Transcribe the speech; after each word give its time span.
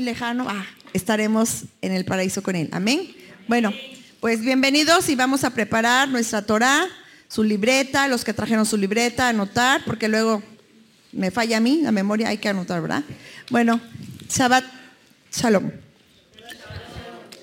lejano, 0.00 0.46
ah, 0.48 0.66
estaremos 0.92 1.64
en 1.82 1.92
el 1.92 2.04
paraíso 2.04 2.42
con 2.42 2.56
Él. 2.56 2.68
Amén. 2.72 3.14
Bueno, 3.48 3.72
pues 4.20 4.40
bienvenidos 4.40 5.08
y 5.08 5.14
vamos 5.14 5.44
a 5.44 5.50
preparar 5.50 6.08
nuestra 6.08 6.42
Torah, 6.42 6.86
su 7.28 7.44
libreta, 7.44 8.08
los 8.08 8.24
que 8.24 8.34
trajeron 8.34 8.66
su 8.66 8.76
libreta, 8.76 9.28
anotar, 9.28 9.82
porque 9.84 10.08
luego 10.08 10.42
me 11.12 11.30
falla 11.30 11.56
a 11.56 11.60
mí 11.60 11.80
la 11.82 11.92
memoria, 11.92 12.28
hay 12.28 12.38
que 12.38 12.48
anotar, 12.48 12.80
¿verdad? 12.82 13.04
Bueno, 13.50 13.80
Shabbat 14.28 14.64
Shalom. 15.32 15.70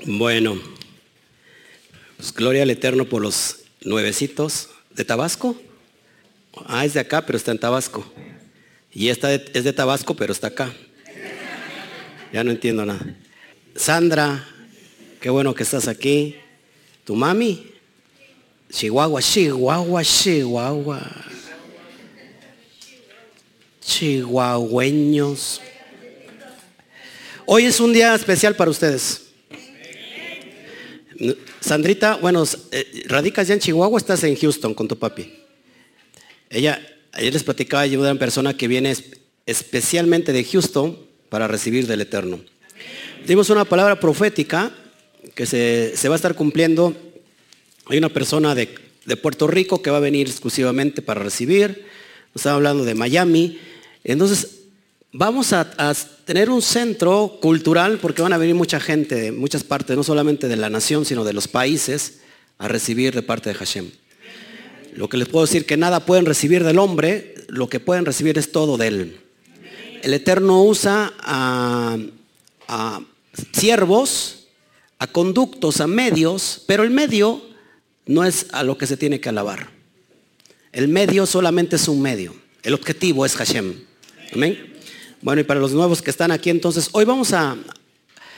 Bueno, 0.05 0.57
pues 2.17 2.33
gloria 2.33 2.63
al 2.63 2.69
Eterno 2.69 3.05
por 3.05 3.21
los 3.21 3.57
nuevecitos 3.83 4.69
de 4.95 5.05
Tabasco. 5.05 5.59
Ah, 6.65 6.85
es 6.85 6.93
de 6.93 6.99
acá, 6.99 7.25
pero 7.25 7.37
está 7.37 7.51
en 7.51 7.59
Tabasco. 7.59 8.11
Y 8.91 9.09
esta 9.09 9.33
es 9.33 9.63
de 9.63 9.73
Tabasco, 9.73 10.15
pero 10.15 10.33
está 10.33 10.47
acá. 10.47 10.73
Ya 12.37 12.43
no 12.43 12.51
entiendo 12.51 12.85
nada. 12.85 13.03
Sandra, 13.75 14.47
qué 15.19 15.27
bueno 15.31 15.55
que 15.55 15.63
estás 15.63 15.87
aquí. 15.87 16.35
Tu 17.03 17.15
mami, 17.15 17.65
Chihuahua, 18.71 19.23
Chihuahua, 19.23 20.03
Chihuahua. 20.03 21.01
Chihuahueños. 23.81 25.61
Hoy 27.47 27.65
es 27.65 27.79
un 27.79 27.91
día 27.91 28.13
especial 28.13 28.55
para 28.55 28.69
ustedes. 28.69 29.29
Sandrita, 31.59 32.17
bueno, 32.17 32.43
eh, 32.71 33.03
radicas 33.07 33.47
ya 33.47 33.55
en 33.55 33.61
Chihuahua, 33.61 33.97
estás 33.97 34.23
en 34.23 34.35
Houston 34.35 34.75
con 34.75 34.87
tu 34.87 34.99
papi. 34.99 35.33
Ella, 36.51 36.87
ayer 37.13 37.33
les 37.33 37.43
platicaba 37.43 37.87
de 37.87 37.97
una 37.97 38.13
persona 38.13 38.55
que 38.55 38.67
viene 38.67 38.95
especialmente 39.47 40.31
de 40.33 40.43
Houston 40.43 41.07
para 41.29 41.47
recibir 41.47 41.87
del 41.87 42.01
Eterno. 42.01 42.39
Dimos 43.25 43.49
una 43.49 43.65
palabra 43.65 43.99
profética 43.99 44.71
que 45.35 45.45
se, 45.45 46.07
va 46.07 46.15
a 46.15 46.15
estar 46.15 46.35
cumpliendo. 46.35 46.95
Hay 47.87 47.97
una 47.97 48.09
persona 48.09 48.55
de, 48.55 48.67
Puerto 49.21 49.47
Rico 49.47 49.81
que 49.81 49.89
va 49.89 49.97
a 49.97 50.01
venir 50.01 50.27
exclusivamente 50.27 51.01
para 51.01 51.21
recibir. 51.21 51.85
Nos 52.33 52.41
estaba 52.41 52.55
hablando 52.55 52.85
de 52.85 52.95
Miami. 52.95 53.59
Entonces, 54.03 54.59
vamos 55.11 55.53
a, 55.53 55.73
a, 55.77 55.93
tener 56.25 56.49
un 56.49 56.61
centro 56.61 57.37
cultural 57.41 57.99
porque 58.01 58.21
van 58.21 58.33
a 58.33 58.37
venir 58.37 58.55
mucha 58.55 58.79
gente 58.79 59.15
de 59.15 59.31
muchas 59.31 59.63
partes, 59.63 59.95
no 59.95 60.03
solamente 60.03 60.47
de 60.47 60.55
la 60.55 60.69
nación, 60.69 61.05
sino 61.05 61.23
de 61.23 61.33
los 61.33 61.47
países, 61.47 62.19
a 62.57 62.67
recibir 62.67 63.13
de 63.13 63.21
parte 63.21 63.49
de 63.49 63.55
Hashem. 63.55 63.91
Lo 64.93 65.09
que 65.09 65.17
les 65.17 65.29
puedo 65.29 65.45
decir 65.45 65.65
que 65.65 65.77
nada 65.77 66.05
pueden 66.05 66.25
recibir 66.25 66.63
del 66.63 66.79
hombre, 66.79 67.35
lo 67.49 67.69
que 67.69 67.79
pueden 67.79 68.05
recibir 68.05 68.37
es 68.37 68.51
todo 68.51 68.77
de 68.77 68.87
él. 68.87 69.26
El 70.07 70.13
Eterno 70.13 70.63
usa 70.63 71.11
a, 71.19 71.97
siervos, 73.51 74.47
a 74.99 75.07
conductos, 75.07 75.81
a 75.81 75.87
medios, 75.87 76.63
pero 76.65 76.83
el 76.83 76.91
medio 76.91 77.41
no 78.05 78.23
es 78.23 78.45
a 78.53 78.63
lo 78.63 78.77
que 78.77 78.87
se 78.87 78.95
tiene 78.95 79.19
que 79.19 79.27
alabar. 79.27 79.69
El 80.71 80.87
medio 80.87 81.25
solamente 81.25 81.75
es 81.75 81.89
un 81.89 82.01
medio. 82.01 82.33
El 82.63 82.73
objetivo 82.73 83.25
es 83.25 83.35
Hashem. 83.35 83.81
Amén. 84.31 84.75
Bueno, 85.21 85.41
y 85.41 85.43
para 85.43 85.59
los 85.59 85.73
nuevos 85.73 86.01
que 86.01 86.09
están 86.09 86.31
aquí, 86.31 86.51
entonces, 86.51 86.87
hoy 86.93 87.03
vamos 87.03 87.33
a 87.33 87.57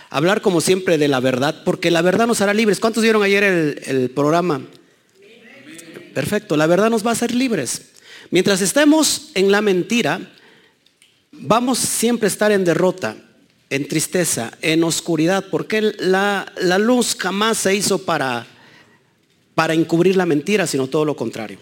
hablar 0.09 0.41
como 0.41 0.61
siempre 0.61 0.97
de 0.97 1.07
la 1.07 1.19
verdad, 1.19 1.61
porque 1.65 1.91
la 1.91 2.01
verdad 2.01 2.25
nos 2.25 2.41
hará 2.41 2.55
libres. 2.55 2.79
¿Cuántos 2.79 3.03
vieron 3.03 3.21
ayer 3.21 3.43
el, 3.43 3.81
el 3.85 4.09
programa? 4.09 4.65
Perfecto, 6.15 6.57
la 6.57 6.65
verdad 6.65 6.89
nos 6.89 7.05
va 7.05 7.11
a 7.11 7.13
hacer 7.13 7.35
libres. 7.35 7.91
Mientras 8.31 8.59
estemos 8.61 9.29
en 9.35 9.51
la 9.51 9.61
mentira, 9.61 10.31
vamos 11.39 11.79
siempre 11.79 12.27
a 12.27 12.31
estar 12.31 12.51
en 12.51 12.63
derrota, 12.63 13.15
en 13.69 13.87
tristeza, 13.87 14.51
en 14.61 14.83
oscuridad, 14.83 15.45
porque 15.49 15.81
la, 15.99 16.51
luz 16.79 17.15
jamás 17.17 17.57
se 17.57 17.75
hizo 17.75 17.99
para, 17.99 18.45
para 19.55 19.73
encubrir 19.73 20.15
la 20.15 20.25
mentira, 20.25 20.67
sino 20.67 20.87
todo 20.87 21.05
lo 21.05 21.15
contrario. 21.15 21.57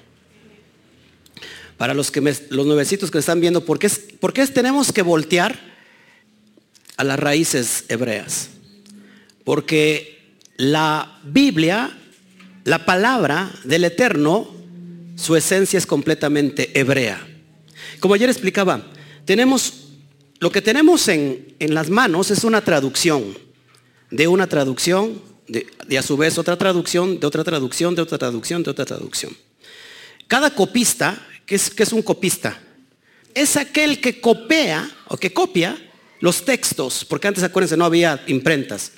Para 1.78 1.94
los, 1.94 2.10
que 2.10 2.22
los 2.50 2.66
nuevecitos 2.66 3.12
que 3.12 3.20
están 3.20 3.40
viendo, 3.40 3.64
¿por 3.64 3.78
qué, 3.78 3.90
¿por 4.20 4.34
qué 4.34 4.46
tenemos 4.48 4.92
que 4.92 5.04
voltear 5.04 5.60
a 6.98 7.04
las 7.04 7.20
raíces 7.20 7.86
hebreas? 7.88 8.50
Porque 9.44 10.38
la 10.58 11.20
Biblia 11.24 11.96
la 12.68 12.84
palabra 12.84 13.50
del 13.64 13.86
Eterno, 13.86 14.54
su 15.16 15.38
esencia 15.38 15.78
es 15.78 15.86
completamente 15.86 16.78
hebrea. 16.78 17.26
Como 18.02 18.14
ayer 18.14 18.30
explicaba, 18.30 18.86
tenemos, 19.28 19.74
lo 20.40 20.50
que 20.52 20.62
tenemos 20.62 21.10
en, 21.10 21.54
las 21.60 21.90
manos 21.90 22.32
es 22.32 22.46
una 22.46 22.62
traducción, 22.62 23.38
de 24.10 24.28
una 24.28 24.48
traducción, 24.48 25.22
de, 25.48 25.68
a 25.98 26.02
su 26.02 26.16
vez 26.16 26.38
otra 26.38 26.58
traducción, 26.58 27.20
de 27.20 27.28
otra 27.28 27.44
traducción, 27.44 27.94
de 27.94 28.02
otra 28.02 28.18
traducción, 28.18 28.64
de 28.64 28.72
otra 28.72 28.86
traducción. 28.86 29.36
Cada 30.28 30.50
copista, 30.52 31.28
que 31.46 31.56
es, 31.56 31.70
que 31.70 31.84
es 31.84 31.92
un 31.92 32.02
copista? 32.02 32.58
Es 33.34 33.58
aquel 33.58 34.00
que 34.00 34.22
copia 34.22 34.90
o 35.10 35.18
que 35.18 35.34
copia 35.34 35.78
los 36.22 36.46
textos, 36.46 37.04
porque 37.04 37.28
antes 37.28 37.44
acuérdense 37.44 37.76
no 37.76 37.86
había 37.86 38.24
imprentas. 38.28 38.94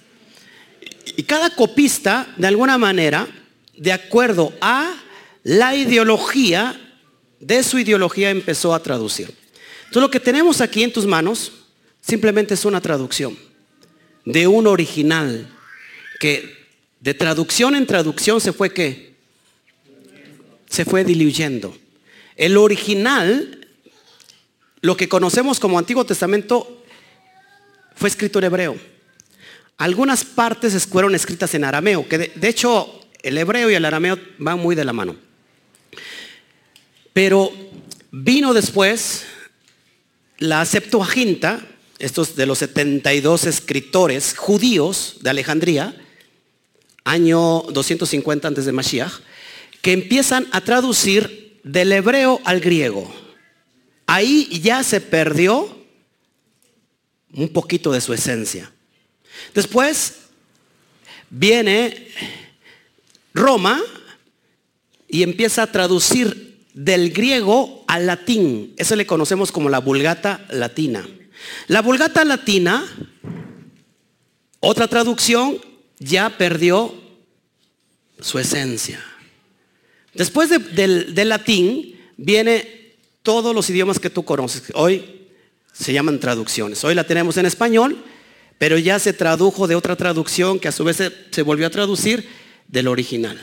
Y 1.17 1.23
cada 1.23 1.55
copista, 1.55 2.31
de 2.37 2.47
alguna 2.47 2.77
manera, 2.77 3.27
de 3.75 3.91
acuerdo 3.91 4.53
a 4.61 4.93
la 5.41 5.75
ideología, 5.75 6.79
de 7.39 7.63
su 7.63 7.79
ideología 7.79 8.29
empezó 8.29 8.75
a 8.75 8.83
traducir. 8.83 9.38
Entonces 9.89 10.03
lo 10.03 10.11
que 10.11 10.19
tenemos 10.19 10.61
aquí 10.61 10.83
en 10.83 10.93
tus 10.93 11.07
manos 11.07 11.51
simplemente 11.99 12.53
es 12.53 12.63
una 12.63 12.79
traducción 12.79 13.35
de 14.23 14.45
un 14.45 14.67
original 14.67 15.49
que 16.19 16.59
de 16.99 17.15
traducción 17.15 17.73
en 17.73 17.87
traducción 17.87 18.39
se 18.39 18.53
fue 18.53 18.71
que 18.71 19.15
se 20.69 20.85
fue 20.85 21.03
diluyendo. 21.03 21.75
El 22.35 22.57
original, 22.57 23.67
lo 24.81 24.95
que 24.95 25.09
conocemos 25.09 25.59
como 25.59 25.79
Antiguo 25.79 26.05
Testamento, 26.05 26.83
fue 27.95 28.09
escrito 28.09 28.37
en 28.37 28.45
hebreo. 28.45 28.77
Algunas 29.77 30.23
partes 30.23 30.85
fueron 30.85 31.15
escritas 31.15 31.55
en 31.55 31.63
arameo, 31.63 32.07
que 32.07 32.19
de 32.19 32.47
hecho 32.47 33.01
el 33.23 33.39
hebreo 33.39 33.71
y 33.71 33.73
el 33.73 33.85
arameo 33.85 34.19
van 34.37 34.59
muy 34.59 34.75
de 34.75 34.85
la 34.85 34.93
mano. 34.93 35.15
Pero 37.11 37.51
vino 38.11 38.53
después 38.53 39.25
la 40.39 40.65
Septuaginta, 40.65 41.65
estos 41.99 42.35
de 42.35 42.45
los 42.45 42.59
72 42.59 43.45
escritores 43.45 44.35
judíos 44.37 45.17
de 45.21 45.29
Alejandría, 45.29 45.95
año 47.03 47.63
250 47.71 48.47
antes 48.47 48.65
de 48.65 48.71
Mashiach, 48.71 49.13
que 49.81 49.91
empiezan 49.93 50.47
a 50.51 50.61
traducir 50.61 51.59
del 51.63 51.91
hebreo 51.91 52.39
al 52.45 52.61
griego. 52.61 53.13
Ahí 54.07 54.59
ya 54.61 54.83
se 54.83 55.01
perdió 55.01 55.77
un 57.33 57.49
poquito 57.49 57.91
de 57.91 58.01
su 58.01 58.13
esencia. 58.13 58.71
Después 59.53 60.15
viene 61.29 62.07
Roma 63.33 63.81
y 65.07 65.23
empieza 65.23 65.63
a 65.63 65.71
traducir 65.71 66.48
del 66.73 67.11
griego 67.11 67.83
al 67.87 68.05
latín. 68.05 68.73
Eso 68.77 68.95
le 68.95 69.05
conocemos 69.05 69.51
como 69.51 69.69
la 69.69 69.79
vulgata 69.79 70.45
latina. 70.49 71.07
La 71.67 71.81
vulgata 71.81 72.23
latina, 72.25 72.85
otra 74.59 74.87
traducción, 74.87 75.59
ya 75.99 76.29
perdió 76.37 76.93
su 78.19 78.39
esencia. 78.39 79.03
Después 80.13 80.49
del, 80.49 81.29
latín 81.29 81.99
viene 82.17 82.95
todos 83.23 83.53
los 83.53 83.69
idiomas 83.69 83.99
que 83.99 84.09
tú 84.09 84.25
conoces. 84.25 84.63
Hoy 84.73 85.27
se 85.71 85.93
llaman 85.93 86.19
traducciones. 86.19 86.83
Hoy 86.83 86.95
la 86.95 87.05
tenemos 87.05 87.37
en 87.37 87.45
español, 87.45 88.03
pero 88.57 88.77
ya 88.77 88.99
se 88.99 89.13
tradujo 89.13 89.67
de 89.67 89.75
otra 89.75 89.95
traducción 89.95 90.59
que 90.59 90.67
a 90.67 90.73
su 90.73 90.83
vez 90.83 91.01
se 91.31 91.41
volvió 91.41 91.67
a 91.67 91.69
traducir 91.69 92.27
del 92.67 92.87
original. 92.87 93.39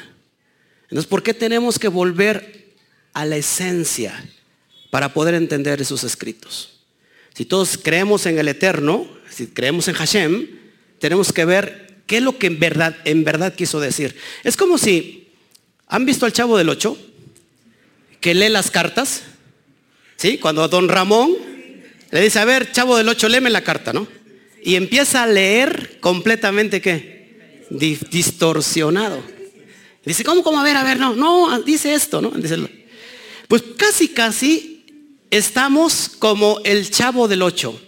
Entonces, 0.84 1.06
¿por 1.06 1.22
qué 1.22 1.34
tenemos 1.34 1.78
que 1.78 1.88
volver 1.88 2.65
a 3.16 3.24
la 3.24 3.36
esencia 3.36 4.28
para 4.90 5.14
poder 5.14 5.34
entender 5.34 5.80
esos 5.80 6.04
escritos? 6.04 6.80
Si 7.34 7.46
todos 7.46 7.78
creemos 7.82 8.26
en 8.26 8.38
el 8.38 8.48
Eterno, 8.48 9.08
si 9.30 9.46
creemos 9.46 9.88
en 9.88 9.94
Hashem, 9.94 10.48
tenemos 10.98 11.32
que 11.32 11.44
ver 11.44 12.02
qué 12.06 12.18
es 12.18 12.22
lo 12.22 12.36
que 12.38 12.46
en 12.46 12.58
verdad, 12.58 12.96
en 13.04 13.24
verdad 13.24 13.54
quiso 13.54 13.80
decir. 13.80 14.16
Es 14.44 14.56
como 14.56 14.76
si, 14.76 15.28
¿han 15.86 16.04
visto 16.04 16.26
al 16.26 16.32
Chavo 16.32 16.58
del 16.58 16.68
Ocho? 16.68 16.98
Que 18.20 18.34
lee 18.34 18.50
las 18.50 18.70
cartas, 18.70 19.22
¿sí? 20.16 20.36
Cuando 20.38 20.68
don 20.68 20.88
Ramón 20.88 21.34
le 22.10 22.20
dice, 22.20 22.38
a 22.38 22.44
ver, 22.44 22.70
Chavo 22.70 22.96
del 22.96 23.08
Ocho, 23.08 23.28
léeme 23.28 23.50
la 23.50 23.64
carta, 23.64 23.92
¿no? 23.92 24.06
Y 24.62 24.74
empieza 24.74 25.22
a 25.22 25.26
leer 25.26 25.98
completamente 26.00 26.80
qué? 26.80 27.16
distorsionado. 27.70 29.22
Dice, 30.04 30.24
¿cómo, 30.24 30.42
cómo? 30.42 30.60
A 30.60 30.64
ver, 30.64 30.76
a 30.76 30.84
ver, 30.84 30.98
no, 30.98 31.16
no, 31.16 31.60
dice 31.62 31.94
esto, 31.94 32.20
¿no? 32.20 32.30
Pues 33.48 33.62
casi, 33.76 34.08
casi 34.08 34.84
estamos 35.30 36.10
como 36.18 36.60
el 36.64 36.90
chavo 36.90 37.28
del 37.28 37.42
ocho. 37.42 37.80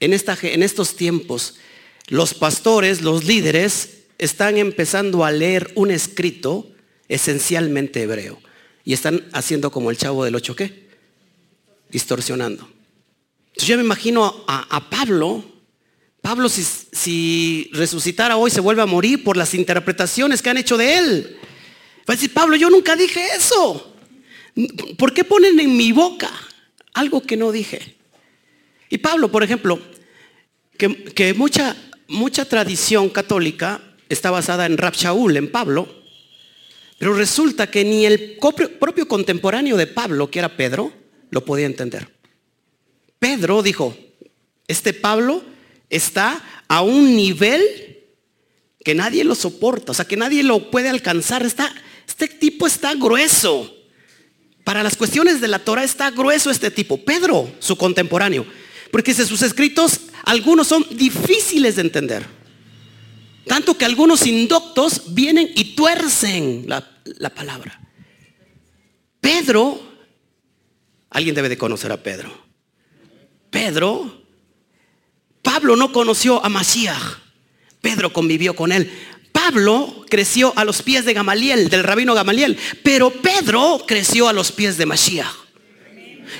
en, 0.00 0.12
esta, 0.12 0.36
en 0.42 0.62
estos 0.62 0.96
tiempos, 0.96 1.54
los 2.08 2.34
pastores, 2.34 3.02
los 3.02 3.24
líderes, 3.24 4.02
están 4.18 4.56
empezando 4.56 5.24
a 5.24 5.30
leer 5.30 5.70
un 5.74 5.90
escrito 5.90 6.70
esencialmente 7.08 8.02
hebreo. 8.02 8.40
Y 8.84 8.92
están 8.92 9.28
haciendo 9.32 9.70
como 9.70 9.90
el 9.90 9.96
chavo 9.96 10.24
del 10.24 10.34
8 10.34 10.56
qué? 10.56 10.88
Distorsionando. 11.90 12.68
Entonces 13.48 13.68
yo 13.68 13.76
me 13.76 13.84
imagino 13.84 14.44
a, 14.48 14.90
Pablo, 14.90 15.44
Pablo 16.20 16.48
si, 16.48 16.64
si, 16.64 17.70
resucitara 17.72 18.36
hoy 18.36 18.50
se 18.50 18.60
vuelve 18.60 18.82
a 18.82 18.86
morir 18.86 19.22
por 19.22 19.36
las 19.36 19.54
interpretaciones 19.54 20.40
que 20.40 20.50
han 20.50 20.56
hecho 20.56 20.76
de 20.76 20.98
él. 20.98 21.36
Va 22.08 22.14
a 22.14 22.16
decir, 22.16 22.32
Pablo, 22.32 22.56
yo 22.56 22.70
nunca 22.70 22.96
dije 22.96 23.20
eso. 23.36 23.91
¿Por 24.98 25.14
qué 25.14 25.24
ponen 25.24 25.58
en 25.60 25.76
mi 25.76 25.92
boca 25.92 26.30
algo 26.94 27.22
que 27.22 27.36
no 27.36 27.52
dije? 27.52 27.96
Y 28.90 28.98
Pablo, 28.98 29.30
por 29.30 29.42
ejemplo, 29.42 29.80
que, 30.76 31.04
que 31.04 31.34
mucha, 31.34 31.76
mucha 32.08 32.44
tradición 32.44 33.08
católica 33.08 33.80
está 34.08 34.30
basada 34.30 34.66
en 34.66 34.76
Rab 34.76 34.94
Shaul, 34.94 35.36
en 35.36 35.50
Pablo, 35.50 36.02
pero 36.98 37.14
resulta 37.14 37.70
que 37.70 37.84
ni 37.84 38.06
el 38.06 38.38
propio 38.38 39.08
contemporáneo 39.08 39.76
de 39.76 39.88
Pablo, 39.88 40.30
que 40.30 40.38
era 40.38 40.56
Pedro, 40.56 40.92
lo 41.30 41.44
podía 41.44 41.66
entender. 41.66 42.08
Pedro 43.18 43.62
dijo, 43.62 43.96
este 44.68 44.92
Pablo 44.92 45.42
está 45.88 46.64
a 46.68 46.82
un 46.82 47.16
nivel 47.16 47.62
que 48.84 48.94
nadie 48.94 49.24
lo 49.24 49.34
soporta, 49.34 49.92
o 49.92 49.94
sea, 49.94 50.04
que 50.04 50.16
nadie 50.16 50.42
lo 50.42 50.70
puede 50.70 50.88
alcanzar. 50.88 51.44
Está, 51.44 51.74
este 52.06 52.28
tipo 52.28 52.66
está 52.66 52.94
grueso. 52.94 53.74
Para 54.64 54.82
las 54.82 54.96
cuestiones 54.96 55.40
de 55.40 55.48
la 55.48 55.58
Torah 55.58 55.84
está 55.84 56.10
grueso 56.10 56.50
este 56.50 56.70
tipo. 56.70 57.04
Pedro, 57.04 57.50
su 57.58 57.76
contemporáneo. 57.76 58.46
Porque 58.90 59.14
sus 59.14 59.42
escritos, 59.42 60.00
algunos 60.24 60.68
son 60.68 60.86
difíciles 60.90 61.76
de 61.76 61.82
entender. 61.82 62.24
Tanto 63.46 63.76
que 63.76 63.84
algunos 63.84 64.26
indoctos 64.26 65.14
vienen 65.14 65.50
y 65.56 65.74
tuercen 65.74 66.64
la, 66.68 66.88
la 67.18 67.30
palabra. 67.30 67.80
Pedro, 69.20 69.80
alguien 71.10 71.34
debe 71.34 71.48
de 71.48 71.58
conocer 71.58 71.90
a 71.90 71.96
Pedro. 71.96 72.32
Pedro, 73.50 74.22
Pablo 75.42 75.74
no 75.76 75.92
conoció 75.92 76.44
a 76.44 76.48
Mashiach. 76.48 77.18
Pedro 77.80 78.12
convivió 78.12 78.54
con 78.54 78.70
él. 78.70 78.90
Pablo 79.32 80.04
creció 80.08 80.52
a 80.56 80.64
los 80.64 80.82
pies 80.82 81.04
de 81.04 81.14
Gamaliel, 81.14 81.68
del 81.68 81.82
rabino 81.82 82.14
Gamaliel, 82.14 82.58
pero 82.82 83.10
Pedro 83.10 83.82
creció 83.86 84.28
a 84.28 84.32
los 84.32 84.52
pies 84.52 84.76
de 84.76 84.86
Mashiach. 84.86 85.34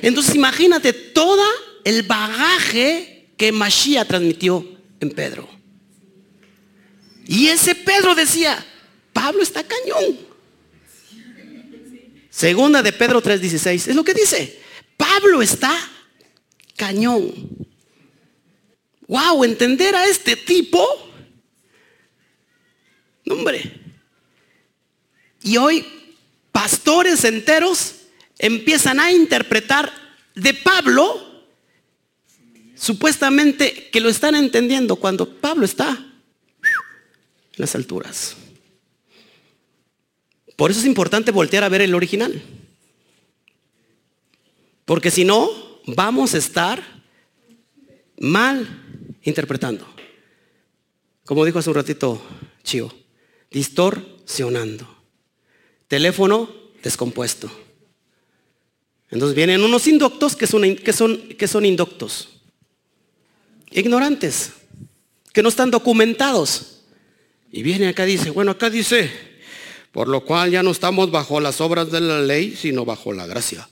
Entonces 0.03 0.35
imagínate 0.35 0.93
todo 0.93 1.45
el 1.85 2.03
bagaje 2.03 3.33
que 3.37 3.51
Mashiach 3.51 4.07
transmitió 4.07 4.67
en 5.01 5.11
Pedro. 5.11 5.49
Y 7.27 7.49
ese 7.49 7.75
Pedro 7.75 8.15
decía, 8.15 8.65
Pablo 9.13 9.43
está 9.43 9.65
cañón. 9.65 10.19
Segunda 12.31 12.83
de 12.83 12.93
Pedro 12.93 13.23
3:16, 13.23 13.89
es 13.89 13.97
lo 13.97 14.05
que 14.05 14.15
dice. 14.15 14.61
Pablo 14.97 15.43
está 15.43 15.77
cañón. 16.77 17.33
Wow, 19.07 19.45
entender 19.45 19.95
a 19.95 20.07
este 20.07 20.37
tipo 20.37 21.12
Hombre. 23.29 23.81
Y 25.43 25.57
hoy 25.57 25.85
pastores 26.51 27.25
enteros 27.25 27.97
empiezan 28.39 29.01
a 29.01 29.13
interpretar 29.13 29.93
de 30.35 30.55
Pablo 30.55 31.45
supuestamente 32.75 33.91
que 33.91 34.01
lo 34.01 34.09
están 34.09 34.35
entendiendo 34.35 34.97
cuando 34.97 35.29
Pablo 35.29 35.65
está 35.65 35.91
en 35.91 37.57
las 37.57 37.75
alturas. 37.75 38.37
Por 40.57 40.71
eso 40.71 40.81
es 40.81 40.87
importante 40.87 41.31
voltear 41.31 41.65
a 41.65 41.69
ver 41.69 41.83
el 41.83 41.95
original. 41.95 42.41
Porque 44.85 45.11
si 45.11 45.25
no, 45.25 45.51
vamos 45.87 46.35
a 46.35 46.39
estar 46.39 46.83
mal 48.19 48.69
interpretando. 49.23 49.87
Como 51.25 51.45
dijo 51.45 51.59
hace 51.59 51.71
un 51.71 51.77
ratito 51.77 52.23
Chío 52.63 53.02
distorsionando. 53.53 54.89
Teléfono 55.89 56.51
descompuesto. 56.83 57.51
Entonces 59.11 59.37
vienen 59.37 59.63
unos 59.63 59.87
inductos 59.87 60.35
que 60.35 60.47
son, 60.47 60.75
que 60.77 60.93
son, 60.93 61.19
que 61.37 61.47
son 61.47 61.67
inductos. 61.67 62.31
Ignorantes, 63.71 64.53
que 65.33 65.43
no 65.43 65.51
están 65.51 65.71
documentados. 65.71 66.81
Y 67.51 67.63
viene 67.63 67.89
acá 67.89 68.05
dice, 68.05 68.31
bueno, 68.31 68.53
acá 68.53 68.71
dice, 68.71 69.11
por 69.93 70.09
lo 70.09 70.25
cual 70.25 70.51
ya 70.51 70.63
no 70.63 70.71
estamos 70.71 71.11
bajo 71.11 71.41
las 71.41 71.61
obras 71.61 71.91
de 71.91 72.01
la 72.01 72.23
ley, 72.23 72.57
sino 72.57 72.87
bajo 72.87 73.13
la 73.13 73.27
gracia. 73.27 73.69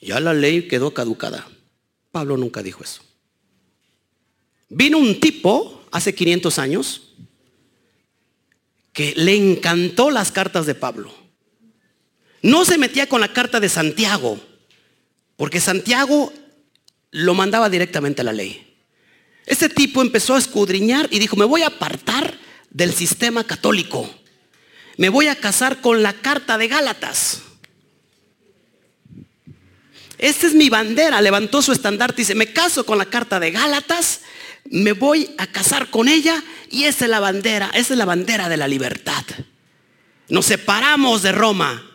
Ya 0.00 0.20
la 0.20 0.34
ley 0.34 0.68
quedó 0.68 0.94
caducada. 0.94 1.48
Pablo 2.12 2.36
nunca 2.36 2.62
dijo 2.62 2.84
eso. 2.84 3.02
Vino 4.68 4.98
un 4.98 5.18
tipo 5.18 5.82
hace 5.90 6.14
500 6.14 6.58
años 6.60 7.14
que 8.94 9.12
le 9.16 9.34
encantó 9.34 10.10
las 10.10 10.32
cartas 10.32 10.64
de 10.64 10.74
Pablo. 10.74 11.12
No 12.40 12.64
se 12.64 12.78
metía 12.78 13.08
con 13.08 13.20
la 13.20 13.32
carta 13.32 13.60
de 13.60 13.68
Santiago, 13.68 14.40
porque 15.36 15.60
Santiago 15.60 16.32
lo 17.10 17.34
mandaba 17.34 17.68
directamente 17.68 18.22
a 18.22 18.24
la 18.24 18.32
ley. 18.32 18.76
Ese 19.46 19.68
tipo 19.68 20.00
empezó 20.00 20.36
a 20.36 20.38
escudriñar 20.38 21.08
y 21.10 21.18
dijo, 21.18 21.36
me 21.36 21.44
voy 21.44 21.62
a 21.62 21.66
apartar 21.66 22.38
del 22.70 22.94
sistema 22.94 23.44
católico. 23.44 24.08
Me 24.96 25.08
voy 25.08 25.26
a 25.26 25.36
casar 25.36 25.80
con 25.80 26.02
la 26.02 26.12
carta 26.12 26.56
de 26.56 26.68
Gálatas. 26.68 27.42
Esta 30.18 30.46
es 30.46 30.54
mi 30.54 30.70
bandera. 30.70 31.20
Levantó 31.20 31.62
su 31.62 31.72
estandarte 31.72 32.22
y 32.22 32.24
dice, 32.24 32.34
me 32.34 32.52
caso 32.52 32.86
con 32.86 32.96
la 32.96 33.06
carta 33.06 33.40
de 33.40 33.50
Gálatas 33.50 34.20
me 34.70 34.92
voy 34.92 35.34
a 35.38 35.46
casar 35.46 35.90
con 35.90 36.08
ella 36.08 36.42
y 36.70 36.84
esa 36.84 37.04
es 37.04 37.10
la 37.10 37.20
bandera, 37.20 37.70
esa 37.74 37.94
es 37.94 37.98
la 37.98 38.04
bandera 38.04 38.48
de 38.48 38.56
la 38.56 38.68
libertad. 38.68 39.24
Nos 40.28 40.46
separamos 40.46 41.22
de 41.22 41.32
Roma 41.32 41.90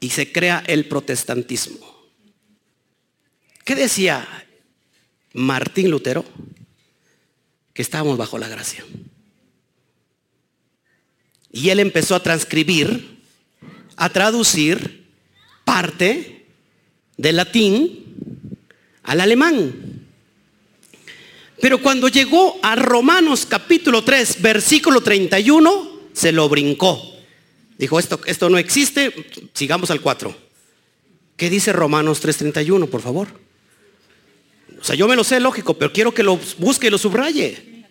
y 0.00 0.10
se 0.10 0.32
crea 0.32 0.62
el 0.66 0.86
protestantismo. 0.86 1.92
¿Qué 3.64 3.74
decía 3.74 4.26
Martín 5.32 5.90
Lutero? 5.90 6.24
Que 7.72 7.82
estábamos 7.82 8.18
bajo 8.18 8.38
la 8.38 8.48
gracia. 8.48 8.84
Y 11.52 11.68
él 11.68 11.80
empezó 11.80 12.16
a 12.16 12.22
transcribir, 12.22 13.22
a 13.96 14.08
traducir 14.08 15.06
parte 15.64 16.46
del 17.16 17.36
latín 17.36 18.58
al 19.04 19.20
alemán. 19.20 20.01
Pero 21.62 21.80
cuando 21.80 22.08
llegó 22.08 22.58
a 22.60 22.74
Romanos 22.74 23.46
capítulo 23.46 24.02
3, 24.02 24.42
versículo 24.42 25.00
31, 25.00 26.00
se 26.12 26.32
lo 26.32 26.48
brincó. 26.48 27.00
Dijo, 27.78 28.00
esto, 28.00 28.20
esto 28.26 28.50
no 28.50 28.58
existe, 28.58 29.14
sigamos 29.54 29.92
al 29.92 30.00
4. 30.00 30.34
¿Qué 31.36 31.48
dice 31.48 31.72
Romanos 31.72 32.20
3:31, 32.20 32.88
por 32.88 33.00
favor? 33.00 33.28
O 34.80 34.82
sea, 34.82 34.96
yo 34.96 35.06
me 35.06 35.14
lo 35.14 35.22
sé, 35.22 35.38
lógico, 35.38 35.74
pero 35.74 35.92
quiero 35.92 36.12
que 36.12 36.24
lo 36.24 36.36
busque 36.58 36.88
y 36.88 36.90
lo 36.90 36.98
subraye. 36.98 37.84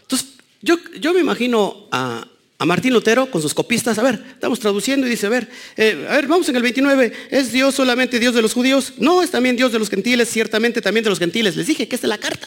Entonces, 0.00 0.28
yo, 0.62 0.76
yo 0.98 1.12
me 1.12 1.20
imagino 1.20 1.86
a, 1.92 2.26
a 2.62 2.64
Martín 2.64 2.92
Lutero 2.92 3.28
con 3.28 3.42
sus 3.42 3.54
copistas, 3.54 3.98
a 3.98 4.04
ver, 4.04 4.22
estamos 4.34 4.60
traduciendo 4.60 5.04
y 5.04 5.10
dice, 5.10 5.26
a 5.26 5.30
ver, 5.30 5.50
eh, 5.76 6.06
a 6.08 6.14
ver, 6.14 6.28
vamos 6.28 6.48
en 6.48 6.54
el 6.54 6.62
29, 6.62 7.12
¿es 7.28 7.50
Dios 7.50 7.74
solamente 7.74 8.20
Dios 8.20 8.36
de 8.36 8.40
los 8.40 8.52
judíos? 8.52 8.92
No, 8.98 9.20
es 9.20 9.32
también 9.32 9.56
Dios 9.56 9.72
de 9.72 9.80
los 9.80 9.90
gentiles, 9.90 10.28
ciertamente 10.28 10.80
también 10.80 11.02
de 11.02 11.10
los 11.10 11.18
gentiles. 11.18 11.56
Les 11.56 11.66
dije 11.66 11.88
que 11.88 11.96
esta 11.96 12.06
es 12.06 12.08
la 12.08 12.18
carta 12.18 12.46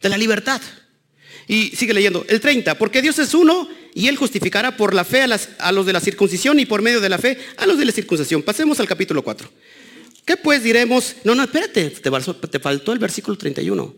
de 0.00 0.08
la 0.08 0.16
libertad. 0.16 0.62
Y 1.46 1.76
sigue 1.76 1.92
leyendo, 1.92 2.24
el 2.30 2.40
30, 2.40 2.78
porque 2.78 3.02
Dios 3.02 3.18
es 3.18 3.34
uno 3.34 3.68
y 3.94 4.08
Él 4.08 4.16
justificará 4.16 4.74
por 4.74 4.94
la 4.94 5.04
fe 5.04 5.20
a, 5.20 5.38
a 5.58 5.70
los 5.70 5.84
de 5.84 5.92
la 5.92 6.00
circuncisión 6.00 6.58
y 6.58 6.64
por 6.64 6.80
medio 6.80 7.02
de 7.02 7.10
la 7.10 7.18
fe 7.18 7.36
a 7.58 7.66
los 7.66 7.76
de 7.76 7.84
la 7.84 7.92
circuncisión. 7.92 8.42
Pasemos 8.42 8.80
al 8.80 8.88
capítulo 8.88 9.22
4. 9.22 9.50
¿Qué 10.24 10.38
pues 10.38 10.62
diremos? 10.62 11.16
No, 11.24 11.34
no, 11.34 11.42
espérate, 11.42 11.90
te 11.90 12.58
faltó 12.58 12.90
el 12.94 12.98
versículo 12.98 13.36
31. 13.36 13.94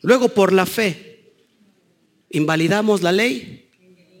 Luego, 0.00 0.30
por 0.30 0.54
la 0.54 0.64
fe, 0.64 1.11
¿Invalidamos 2.32 3.02
la 3.02 3.12
ley? 3.12 3.68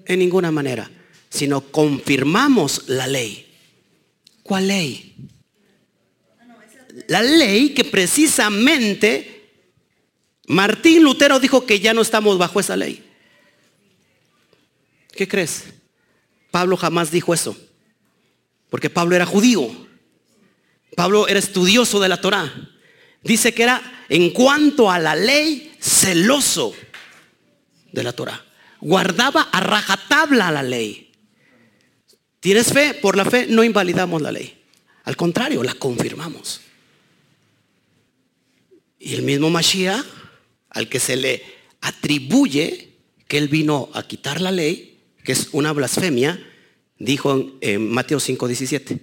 En 0.04 0.18
ninguna 0.18 0.50
manera, 0.50 0.90
sino 1.30 1.60
confirmamos 1.60 2.88
la 2.88 3.06
ley. 3.06 3.46
¿Cuál 4.42 4.68
ley? 4.68 5.14
La 7.08 7.22
ley 7.22 7.70
que 7.70 7.84
precisamente 7.84 9.50
Martín 10.46 11.02
Lutero 11.02 11.40
dijo 11.40 11.64
que 11.64 11.80
ya 11.80 11.94
no 11.94 12.02
estamos 12.02 12.36
bajo 12.36 12.60
esa 12.60 12.76
ley. 12.76 13.02
¿Qué 15.12 15.26
crees? 15.26 15.64
Pablo 16.50 16.76
jamás 16.76 17.10
dijo 17.10 17.32
eso. 17.32 17.56
porque 18.68 18.88
Pablo 18.88 19.14
era 19.14 19.26
judío. 19.26 19.68
Pablo 20.96 21.28
era 21.28 21.38
estudioso 21.38 22.00
de 22.00 22.08
la 22.08 22.20
Torá. 22.20 22.70
Dice 23.22 23.52
que 23.52 23.62
era, 23.64 24.04
en 24.08 24.30
cuanto 24.30 24.90
a 24.90 24.98
la 24.98 25.14
ley, 25.14 25.74
celoso 25.78 26.74
de 27.92 28.02
la 28.02 28.12
Torá. 28.12 28.44
Guardaba 28.80 29.42
a 29.42 29.60
rajatabla 29.60 30.50
la 30.50 30.62
ley. 30.62 31.12
¿Tienes 32.40 32.72
fe? 32.72 32.94
Por 32.94 33.16
la 33.16 33.24
fe 33.24 33.46
no 33.48 33.62
invalidamos 33.62 34.20
la 34.20 34.32
ley. 34.32 34.58
Al 35.04 35.16
contrario, 35.16 35.62
la 35.62 35.74
confirmamos. 35.74 36.60
Y 38.98 39.14
el 39.14 39.22
mismo 39.22 39.50
Mashiach, 39.50 40.04
al 40.70 40.88
que 40.88 41.00
se 41.00 41.16
le 41.16 41.42
atribuye 41.80 42.88
que 43.28 43.38
él 43.38 43.48
vino 43.48 43.90
a 43.94 44.06
quitar 44.06 44.40
la 44.40 44.50
ley, 44.50 45.00
que 45.24 45.32
es 45.32 45.48
una 45.52 45.72
blasfemia, 45.72 46.40
dijo 46.98 47.58
en, 47.60 47.90
Mateo 47.90 48.18
5:17, 48.18 49.00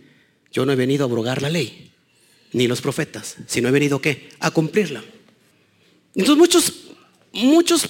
yo 0.51 0.65
no 0.65 0.71
he 0.71 0.75
venido 0.75 1.03
a 1.03 1.07
abrogar 1.07 1.41
la 1.41 1.49
ley, 1.49 1.91
ni 2.53 2.67
los 2.67 2.81
profetas, 2.81 3.37
sino 3.47 3.67
he 3.67 3.71
venido 3.71 4.01
¿qué? 4.01 4.29
A 4.39 4.51
cumplirla. 4.51 5.03
Entonces 6.15 6.37
muchos, 6.37 6.73
muchos 7.33 7.87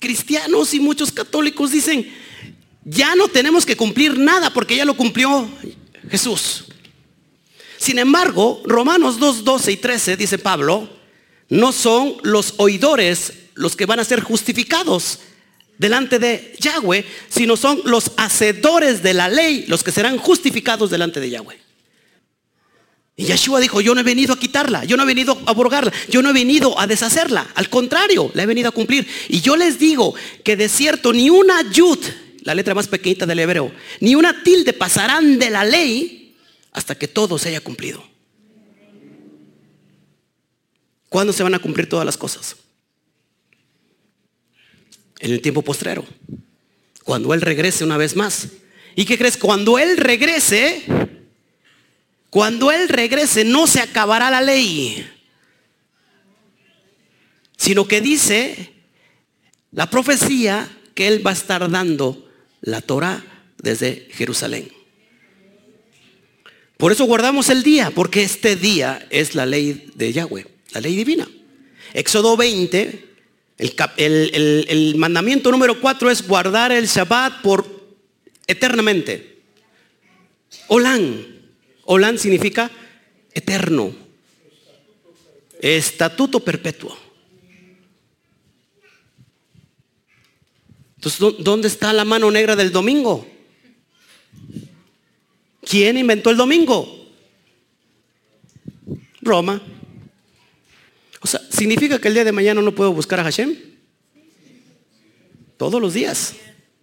cristianos 0.00 0.74
y 0.74 0.80
muchos 0.80 1.12
católicos 1.12 1.70
dicen, 1.70 2.12
ya 2.84 3.14
no 3.14 3.28
tenemos 3.28 3.64
que 3.64 3.76
cumplir 3.76 4.18
nada 4.18 4.52
porque 4.52 4.74
ya 4.74 4.84
lo 4.84 4.96
cumplió 4.96 5.48
Jesús. 6.10 6.64
Sin 7.78 7.98
embargo, 7.98 8.60
Romanos 8.64 9.18
2, 9.18 9.44
12 9.44 9.72
y 9.72 9.76
13, 9.76 10.16
dice 10.16 10.38
Pablo, 10.38 10.88
no 11.48 11.72
son 11.72 12.16
los 12.22 12.54
oidores 12.56 13.32
los 13.54 13.76
que 13.76 13.86
van 13.86 14.00
a 14.00 14.04
ser 14.04 14.20
justificados 14.22 15.20
delante 15.78 16.18
de 16.18 16.54
Yahweh, 16.58 17.04
sino 17.28 17.56
son 17.56 17.80
los 17.84 18.12
hacedores 18.16 19.02
de 19.02 19.14
la 19.14 19.28
ley 19.28 19.64
los 19.66 19.82
que 19.82 19.92
serán 19.92 20.18
justificados 20.18 20.90
delante 20.90 21.20
de 21.20 21.30
Yahweh. 21.30 21.69
Y 23.20 23.24
Yeshua 23.24 23.60
dijo, 23.60 23.82
yo 23.82 23.94
no 23.94 24.00
he 24.00 24.02
venido 24.02 24.32
a 24.32 24.38
quitarla, 24.38 24.82
yo 24.86 24.96
no 24.96 25.02
he 25.02 25.06
venido 25.06 25.38
a 25.44 25.50
abrogarla, 25.50 25.92
yo 26.08 26.22
no 26.22 26.30
he 26.30 26.32
venido 26.32 26.80
a 26.80 26.86
deshacerla, 26.86 27.50
al 27.54 27.68
contrario, 27.68 28.30
la 28.32 28.44
he 28.44 28.46
venido 28.46 28.70
a 28.70 28.72
cumplir. 28.72 29.06
Y 29.28 29.42
yo 29.42 29.58
les 29.58 29.78
digo 29.78 30.14
que 30.42 30.56
de 30.56 30.70
cierto 30.70 31.12
ni 31.12 31.28
una 31.28 31.70
yud, 31.70 31.98
la 32.44 32.54
letra 32.54 32.74
más 32.74 32.88
pequeñita 32.88 33.26
del 33.26 33.40
hebreo, 33.40 33.72
ni 34.00 34.14
una 34.14 34.42
tilde 34.42 34.72
pasarán 34.72 35.38
de 35.38 35.50
la 35.50 35.66
ley 35.66 36.34
hasta 36.72 36.94
que 36.94 37.08
todo 37.08 37.36
se 37.36 37.50
haya 37.50 37.60
cumplido. 37.60 38.02
¿Cuándo 41.10 41.34
se 41.34 41.42
van 41.42 41.52
a 41.52 41.58
cumplir 41.58 41.90
todas 41.90 42.06
las 42.06 42.16
cosas? 42.16 42.56
En 45.18 45.30
el 45.30 45.42
tiempo 45.42 45.60
postrero. 45.60 46.06
Cuando 47.04 47.34
Él 47.34 47.42
regrese 47.42 47.84
una 47.84 47.98
vez 47.98 48.16
más. 48.16 48.48
¿Y 48.96 49.04
qué 49.04 49.18
crees? 49.18 49.36
Cuando 49.36 49.78
Él 49.78 49.98
regrese, 49.98 51.19
cuando 52.30 52.70
Él 52.70 52.88
regrese 52.88 53.44
no 53.44 53.66
se 53.66 53.80
acabará 53.80 54.30
la 54.30 54.40
ley. 54.40 55.06
Sino 57.56 57.86
que 57.86 58.00
dice 58.00 58.72
la 59.72 59.90
profecía 59.90 60.68
que 60.94 61.08
Él 61.08 61.24
va 61.26 61.30
a 61.30 61.34
estar 61.34 61.70
dando 61.70 62.30
la 62.62 62.80
Torah 62.80 63.22
desde 63.58 64.08
Jerusalén. 64.12 64.70
Por 66.76 66.92
eso 66.92 67.04
guardamos 67.04 67.50
el 67.50 67.62
día, 67.62 67.90
porque 67.90 68.22
este 68.22 68.56
día 68.56 69.06
es 69.10 69.34
la 69.34 69.44
ley 69.44 69.90
de 69.94 70.12
Yahweh 70.12 70.60
la 70.72 70.80
ley 70.80 70.96
divina. 70.96 71.28
Éxodo 71.92 72.36
20, 72.36 73.08
el, 73.58 74.94
mandamiento 74.96 75.50
número 75.50 75.80
4 75.80 76.10
es 76.10 76.26
guardar 76.26 76.72
el 76.72 76.86
Shabbat 76.86 77.42
por 77.42 77.66
eternamente. 78.46 79.42
Olán. 80.68 81.29
Olán 81.90 82.20
significa 82.20 82.70
eterno. 83.34 83.92
Estatuto 85.60 86.38
perpetuo. 86.38 86.96
Entonces, 90.94 91.36
¿dónde 91.40 91.66
está 91.66 91.92
la 91.92 92.04
mano 92.04 92.30
negra 92.30 92.54
del 92.54 92.70
domingo? 92.70 93.26
¿Quién 95.62 95.98
inventó 95.98 96.30
el 96.30 96.36
domingo? 96.36 97.10
Roma. 99.20 99.60
O 101.20 101.26
sea, 101.26 101.40
¿significa 101.50 102.00
que 102.00 102.06
el 102.06 102.14
día 102.14 102.24
de 102.24 102.30
mañana 102.30 102.62
no 102.62 102.72
puedo 102.72 102.92
buscar 102.92 103.18
a 103.18 103.24
Hashem? 103.24 103.56
Todos 105.56 105.80
los 105.80 105.92
días. 105.92 106.36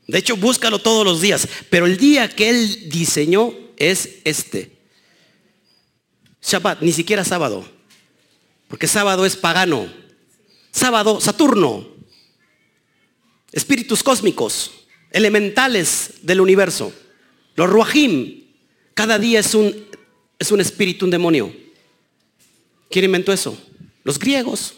De 0.05 0.17
hecho, 0.17 0.35
búscalo 0.35 0.79
todos 0.79 1.05
los 1.05 1.21
días. 1.21 1.47
Pero 1.69 1.85
el 1.85 1.97
día 1.97 2.27
que 2.27 2.49
Él 2.49 2.89
diseñó 2.89 3.53
es 3.77 4.19
este. 4.25 4.76
Shabbat, 6.41 6.82
ni 6.82 6.91
siquiera 6.91 7.24
sábado. 7.24 7.67
Porque 8.67 8.88
sábado 8.88 9.25
es 9.25 9.36
pagano. 9.36 9.91
Sábado, 10.72 11.20
Saturno. 11.22 11.88
Espíritus 13.51 14.03
cósmicos, 14.03 14.72
elementales 15.12 16.15
del 16.22 16.41
universo. 16.41 16.94
Los 17.56 17.70
Ruahim. 17.70 18.44
Cada 18.94 19.17
día 19.20 19.39
es 19.39 19.53
un, 19.53 19.74
es 20.38 20.51
un 20.51 20.62
espíritu, 20.62 21.06
un 21.06 21.12
demonio. 21.12 21.56
¿Quién 22.89 23.06
inventó 23.06 23.32
eso? 23.32 23.58
Los 24.03 24.20
griegos. 24.20 24.75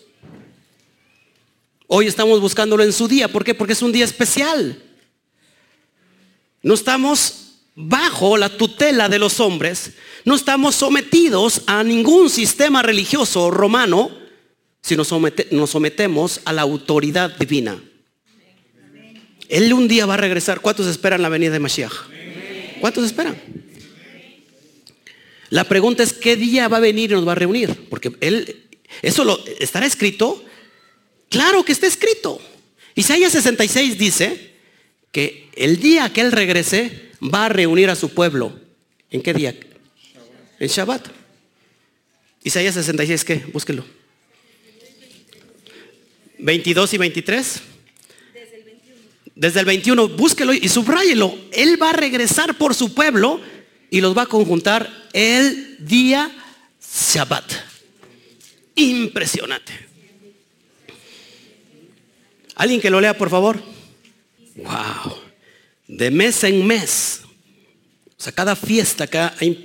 Hoy 1.87 2.07
estamos 2.07 2.39
buscándolo 2.39 2.83
en 2.83 2.93
su 2.93 3.07
día. 3.07 3.27
¿Por 3.27 3.43
qué? 3.43 3.53
Porque 3.55 3.73
es 3.73 3.81
un 3.81 3.91
día 3.91 4.05
especial. 4.05 4.81
No 6.61 6.73
estamos 6.73 7.48
bajo 7.81 8.35
la 8.35 8.49
tutela 8.49 9.07
de 9.07 9.19
los 9.19 9.39
hombres. 9.39 9.91
No 10.25 10.35
estamos 10.35 10.75
sometidos 10.75 11.61
a 11.65 11.81
ningún 11.81 12.29
sistema 12.29 12.81
religioso 12.81 13.49
romano, 13.49 14.11
sino 14.81 15.03
nos 15.51 15.69
sometemos 15.69 16.41
a 16.43 16.51
la 16.51 16.63
autoridad 16.63 17.37
divina. 17.37 17.81
Él 19.47 19.71
un 19.71 19.87
día 19.87 20.05
va 20.05 20.15
a 20.15 20.17
regresar. 20.17 20.59
¿Cuántos 20.59 20.87
esperan 20.87 21.21
la 21.21 21.29
venida 21.29 21.51
de 21.51 21.59
Mashiach? 21.59 21.93
¿Cuántos 22.81 23.05
esperan? 23.05 23.41
La 25.49 25.63
pregunta 25.63 26.03
es, 26.03 26.13
¿qué 26.13 26.35
día 26.35 26.67
va 26.67 26.77
a 26.77 26.81
venir 26.81 27.11
y 27.11 27.13
nos 27.13 27.27
va 27.27 27.31
a 27.31 27.35
reunir? 27.35 27.87
Porque 27.89 28.11
Él 28.19 28.67
¿Eso 29.01 29.23
lo, 29.23 29.41
estará 29.59 29.85
escrito? 29.85 30.43
Claro 31.29 31.63
que 31.63 31.71
está 31.71 31.87
escrito. 31.87 32.41
Isaías 32.95 33.31
66 33.31 33.97
dice 33.97 34.51
que 35.11 35.49
el 35.55 35.79
día 35.79 36.11
que 36.11 36.21
Él 36.21 36.31
regrese 36.31 37.08
va 37.21 37.45
a 37.45 37.49
reunir 37.49 37.89
a 37.89 37.95
su 37.95 38.09
pueblo. 38.09 38.57
¿En 39.11 39.21
qué 39.21 39.33
día? 39.33 39.55
En 40.59 40.67
Shabbat. 40.67 41.07
Isaías 42.43 42.75
66, 42.75 43.23
¿qué? 43.25 43.35
Búsquelo. 43.51 43.85
22 46.39 46.93
y 46.93 46.97
23. 46.97 47.61
Desde 49.35 49.59
el 49.59 49.65
21, 49.65 50.09
búsquelo 50.09 50.53
y 50.53 50.67
subráyelo. 50.69 51.37
Él 51.51 51.81
va 51.81 51.91
a 51.91 51.93
regresar 51.93 52.57
por 52.57 52.75
su 52.75 52.93
pueblo 52.93 53.41
y 53.89 54.01
los 54.01 54.17
va 54.17 54.23
a 54.23 54.27
conjuntar 54.27 54.89
el 55.13 55.77
día 55.79 56.31
Shabbat 56.81 57.69
impresionante. 58.79 59.73
Alguien 62.55 62.81
que 62.81 62.89
lo 62.89 62.99
lea, 62.99 63.17
por 63.17 63.29
favor. 63.29 63.61
Wow. 64.55 65.28
De 65.89 66.11
mes 66.11 66.43
en 66.43 66.65
mes. 66.65 67.21
O 68.17 68.21
sea, 68.21 68.31
cada 68.31 68.55
fiesta 68.55 69.07
que 69.07 69.17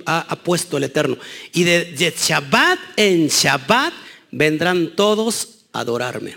ha, 0.05 0.39
puesto 0.43 0.77
el 0.77 0.85
Eterno. 0.85 1.17
Y 1.53 1.63
de, 1.63 1.85
de 1.85 2.13
Shabbat 2.17 2.79
en 2.97 3.27
Shabbat 3.27 3.93
vendrán 4.31 4.95
todos 4.95 5.65
a 5.71 5.81
adorarme. 5.81 6.35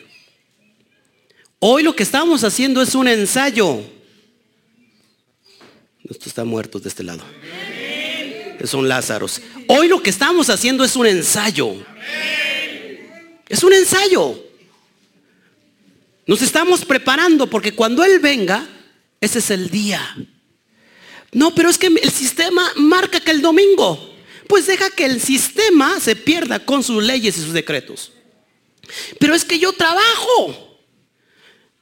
Hoy 1.59 1.83
lo 1.83 1.97
que 1.97 2.02
estamos 2.02 2.45
haciendo 2.45 2.83
es 2.83 2.95
un 2.95 3.09
ensayo. 3.09 3.80
Estos 6.04 6.28
están 6.28 6.49
muertos 6.49 6.83
de 6.83 6.88
este 6.90 7.02
lado. 7.02 7.25
Son 8.64 8.88
Lázaros. 8.88 9.40
Hoy 9.68 9.88
lo 9.88 10.02
que 10.02 10.11
estamos 10.11 10.50
haciendo 10.50 10.85
es 10.85 10.97
un 10.97 11.07
ensayo. 11.07 11.75
Es 13.49 13.62
un 13.62 13.73
ensayo. 13.73 14.45
Nos 16.26 16.42
estamos 16.42 16.85
preparando 16.85 17.49
porque 17.49 17.75
cuando 17.75 18.04
Él 18.04 18.18
venga, 18.18 18.68
ese 19.20 19.38
es 19.40 19.50
el 19.50 19.70
día. 19.70 20.00
No, 21.32 21.54
pero 21.54 21.68
es 21.68 21.78
que 21.78 21.88
el 21.88 22.10
sistema 22.10 22.62
marca 22.76 23.20
que 23.20 23.30
el 23.30 23.42
domingo. 23.42 24.14
Pues 24.48 24.66
deja 24.66 24.90
que 24.90 25.04
el 25.04 25.20
sistema 25.20 26.00
se 26.00 26.16
pierda 26.16 26.64
con 26.64 26.82
sus 26.82 27.02
leyes 27.02 27.37
y 27.37 27.42
sus 27.42 27.52
decretos. 27.52 28.12
Pero 29.20 29.34
es 29.34 29.44
que 29.44 29.58
yo 29.58 29.72
trabajo. 29.72 30.78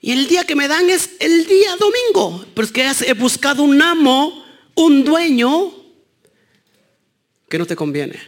Y 0.01 0.13
el 0.13 0.27
día 0.27 0.45
que 0.45 0.57
me 0.57 0.69
dan 0.69 0.91
es 0.91 1.11
el 1.21 1.47
día 1.47 1.77
domingo. 1.77 2.45
Pero 2.55 2.67
es 2.67 2.73
que 2.73 2.91
he 3.07 3.13
buscado 3.15 3.63
un 3.63 3.81
amo, 3.81 4.45
un 4.75 5.05
dueño, 5.05 5.73
que 7.49 7.59
no 7.59 7.67
te 7.67 7.77
conviene. 7.77 8.21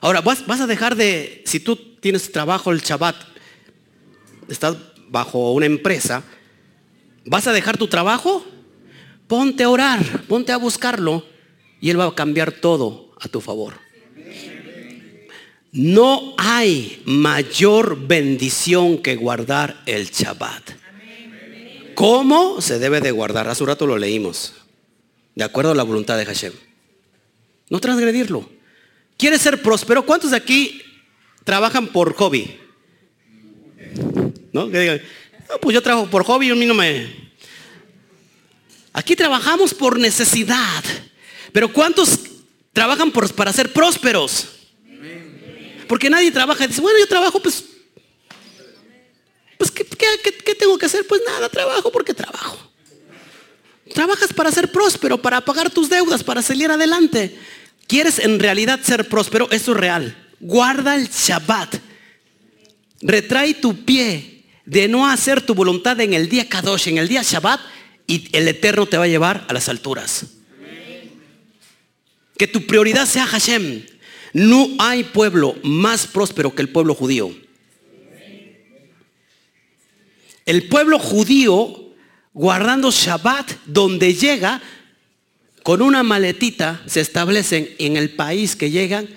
Ahora, 0.00 0.20
vas, 0.20 0.60
a 0.60 0.66
dejar 0.66 0.96
de, 0.96 1.42
si 1.46 1.60
tú 1.60 1.76
tienes 1.76 2.30
trabajo 2.32 2.72
el 2.72 2.80
Shabbat, 2.80 3.16
estás 4.48 4.76
bajo 5.08 5.52
una 5.52 5.66
empresa, 5.66 6.24
¿vas 7.24 7.46
a 7.46 7.52
dejar 7.52 7.76
tu 7.78 7.88
trabajo? 7.88 8.44
Ponte 9.26 9.64
a 9.64 9.70
orar, 9.70 10.22
ponte 10.28 10.52
a 10.52 10.56
buscarlo 10.56 11.24
y 11.80 11.90
Él 11.90 11.98
va 11.98 12.06
a 12.06 12.14
cambiar 12.14 12.52
todo 12.52 13.12
a 13.20 13.28
tu 13.28 13.40
favor. 13.40 13.74
No 15.72 16.34
hay 16.36 17.02
mayor 17.06 18.06
bendición 18.06 18.98
que 18.98 19.16
guardar 19.16 19.82
el 19.86 20.10
Shabbat. 20.10 20.70
¿Cómo 21.94 22.60
se 22.60 22.78
debe 22.78 23.00
de 23.00 23.10
guardar? 23.10 23.48
Hace 23.48 23.62
un 23.62 23.68
rato 23.68 23.86
lo 23.86 23.96
leímos. 23.96 24.54
De 25.34 25.44
acuerdo 25.44 25.70
a 25.70 25.74
la 25.74 25.82
voluntad 25.82 26.18
de 26.18 26.26
Hashem. 26.26 26.52
No 27.70 27.80
transgredirlo. 27.80 28.48
¿Quieres 29.16 29.40
ser 29.40 29.62
próspero? 29.62 30.04
¿Cuántos 30.04 30.32
de 30.32 30.36
aquí 30.36 30.82
trabajan 31.44 31.86
por 31.86 32.12
hobby? 32.14 32.58
¿No? 34.52 34.68
Que 34.68 34.78
digan, 34.78 35.02
"No, 35.52 35.58
pues 35.60 35.74
yo 35.74 35.82
trabajo 35.82 36.08
por 36.08 36.24
hobby 36.24 36.50
a 36.50 36.54
mí 36.54 36.64
no 36.66 36.74
me... 36.74 37.30
Aquí 38.94 39.14
trabajamos 39.16 39.72
por 39.74 39.98
necesidad. 39.98 40.82
Pero 41.52 41.72
¿cuántos 41.72 42.18
trabajan 42.72 43.10
por- 43.10 43.32
para 43.34 43.52
ser 43.52 43.72
prósperos? 43.72 44.48
Porque 45.88 46.08
nadie 46.08 46.30
trabaja 46.30 46.66
dice, 46.66 46.80
bueno, 46.80 46.98
yo 46.98 47.06
trabajo, 47.06 47.40
pues, 47.40 47.64
pues 49.58 49.70
¿qué, 49.70 49.84
qué- 49.84 50.20
qué- 50.24 50.36
qué 50.38 50.54
tengo 50.54 50.78
que 50.78 50.86
hacer? 50.86 51.06
Pues 51.06 51.20
nada, 51.26 51.48
trabajo 51.48 51.92
porque 51.92 52.14
trabajo. 52.14 52.70
Trabajas 53.92 54.32
para 54.32 54.50
ser 54.50 54.72
próspero, 54.72 55.20
para 55.20 55.42
pagar 55.42 55.68
tus 55.70 55.90
deudas, 55.90 56.24
para 56.24 56.40
salir 56.40 56.70
adelante. 56.70 57.38
¿Quieres 57.86 58.18
en 58.18 58.38
realidad 58.40 58.80
ser 58.82 59.06
próspero? 59.06 59.48
Eso 59.50 59.72
es 59.72 59.76
real. 59.78 60.16
Guarda 60.40 60.94
el 60.94 61.08
Shabbat. 61.10 61.76
Retrae 63.02 63.54
tu 63.54 63.84
pie 63.84 64.31
de 64.64 64.88
no 64.88 65.08
hacer 65.08 65.42
tu 65.42 65.54
voluntad 65.54 66.00
en 66.00 66.14
el 66.14 66.28
día 66.28 66.48
Kadosh, 66.48 66.88
en 66.88 66.98
el 66.98 67.08
día 67.08 67.22
Shabbat, 67.22 67.60
y 68.06 68.28
el 68.36 68.48
Eterno 68.48 68.86
te 68.86 68.96
va 68.98 69.04
a 69.04 69.08
llevar 69.08 69.46
a 69.48 69.52
las 69.52 69.68
alturas. 69.68 70.26
Que 72.36 72.46
tu 72.46 72.66
prioridad 72.66 73.06
sea 73.06 73.26
Hashem. 73.26 73.84
No 74.32 74.68
hay 74.78 75.04
pueblo 75.04 75.56
más 75.62 76.06
próspero 76.06 76.54
que 76.54 76.62
el 76.62 76.68
pueblo 76.68 76.94
judío. 76.94 77.34
El 80.44 80.68
pueblo 80.68 80.98
judío, 80.98 81.94
guardando 82.32 82.90
Shabbat, 82.90 83.52
donde 83.66 84.14
llega, 84.14 84.60
con 85.62 85.80
una 85.82 86.02
maletita, 86.02 86.82
se 86.86 87.00
establecen 87.00 87.68
en 87.78 87.96
el 87.96 88.10
país 88.10 88.56
que 88.56 88.70
llegan 88.70 89.08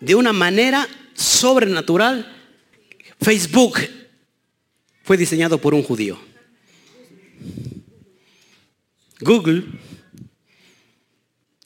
de 0.00 0.14
una 0.14 0.32
manera 0.32 0.88
sobrenatural. 1.14 2.30
Facebook 3.20 3.78
fue 5.02 5.16
diseñado 5.16 5.58
por 5.58 5.74
un 5.74 5.82
judío. 5.82 6.18
Google 9.20 9.64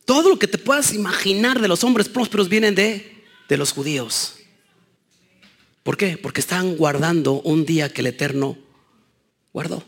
todo 0.09 0.31
lo 0.31 0.39
que 0.39 0.49
te 0.49 0.57
puedas 0.57 0.95
imaginar 0.95 1.61
de 1.61 1.69
los 1.69 1.85
hombres 1.85 2.09
prósperos 2.09 2.49
vienen 2.49 2.75
de, 2.75 3.23
de 3.47 3.57
los 3.59 3.73
judíos. 3.73 4.37
¿Por 5.83 5.99
qué? 5.99 6.17
Porque 6.17 6.41
están 6.41 6.79
guardando 6.79 7.43
un 7.43 7.67
día 7.67 7.93
que 7.93 8.01
el 8.01 8.07
Eterno 8.07 8.57
guardó. 9.53 9.85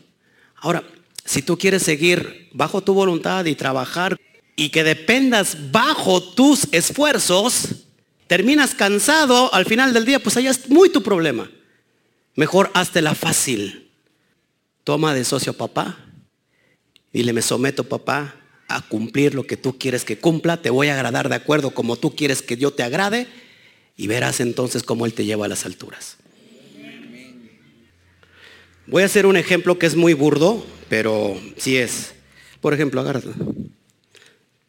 Ahora, 0.57 0.83
si 1.25 1.41
tú 1.41 1.57
quieres 1.57 1.81
seguir 1.81 2.49
bajo 2.53 2.83
tu 2.83 2.93
voluntad 2.93 3.45
y 3.45 3.55
trabajar 3.55 4.15
y 4.55 4.69
que 4.69 4.83
dependas 4.83 5.71
bajo 5.71 6.21
tus 6.21 6.67
esfuerzos, 6.71 7.87
terminas 8.31 8.75
cansado 8.75 9.53
al 9.53 9.65
final 9.65 9.93
del 9.93 10.05
día, 10.05 10.23
pues 10.23 10.37
allá 10.37 10.51
es 10.51 10.69
muy 10.69 10.87
tu 10.87 11.03
problema. 11.03 11.51
Mejor 12.35 12.71
hazte 12.73 13.01
la 13.01 13.13
fácil. 13.13 13.91
Toma 14.85 15.13
de 15.13 15.25
socio 15.25 15.51
a 15.51 15.57
papá. 15.57 15.97
Dile, 17.11 17.33
me 17.33 17.41
someto 17.41 17.83
papá 17.83 18.35
a 18.69 18.87
cumplir 18.87 19.35
lo 19.35 19.43
que 19.43 19.57
tú 19.57 19.77
quieres 19.77 20.05
que 20.05 20.17
cumpla, 20.17 20.61
te 20.61 20.69
voy 20.69 20.87
a 20.87 20.93
agradar 20.93 21.27
de 21.27 21.35
acuerdo 21.35 21.71
como 21.71 21.97
tú 21.97 22.15
quieres 22.15 22.41
que 22.41 22.55
yo 22.55 22.71
te 22.71 22.83
agrade 22.83 23.27
y 23.97 24.07
verás 24.07 24.39
entonces 24.39 24.83
cómo 24.83 25.05
Él 25.05 25.13
te 25.13 25.25
lleva 25.25 25.47
a 25.47 25.49
las 25.49 25.65
alturas. 25.65 26.15
Voy 28.87 29.03
a 29.03 29.07
hacer 29.07 29.25
un 29.25 29.35
ejemplo 29.35 29.77
que 29.77 29.87
es 29.87 29.97
muy 29.97 30.13
burdo, 30.13 30.65
pero 30.87 31.37
sí 31.57 31.75
es. 31.75 32.13
Por 32.61 32.73
ejemplo, 32.73 33.01
agárrate. 33.01 33.27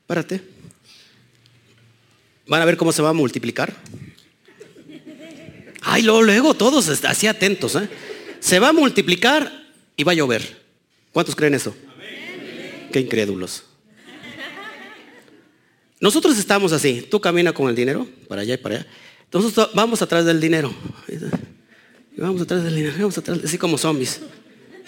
Párate. 0.08 0.51
Van 2.46 2.62
a 2.62 2.64
ver 2.64 2.76
cómo 2.76 2.92
se 2.92 3.02
va 3.02 3.10
a 3.10 3.14
multiplicar. 3.14 3.74
Ay, 5.82 6.02
luego, 6.02 6.54
todos 6.54 6.88
así 7.04 7.26
atentos. 7.26 7.76
¿eh? 7.76 7.88
Se 8.40 8.58
va 8.58 8.68
a 8.68 8.72
multiplicar 8.72 9.50
y 9.96 10.04
va 10.04 10.12
a 10.12 10.14
llover. 10.14 10.62
¿Cuántos 11.12 11.34
creen 11.34 11.54
eso? 11.54 11.74
Qué 12.92 13.00
incrédulos. 13.00 13.64
Nosotros 16.00 16.38
estamos 16.38 16.72
así. 16.72 17.06
Tú 17.10 17.20
camina 17.20 17.52
con 17.52 17.68
el 17.68 17.76
dinero 17.76 18.06
para 18.28 18.42
allá 18.42 18.54
y 18.54 18.58
para 18.58 18.76
allá. 18.76 18.86
Nosotros 19.32 19.70
vamos 19.74 20.02
atrás 20.02 20.24
del 20.24 20.40
dinero. 20.40 20.74
Vamos 22.16 22.42
atrás 22.42 22.64
del 22.64 22.74
dinero. 22.74 22.94
Vamos 22.98 23.18
atrás, 23.18 23.40
así 23.44 23.56
como 23.56 23.78
zombies. 23.78 24.20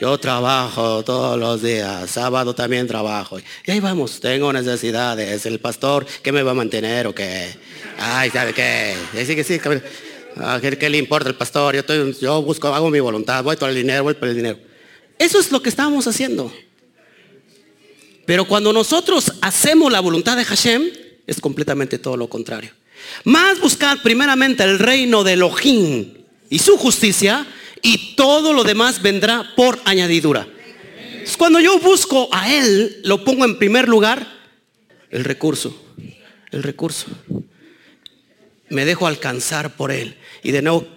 Yo 0.01 0.19
trabajo 0.19 1.05
todos 1.05 1.39
los 1.39 1.63
días. 1.63 2.11
Sábado 2.11 2.55
también 2.55 2.87
trabajo. 2.87 3.39
Y 3.39 3.71
ahí 3.71 3.81
vamos. 3.81 4.21
Tengo 4.21 4.53
necesidades. 4.53 5.47
El 5.47 5.61
pastor, 5.61 6.07
¿qué 6.23 6.33
me 6.33 6.43
va 6.43 6.51
a 6.51 6.55
mantener 6.55 7.07
o 7.07 7.15
qué? 7.15 7.55
Ay, 7.99 8.31
¿sabe 8.31 8.53
qué? 8.53 8.95
Que 9.13 9.45
sí. 9.45 9.61
¿qué, 10.79 10.91
le 10.91 10.99
importa 10.99 11.29
el 11.29 11.37
pastor? 11.37 11.77
Yo, 12.21 12.43
busco, 12.43 12.69
hago 12.69 12.91
mi 12.91 13.01
voluntad. 13.01 13.45
Voy 13.45 13.57
por 13.57 13.69
el 13.69 13.77
dinero, 13.77 14.03
voy 14.03 14.15
por 14.15 14.29
el 14.29 14.37
dinero. 14.37 14.59
Eso 15.19 15.39
es 15.39 15.53
lo 15.53 15.63
que 15.63 15.69
estábamos 15.69 16.07
haciendo. 16.07 16.53
Pero 18.27 18.47
cuando 18.47 18.73
nosotros 18.73 19.33
hacemos 19.43 19.93
la 19.93 20.01
voluntad 20.01 20.37
de 20.37 20.45
Hashem, 20.45 20.91
es 21.27 21.41
completamente 21.41 21.99
todo 21.99 22.17
lo 22.17 22.29
contrario. 22.29 22.71
Más 23.25 23.61
buscad 23.61 23.99
primeramente 24.03 24.65
el 24.65 24.79
reino 24.79 25.25
de 25.25 25.35
Elohim 25.35 26.15
y 26.49 26.59
su 26.59 26.77
justicia, 26.77 27.47
y 27.85 28.15
todo 28.17 28.55
lo 28.55 28.65
demás 28.65 29.03
vendrá 29.03 29.53
por 29.55 29.79
añadidura. 29.85 30.49
Cuando 31.39 31.61
yo 31.61 31.79
busco 31.79 32.29
a 32.33 32.53
Él, 32.53 33.03
lo 33.05 33.23
pongo 33.23 33.45
en 33.45 33.59
primer 33.59 33.89
lugar, 33.89 34.27
el 35.11 35.23
recurso, 35.23 35.81
el 36.51 36.63
recurso. 36.63 37.07
Me 38.71 38.87
dejo 38.87 39.07
alcanzar 39.07 39.77
por 39.77 39.93
Él 39.93 40.17
y 40.43 40.51
de 40.51 40.63
nuevo 40.63 40.89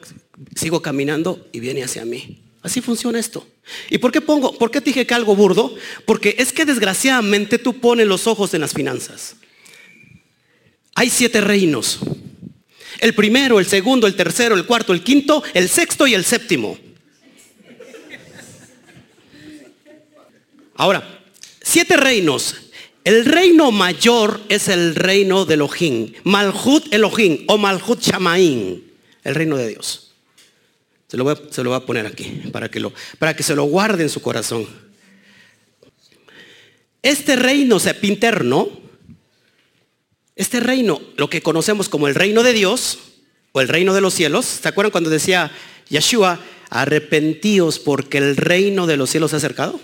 sigo 0.56 0.82
caminando 0.82 1.48
y 1.52 1.60
viene 1.60 1.84
hacia 1.84 2.06
mí. 2.06 2.42
Así 2.62 2.82
funciona 2.82 3.20
esto. 3.20 3.46
¿Y 3.90 3.98
por 3.98 4.14
qué 4.14 4.22
pongo, 4.22 4.58
por 4.58 4.72
qué 4.72 4.80
dije 4.80 5.06
que 5.06 5.14
algo 5.14 5.36
burdo? 5.36 5.76
Porque 6.06 6.36
es 6.38 6.54
que 6.54 6.66
desgraciadamente 6.66 7.60
tú 7.60 7.80
pones 7.82 8.08
los 8.08 8.28
ojos 8.28 8.54
en 8.54 8.62
las 8.62 8.74
finanzas. 8.74 9.36
Hay 10.96 11.10
siete 11.10 11.42
reinos. 11.42 12.00
El 13.00 13.14
primero, 13.14 13.60
el 13.60 13.66
segundo, 13.66 14.08
el 14.08 14.16
tercero, 14.16 14.56
el 14.56 14.66
cuarto, 14.66 14.94
el 14.94 15.04
quinto, 15.04 15.44
el 15.54 15.70
sexto 15.70 16.08
y 16.08 16.14
el 16.14 16.24
séptimo. 16.24 16.78
Ahora, 20.76 21.22
siete 21.62 21.98
reinos. 21.98 22.56
El 23.04 23.26
reino 23.26 23.72
mayor 23.72 24.42
es 24.50 24.68
el 24.68 24.94
reino 24.94 25.46
de 25.46 25.54
Elohim. 25.54 26.14
Malhut 26.24 26.94
Elohim 26.94 27.46
o 27.48 27.58
Malhut 27.58 28.02
Shamaim. 28.02 28.82
El 29.24 29.36
reino 29.36 29.58
de 29.58 29.70
Dios. 29.70 30.12
Se 31.08 31.16
lo, 31.16 31.24
voy 31.24 31.34
a, 31.34 31.54
se 31.54 31.64
lo 31.64 31.74
a 31.74 31.86
poner 31.86 32.06
aquí 32.06 32.42
para 32.52 32.70
que, 32.70 32.82
lo, 32.82 32.94
para 33.18 33.34
que 33.34 33.44
se 33.44 33.56
lo 33.56 33.64
guarde 33.64 34.04
en 34.04 34.10
su 34.10 34.22
corazón. 34.22 34.68
Este 37.02 37.38
reino 37.38 37.80
sepinterno, 37.80 38.70
este 40.38 40.60
reino, 40.60 41.02
lo 41.18 41.30
que 41.30 41.42
conocemos 41.42 41.90
como 41.90 42.08
el 42.08 42.16
reino 42.16 42.44
de 42.44 42.54
Dios 42.54 43.00
o 43.52 43.60
el 43.60 43.68
reino 43.68 43.94
de 43.94 44.02
los 44.02 44.14
cielos, 44.14 44.46
¿se 44.46 44.68
acuerdan 44.68 44.92
cuando 44.92 45.10
decía 45.10 45.52
Yeshua, 45.90 46.40
arrepentíos 46.70 47.80
porque 47.80 48.20
el 48.20 48.38
reino 48.38 48.86
de 48.86 48.98
los 48.98 49.10
cielos 49.10 49.32
se 49.32 49.36
ha 49.36 49.40
acercado? 49.40 49.80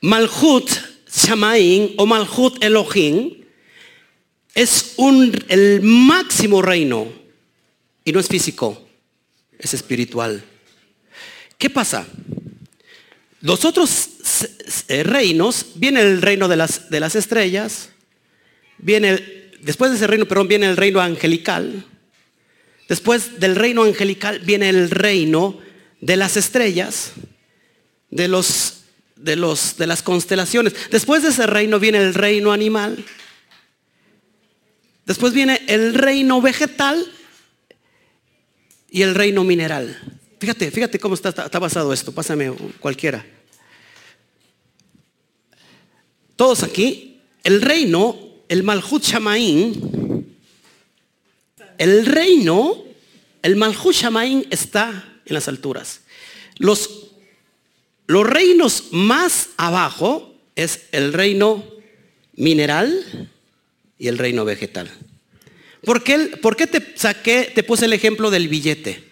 Malhut 0.00 0.70
Shamaim 1.12 1.94
o 1.96 2.06
Malhut 2.06 2.62
Elohim 2.62 3.42
es 4.54 4.94
un, 4.96 5.32
el 5.48 5.82
máximo 5.82 6.62
reino 6.62 7.08
y 8.04 8.12
no 8.12 8.20
es 8.20 8.28
físico, 8.28 8.80
es 9.58 9.74
espiritual. 9.74 10.44
¿Qué 11.58 11.68
pasa? 11.68 12.06
Los 13.40 13.64
otros 13.64 14.08
eh, 14.86 15.02
reinos, 15.02 15.66
viene 15.74 16.00
el 16.00 16.22
reino 16.22 16.46
de 16.46 16.56
las, 16.56 16.90
de 16.90 17.00
las 17.00 17.16
estrellas, 17.16 17.88
viene 18.82 19.50
después 19.60 19.90
de 19.90 19.96
ese 19.96 20.06
reino, 20.06 20.26
perdón, 20.26 20.48
viene 20.48 20.66
el 20.66 20.76
reino 20.76 21.00
angelical. 21.00 21.86
Después 22.88 23.40
del 23.40 23.56
reino 23.56 23.84
angelical 23.84 24.40
viene 24.40 24.68
el 24.68 24.90
reino 24.90 25.58
de 26.00 26.16
las 26.16 26.36
estrellas, 26.36 27.12
de 28.10 28.28
los 28.28 28.80
de 29.16 29.36
los 29.36 29.78
de 29.78 29.86
las 29.86 30.02
constelaciones. 30.02 30.74
Después 30.90 31.22
de 31.22 31.30
ese 31.30 31.46
reino 31.46 31.78
viene 31.78 31.98
el 31.98 32.12
reino 32.12 32.52
animal. 32.52 33.02
Después 35.06 35.32
viene 35.32 35.62
el 35.68 35.94
reino 35.94 36.42
vegetal 36.42 37.10
y 38.90 39.02
el 39.02 39.14
reino 39.14 39.42
mineral. 39.42 39.98
Fíjate, 40.38 40.70
fíjate 40.70 40.98
cómo 40.98 41.14
está 41.14 41.58
basado 41.58 41.92
esto. 41.92 42.12
Pásame 42.12 42.52
cualquiera. 42.80 43.24
Todos 46.36 46.62
aquí 46.64 47.12
el 47.44 47.62
reino, 47.62 48.16
el 48.52 48.64
Malhut 48.64 49.02
Shamaín, 49.02 50.36
el 51.78 52.04
reino, 52.04 52.84
el 53.40 53.56
Malhut 53.56 53.94
Shamaín 53.94 54.46
está 54.50 55.20
en 55.24 55.32
las 55.32 55.48
alturas. 55.48 56.02
Los, 56.58 57.12
los 58.06 58.26
reinos 58.26 58.88
más 58.90 59.48
abajo 59.56 60.34
es 60.54 60.82
el 60.92 61.14
reino 61.14 61.64
mineral 62.34 63.30
y 63.98 64.08
el 64.08 64.18
reino 64.18 64.44
vegetal. 64.44 64.90
¿Por 65.82 66.04
qué, 66.04 66.18
por 66.42 66.54
qué 66.54 66.66
te 66.66 66.94
saqué, 66.94 67.50
te 67.54 67.62
puse 67.62 67.86
el 67.86 67.94
ejemplo 67.94 68.30
del 68.30 68.48
billete? 68.48 69.02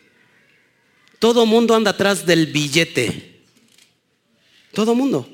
Todo 1.18 1.46
mundo 1.46 1.74
anda 1.74 1.92
atrás 1.92 2.26
del 2.26 2.48
billete. 2.48 3.40
Todo 4.74 4.94
mundo. 4.94 5.26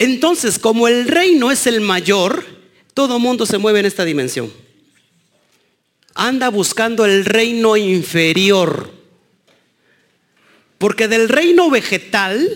Entonces, 0.00 0.58
como 0.58 0.88
el 0.88 1.06
reino 1.06 1.50
es 1.50 1.66
el 1.66 1.82
mayor, 1.82 2.42
todo 2.94 3.18
mundo 3.18 3.44
se 3.44 3.58
mueve 3.58 3.80
en 3.80 3.86
esta 3.86 4.06
dimensión. 4.06 4.50
Anda 6.14 6.48
buscando 6.48 7.04
el 7.04 7.26
reino 7.26 7.76
inferior. 7.76 8.94
Porque 10.78 11.06
del 11.06 11.28
reino 11.28 11.68
vegetal 11.68 12.48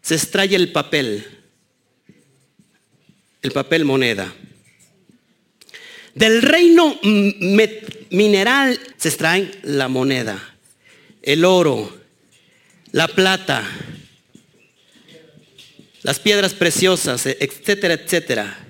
se 0.00 0.14
extrae 0.14 0.54
el 0.56 0.72
papel. 0.72 1.26
El 3.42 3.52
papel 3.52 3.84
moneda. 3.84 4.32
Del 6.14 6.40
reino 6.40 6.98
mineral 7.02 8.80
se 8.96 9.08
extraen 9.08 9.50
la 9.62 9.88
moneda, 9.88 10.54
el 11.22 11.44
oro, 11.44 11.94
la 12.92 13.08
plata, 13.08 13.62
las 16.02 16.18
piedras 16.18 16.54
preciosas, 16.54 17.26
etcétera, 17.26 17.94
etcétera. 17.94 18.66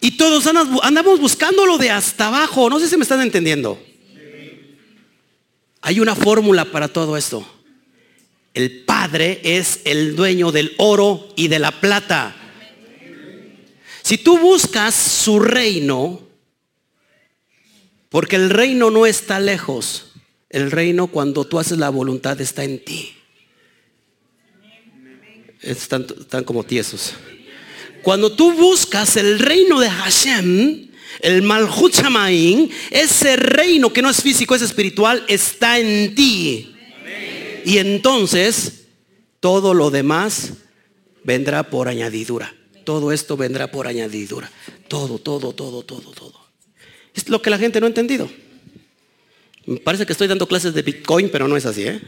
Y 0.00 0.16
todos 0.16 0.46
andamos 0.46 1.20
buscando 1.20 1.64
lo 1.64 1.78
de 1.78 1.90
hasta 1.90 2.28
abajo. 2.28 2.68
No 2.68 2.80
sé 2.80 2.88
si 2.88 2.96
me 2.96 3.02
están 3.04 3.20
entendiendo. 3.20 3.80
Hay 5.80 6.00
una 6.00 6.14
fórmula 6.14 6.64
para 6.66 6.88
todo 6.88 7.16
esto. 7.16 7.46
El 8.54 8.84
Padre 8.84 9.40
es 9.42 9.80
el 9.84 10.16
dueño 10.16 10.52
del 10.52 10.74
oro 10.78 11.28
y 11.36 11.48
de 11.48 11.58
la 11.58 11.80
plata. 11.80 12.36
Si 14.02 14.18
tú 14.18 14.38
buscas 14.38 14.94
su 14.94 15.38
reino, 15.38 16.20
porque 18.08 18.36
el 18.36 18.50
reino 18.50 18.90
no 18.90 19.06
está 19.06 19.38
lejos, 19.40 20.12
el 20.50 20.70
reino 20.70 21.06
cuando 21.06 21.44
tú 21.44 21.58
haces 21.58 21.78
la 21.78 21.88
voluntad 21.88 22.40
está 22.40 22.64
en 22.64 22.84
ti. 22.84 23.14
Están, 25.62 26.04
como 26.44 26.64
tiesos. 26.64 27.14
Cuando 28.02 28.32
tú 28.32 28.52
buscas 28.52 29.16
el 29.16 29.38
reino 29.38 29.78
de 29.78 29.88
Hashem, 29.88 30.88
el 31.20 31.42
Malhut 31.42 31.94
Shamaim, 31.94 32.68
ese 32.90 33.36
reino 33.36 33.92
que 33.92 34.02
no 34.02 34.10
es 34.10 34.20
físico, 34.20 34.54
es 34.54 34.62
espiritual, 34.62 35.24
está 35.28 35.78
en 35.78 36.14
ti. 36.14 36.74
Y 37.64 37.78
entonces 37.78 38.86
todo 39.38 39.72
lo 39.72 39.90
demás 39.90 40.54
vendrá 41.24 41.70
por 41.70 41.88
añadidura. 41.88 42.54
Todo 42.84 43.12
esto 43.12 43.36
vendrá 43.36 43.70
por 43.70 43.86
añadidura. 43.86 44.50
Todo, 44.88 45.18
todo, 45.18 45.52
todo, 45.52 45.84
todo, 45.84 46.10
todo. 46.10 46.40
Es 47.14 47.28
lo 47.28 47.40
que 47.40 47.50
la 47.50 47.58
gente 47.58 47.78
no 47.78 47.86
ha 47.86 47.88
entendido. 47.88 48.28
Me 49.66 49.78
parece 49.78 50.06
que 50.06 50.12
estoy 50.12 50.26
dando 50.26 50.48
clases 50.48 50.74
de 50.74 50.82
Bitcoin, 50.82 51.30
pero 51.30 51.46
no 51.46 51.56
es 51.56 51.66
así. 51.66 51.84
¿eh? 51.84 52.00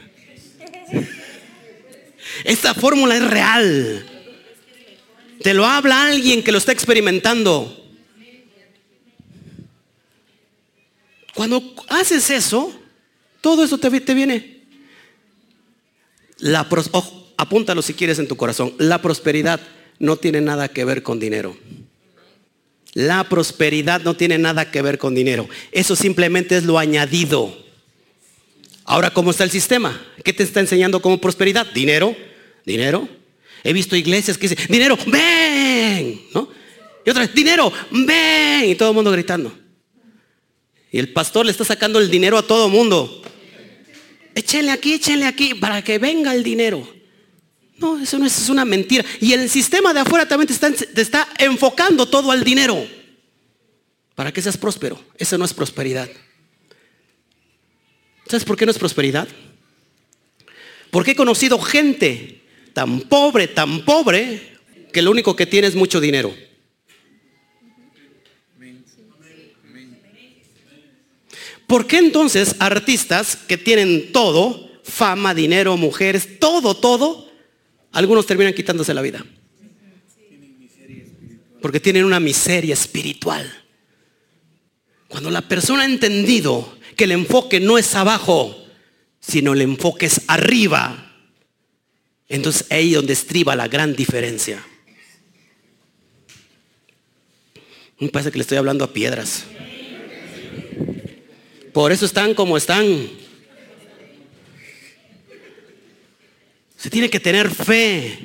Esta 2.43 2.75
fórmula 2.75 3.17
es 3.17 3.25
real. 3.25 4.07
Te 5.43 5.55
lo 5.55 5.67
habla 5.67 6.07
alguien 6.07 6.43
que 6.43 6.53
lo 6.53 6.59
está 6.59 6.73
experimentando. 6.73 7.85
Cuando 11.35 11.75
haces 11.89 12.31
eso, 12.31 12.73
todo 13.41 13.65
eso 13.65 13.79
te, 13.79 13.91
viene. 13.91 14.63
Apúntalo 17.37 17.83
si 17.83 17.95
quieres 17.95 18.19
en 18.19 18.29
tu 18.29 18.37
corazón. 18.37 18.75
La 18.79 19.03
prosperidad 19.03 19.61
no 19.99 20.17
tiene 20.17 20.41
nada 20.41 20.69
que 20.69 20.85
ver 20.85 21.03
con 21.03 21.19
dinero. 21.19 21.57
La 22.95 23.29
prosperidad 23.29 24.03
no 24.03 24.15
tiene 24.15 24.39
nada 24.39 24.71
que 24.71 24.81
ver 24.81 24.99
con 24.99 25.15
dinero. 25.15 25.49
Eso 25.73 25.97
simplemente 25.97 26.57
es 26.57 26.65
lo 26.65 26.79
añadido. 26.79 27.64
Ahora, 28.85 29.11
¿cómo 29.11 29.31
está 29.31 29.45
el 29.45 29.51
sistema? 29.51 30.01
¿Qué 30.23 30.33
te 30.33 30.43
está 30.43 30.61
enseñando 30.61 31.01
como 31.01 31.19
prosperidad? 31.19 31.67
Dinero, 31.73 32.15
dinero. 32.67 33.09
He 33.63 33.73
visto 33.73 33.97
iglesias 33.97 34.37
que 34.37 34.49
dicen, 34.49 34.67
dinero, 34.69 34.99
ven. 35.07 36.21
¿No? 36.35 36.49
Y 37.05 37.11
otra 37.11 37.23
vez, 37.23 37.35
dinero, 37.35 37.73
ven. 37.91 38.69
Y 38.69 38.75
todo 38.75 38.91
el 38.91 38.95
mundo 38.95 39.11
gritando. 39.11 39.57
Y 40.93 40.99
el 40.99 41.13
pastor 41.13 41.47
le 41.47 41.51
está 41.51 41.65
sacando 41.65 41.99
el 41.99 42.11
dinero 42.11 42.37
a 42.37 42.47
todo 42.47 42.67
el 42.67 42.73
mundo. 42.73 43.23
Échenle 44.35 44.71
aquí, 44.71 44.95
échenle 44.95 45.27
aquí, 45.27 45.55
para 45.55 45.83
que 45.83 45.99
venga 45.99 46.35
el 46.35 46.43
dinero. 46.43 46.87
No, 47.79 48.01
eso 48.01 48.19
no 48.19 48.27
es, 48.27 48.49
una 48.49 48.65
mentira. 48.65 49.05
Y 49.21 49.33
el 49.33 49.49
sistema 49.49 49.95
de 49.95 50.01
afuera 50.01 50.29
también 50.29 50.47
te 50.47 50.53
está, 50.53 50.71
te 50.71 51.01
está 51.01 51.29
enfocando 51.39 52.07
todo 52.07 52.31
al 52.31 52.45
dinero. 52.45 52.87
Para 54.15 54.31
que 54.31 54.43
seas 54.43 54.59
próspero. 54.59 55.03
Eso 55.17 55.39
no 55.39 55.45
es 55.45 55.55
prosperidad. 55.55 56.09
¿Sabes 58.27 58.45
por 58.45 58.57
qué 58.57 58.65
no 58.67 58.73
es 58.73 58.79
prosperidad? 58.79 59.29
Porque 60.91 61.13
he 61.13 61.17
conocido 61.17 61.59
gente 61.59 62.43
tan 62.73 63.01
pobre, 63.01 63.49
tan 63.49 63.85
pobre, 63.85 64.55
que 64.93 65.03
lo 65.03 65.11
único 65.11 65.35
que 65.37 65.47
tiene 65.47 65.67
es 65.67 65.75
mucho 65.75 66.01
dinero. 66.01 66.35
¿Por 71.67 71.87
qué 71.87 71.99
entonces 71.99 72.57
artistas 72.59 73.37
que 73.37 73.57
tienen 73.57 74.13
todo, 74.13 74.71
fama, 74.85 75.35
dinero, 75.35 75.77
mujeres, 75.77 76.39
todo, 76.39 76.75
todo, 76.75 77.31
algunos 77.93 78.27
terminan 78.27 78.55
quitándose 78.55 78.93
la 78.93 79.03
vida. 79.03 79.25
Porque 81.63 81.81
tienen 81.81 82.05
una 82.05 82.21
miseria 82.21 82.75
espiritual. 82.75 83.51
Cuando 85.09 85.31
la 85.31 85.43
persona 85.43 85.83
ha 85.83 85.87
entendido 85.87 86.74
que 86.95 87.05
el 87.05 87.13
enfoque 87.13 87.61
no 87.61 87.79
es 87.79 87.95
abajo, 87.95 88.57
sino 89.21 89.53
el 89.53 89.63
enfoque 89.63 90.07
es 90.07 90.23
arriba, 90.27 91.13
entonces 92.29 92.67
ahí 92.71 92.93
donde 92.93 93.13
estriba 93.13 93.57
la 93.57 93.69
gran 93.69 93.95
diferencia. 93.95 94.65
Me 97.99 98.09
parece 98.09 98.31
que 98.31 98.39
le 98.39 98.43
estoy 98.43 98.59
hablando 98.59 98.85
a 98.85 98.93
piedras. 98.93 99.45
Por 101.73 101.91
eso 101.93 102.07
están 102.07 102.35
como 102.35 102.57
están. 102.57 103.09
Se 106.77 106.91
tiene 106.91 107.09
que 107.09 107.21
tener 107.21 107.51
fe. 107.51 108.19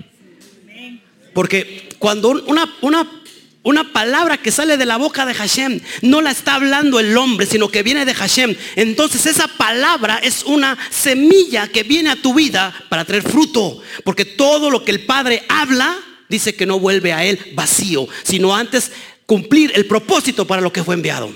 Porque 1.33 1.89
cuando 1.99 2.29
una, 2.29 2.77
una, 2.81 3.18
una 3.61 3.91
palabra 3.91 4.37
que 4.37 4.51
sale 4.51 4.77
de 4.77 4.85
la 4.85 4.97
boca 4.97 5.25
de 5.25 5.33
Hashem 5.33 5.81
no 6.01 6.21
la 6.21 6.31
está 6.31 6.55
hablando 6.55 6.99
el 6.99 7.15
hombre, 7.17 7.45
sino 7.45 7.69
que 7.69 7.83
viene 7.83 8.05
de 8.05 8.13
Hashem, 8.13 8.55
entonces 8.75 9.25
esa 9.25 9.47
palabra 9.47 10.19
es 10.23 10.43
una 10.43 10.77
semilla 10.89 11.67
que 11.67 11.83
viene 11.83 12.09
a 12.09 12.15
tu 12.15 12.33
vida 12.33 12.73
para 12.87 13.03
traer 13.03 13.23
fruto. 13.23 13.81
Porque 14.05 14.23
todo 14.25 14.69
lo 14.69 14.85
que 14.85 14.91
el 14.91 15.05
Padre 15.05 15.43
habla, 15.49 15.97
dice 16.29 16.55
que 16.55 16.65
no 16.65 16.79
vuelve 16.79 17.11
a 17.11 17.25
él 17.25 17.39
vacío, 17.53 18.07
sino 18.23 18.55
antes 18.55 18.91
cumplir 19.25 19.73
el 19.75 19.85
propósito 19.85 20.47
para 20.47 20.61
lo 20.61 20.71
que 20.71 20.83
fue 20.83 20.95
enviado. 20.95 21.29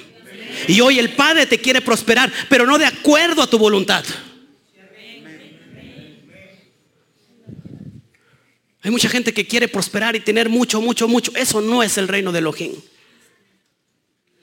Y 0.68 0.80
hoy 0.80 1.00
el 1.00 1.10
Padre 1.10 1.46
te 1.46 1.60
quiere 1.60 1.82
prosperar, 1.82 2.32
pero 2.48 2.66
no 2.66 2.78
de 2.78 2.86
acuerdo 2.86 3.42
a 3.42 3.50
tu 3.50 3.58
voluntad. 3.58 4.06
Hay 8.84 8.92
mucha 8.92 9.08
gente 9.10 9.34
que 9.34 9.48
quiere 9.48 9.70
prosperar 9.70 10.14
y 10.16 10.20
tener 10.20 10.50
mucho, 10.50 10.82
mucho, 10.82 11.08
mucho. 11.08 11.32
Eso 11.36 11.62
no 11.62 11.82
es 11.82 11.98
el 11.98 12.10
reino 12.10 12.34
de 12.34 12.40
Elohim. 12.40 12.74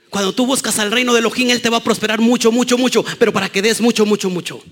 Cuando 0.09 0.33
tú 0.33 0.47
buscas 0.47 0.79
al 0.79 0.91
reino 0.91 1.13
de 1.13 1.21
Elohim, 1.21 1.51
Él 1.51 1.61
te 1.61 1.69
va 1.69 1.77
a 1.77 1.85
prosperar 1.85 2.21
mucho, 2.21 2.51
mucho, 2.51 2.79
mucho. 2.79 3.05
Pero 3.19 3.35
para 3.35 3.51
que 3.51 3.61
des 3.61 3.83
mucho, 3.83 4.07
mucho, 4.07 4.31
mucho. 4.31 4.63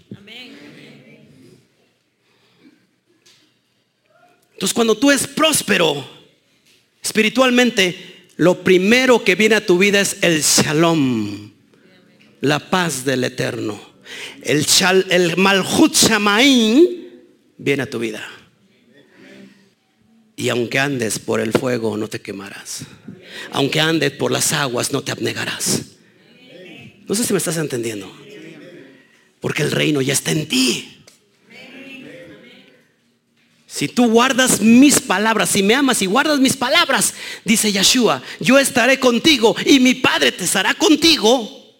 Entonces 4.55 4.75
cuando 4.75 4.97
tú 4.97 5.11
eres 5.11 5.27
próspero 5.27 6.05
espiritualmente, 7.01 8.27
lo 8.37 8.65
primero 8.65 9.23
que 9.23 9.35
viene 9.35 9.55
a 9.55 9.65
tu 9.65 9.79
vida 9.79 10.01
es 10.01 10.17
el 10.23 10.41
shalom, 10.43 11.53
la 12.41 12.59
paz 12.71 13.05
del 13.05 13.23
eterno. 13.23 13.81
El, 14.43 14.67
el 15.11 15.37
malhut 15.37 15.95
shamaim 15.95 16.87
viene 17.59 17.83
a 17.83 17.91
tu 17.91 17.99
vida. 17.99 18.38
Y 20.39 20.51
aunque 20.51 20.79
andes 20.79 21.19
por 21.19 21.41
el 21.41 21.51
fuego, 21.53 21.97
no 21.97 22.07
te 22.07 22.21
quemarás. 22.21 22.83
Aunque 23.51 23.81
andes 23.81 24.13
por 24.13 24.31
las 24.31 24.53
aguas, 24.53 24.93
no 24.93 25.03
te 25.03 25.11
abnegarás. 25.11 25.83
No 27.09 27.17
sé 27.17 27.25
si 27.25 27.33
me 27.33 27.39
estás 27.39 27.57
entendiendo. 27.57 28.09
Porque 29.41 29.65
el 29.65 29.73
reino 29.73 30.01
ya 30.01 30.13
está 30.13 30.31
en 30.31 30.47
ti. 30.47 31.03
Si 33.67 33.89
tú 33.89 34.09
guardas 34.09 34.61
mis 34.61 35.01
palabras, 35.01 35.49
si 35.51 35.65
me 35.65 35.75
amas 35.75 36.03
y 36.03 36.07
guardas 36.07 36.39
mis 36.39 36.57
palabras, 36.57 37.15
dice 37.45 37.73
Yeshua, 37.73 38.23
yo 38.39 38.61
estaré 38.61 39.01
contigo 39.01 39.57
y 39.67 39.81
mi 39.81 39.95
Padre 39.95 40.31
te 40.31 40.45
estará 40.45 40.73
contigo 40.75 41.75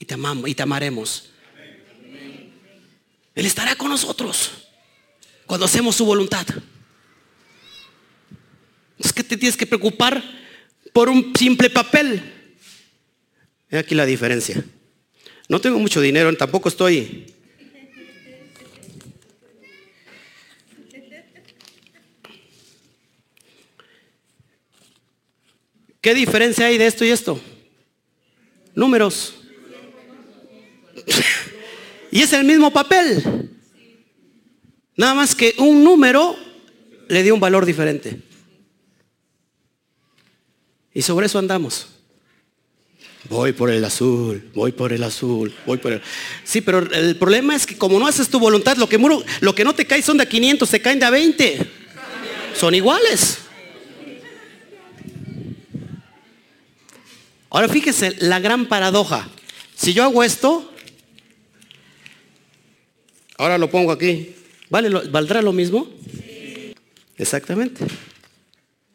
y 0.00 0.04
te 0.04 0.14
amamos 0.14 0.50
y 0.50 0.54
te 0.56 0.64
amaremos. 0.64 1.30
Él 3.36 3.46
estará 3.46 3.76
con 3.76 3.88
nosotros 3.88 4.50
cuando 5.46 5.66
hacemos 5.66 5.94
su 5.94 6.04
voluntad. 6.04 6.44
Es 9.04 9.12
que 9.12 9.22
te 9.22 9.36
tienes 9.36 9.56
que 9.56 9.66
preocupar 9.66 10.22
por 10.92 11.08
un 11.08 11.32
simple 11.36 11.70
papel. 11.70 12.22
He 13.70 13.78
aquí 13.78 13.94
la 13.94 14.06
diferencia. 14.06 14.64
No 15.48 15.60
tengo 15.60 15.78
mucho 15.78 16.00
dinero, 16.00 16.34
tampoco 16.36 16.68
estoy 16.68 17.26
¿Qué 26.04 26.12
diferencia 26.12 26.66
hay 26.66 26.76
de 26.76 26.86
esto 26.86 27.02
y 27.02 27.08
esto? 27.08 27.40
Números. 28.74 29.36
y 32.10 32.20
es 32.20 32.30
el 32.34 32.44
mismo 32.44 32.70
papel. 32.70 33.50
Nada 34.98 35.14
más 35.14 35.34
que 35.34 35.54
un 35.56 35.82
número 35.82 36.36
le 37.08 37.22
dio 37.22 37.32
un 37.32 37.40
valor 37.40 37.64
diferente. 37.64 38.20
Y 40.94 41.02
sobre 41.02 41.26
eso 41.26 41.38
andamos. 41.38 41.88
Voy 43.28 43.52
por 43.52 43.70
el 43.70 43.84
azul, 43.84 44.50
voy 44.54 44.72
por 44.72 44.92
el 44.92 45.02
azul, 45.02 45.52
voy 45.66 45.78
por 45.78 45.94
el... 45.94 46.02
Sí, 46.44 46.60
pero 46.60 46.78
el 46.78 47.16
problema 47.16 47.56
es 47.56 47.66
que 47.66 47.76
como 47.76 47.98
no 47.98 48.06
haces 48.06 48.28
tu 48.28 48.38
voluntad, 48.38 48.76
lo 48.76 48.88
que, 48.88 48.98
lo 49.40 49.54
que 49.54 49.64
no 49.64 49.74
te 49.74 49.86
cae 49.86 50.02
son 50.02 50.18
de 50.18 50.28
500, 50.28 50.68
se 50.68 50.80
caen 50.80 50.98
de 50.98 51.06
a 51.06 51.10
20. 51.10 51.70
Son 52.54 52.74
iguales. 52.74 53.38
Ahora 57.48 57.68
fíjese 57.68 58.14
la 58.18 58.40
gran 58.40 58.66
paradoja. 58.66 59.28
Si 59.74 59.94
yo 59.94 60.04
hago 60.04 60.22
esto, 60.22 60.70
ahora 63.38 63.58
lo 63.58 63.70
pongo 63.70 63.90
aquí, 63.90 64.34
¿vale, 64.68 64.90
¿valdrá 65.08 65.40
lo 65.40 65.52
mismo? 65.52 65.88
Exactamente. 67.16 67.86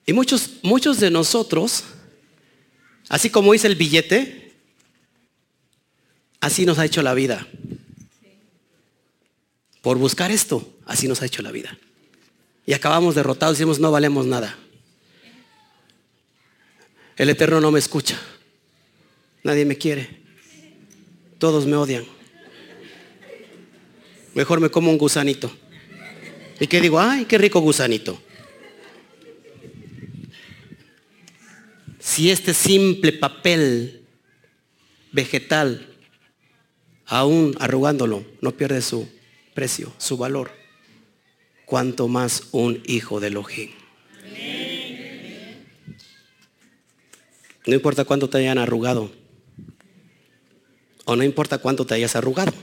Y 0.10 0.14
muchos, 0.14 0.54
muchos 0.64 1.00
de 1.00 1.12
nosotros, 1.12 1.84
así 3.10 3.30
como 3.30 3.54
hice 3.54 3.68
el 3.68 3.76
billete, 3.76 4.56
así 6.40 6.66
nos 6.66 6.80
ha 6.80 6.86
hecho 6.86 7.04
la 7.04 7.14
vida. 7.14 7.48
Por 9.84 10.00
buscar 10.00 10.32
esto, 10.32 10.68
así 10.88 11.08
nos 11.08 11.22
ha 11.22 11.28
hecho 11.28 11.44
la 11.44 11.52
vida. 11.52 11.78
Y 12.66 12.74
acabamos 12.74 13.14
derrotados 13.14 13.56
y 13.56 13.60
decimos, 13.60 13.80
no 13.80 13.92
valemos 13.92 14.26
nada. 14.26 14.58
El 17.16 17.30
Eterno 17.30 17.62
no 17.62 17.70
me 17.70 17.78
escucha. 17.78 18.20
Nadie 19.44 19.64
me 19.64 19.78
quiere. 19.78 20.24
Todos 21.38 21.68
me 21.68 21.76
odian. 21.76 22.04
Mejor 24.34 24.60
me 24.60 24.72
como 24.72 24.90
un 24.90 24.98
gusanito. 24.98 25.56
¿Y 26.60 26.66
qué 26.66 26.82
digo? 26.82 27.00
Ay, 27.00 27.26
qué 27.26 27.38
rico 27.38 27.60
gusanito. 27.60 28.20
Si 32.10 32.32
este 32.32 32.56
simple 32.56 33.14
papel 33.14 34.02
vegetal, 35.12 35.96
aún 37.06 37.56
arrugándolo, 37.60 38.26
no 38.42 38.58
pierde 38.58 38.82
su 38.82 39.08
precio, 39.54 39.94
su 40.00 40.18
valor, 40.18 40.50
cuanto 41.66 42.08
más 42.08 42.46
un 42.52 42.82
hijo 42.88 43.20
de 43.20 43.28
Elohim. 43.28 43.70
No 47.68 47.76
importa 47.76 48.06
cuánto 48.06 48.28
te 48.28 48.40
hayan 48.40 48.58
arrugado, 48.58 49.12
o 51.06 51.16
no 51.16 51.24
importa 51.24 51.60
cuánto 51.60 51.86
te 51.86 51.94
hayas 51.94 52.16
arrugado. 52.16 52.54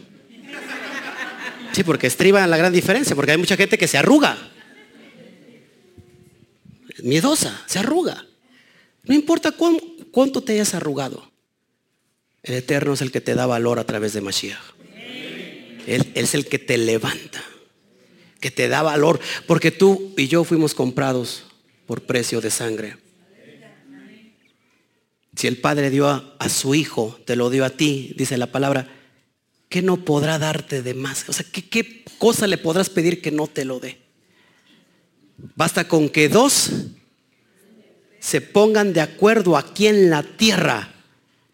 Sí, 1.70 1.85
porque 1.85 2.09
estriba 2.09 2.44
la 2.48 2.56
gran 2.56 2.72
diferencia, 2.72 3.14
porque 3.14 3.30
hay 3.30 3.38
mucha 3.38 3.56
gente 3.56 3.78
que 3.78 3.87
se 3.87 3.96
arruga. 3.96 4.37
Miedosa, 7.04 7.62
se 7.66 7.78
arruga. 7.78 8.25
No 9.06 9.14
importa 9.14 9.52
cuánto 10.10 10.42
te 10.42 10.54
hayas 10.54 10.74
arrugado. 10.74 11.30
El 12.42 12.54
Eterno 12.54 12.94
es 12.94 13.02
el 13.02 13.10
que 13.10 13.20
te 13.20 13.34
da 13.34 13.46
valor 13.46 13.78
a 13.78 13.84
través 13.84 14.12
de 14.12 14.20
Mashiach. 14.20 14.76
Él 15.86 16.10
es 16.14 16.34
el 16.34 16.46
que 16.46 16.58
te 16.58 16.78
levanta, 16.78 17.44
que 18.40 18.50
te 18.50 18.68
da 18.68 18.82
valor, 18.82 19.20
porque 19.46 19.70
tú 19.70 20.12
y 20.16 20.26
yo 20.26 20.42
fuimos 20.44 20.74
comprados 20.74 21.44
por 21.86 22.02
precio 22.02 22.40
de 22.40 22.50
sangre. 22.50 22.96
Si 25.36 25.46
el 25.46 25.58
Padre 25.58 25.90
dio 25.90 26.08
a, 26.08 26.48
su 26.48 26.74
Hijo, 26.74 27.20
te 27.24 27.36
lo 27.36 27.50
dio 27.50 27.64
a 27.64 27.70
ti, 27.70 28.14
dice 28.16 28.38
la 28.38 28.50
palabra, 28.50 28.88
¿qué 29.68 29.82
no 29.82 30.04
podrá 30.04 30.38
darte 30.38 30.82
de 30.82 30.94
más? 30.94 31.28
O 31.28 31.32
sea, 31.32 31.46
¿qué, 31.50 31.68
¿qué, 31.68 32.04
cosa 32.18 32.46
le 32.46 32.58
podrás 32.58 32.88
pedir 32.88 33.20
que 33.20 33.30
no 33.30 33.46
te 33.46 33.64
lo 33.64 33.78
dé? 33.78 33.98
Basta 35.54 35.86
con 35.86 36.08
que 36.08 36.28
dos 36.28 36.70
se 38.26 38.40
pongan 38.40 38.92
de 38.92 39.00
acuerdo 39.00 39.56
aquí 39.56 39.86
en 39.86 40.10
la 40.10 40.24
tierra 40.24 40.92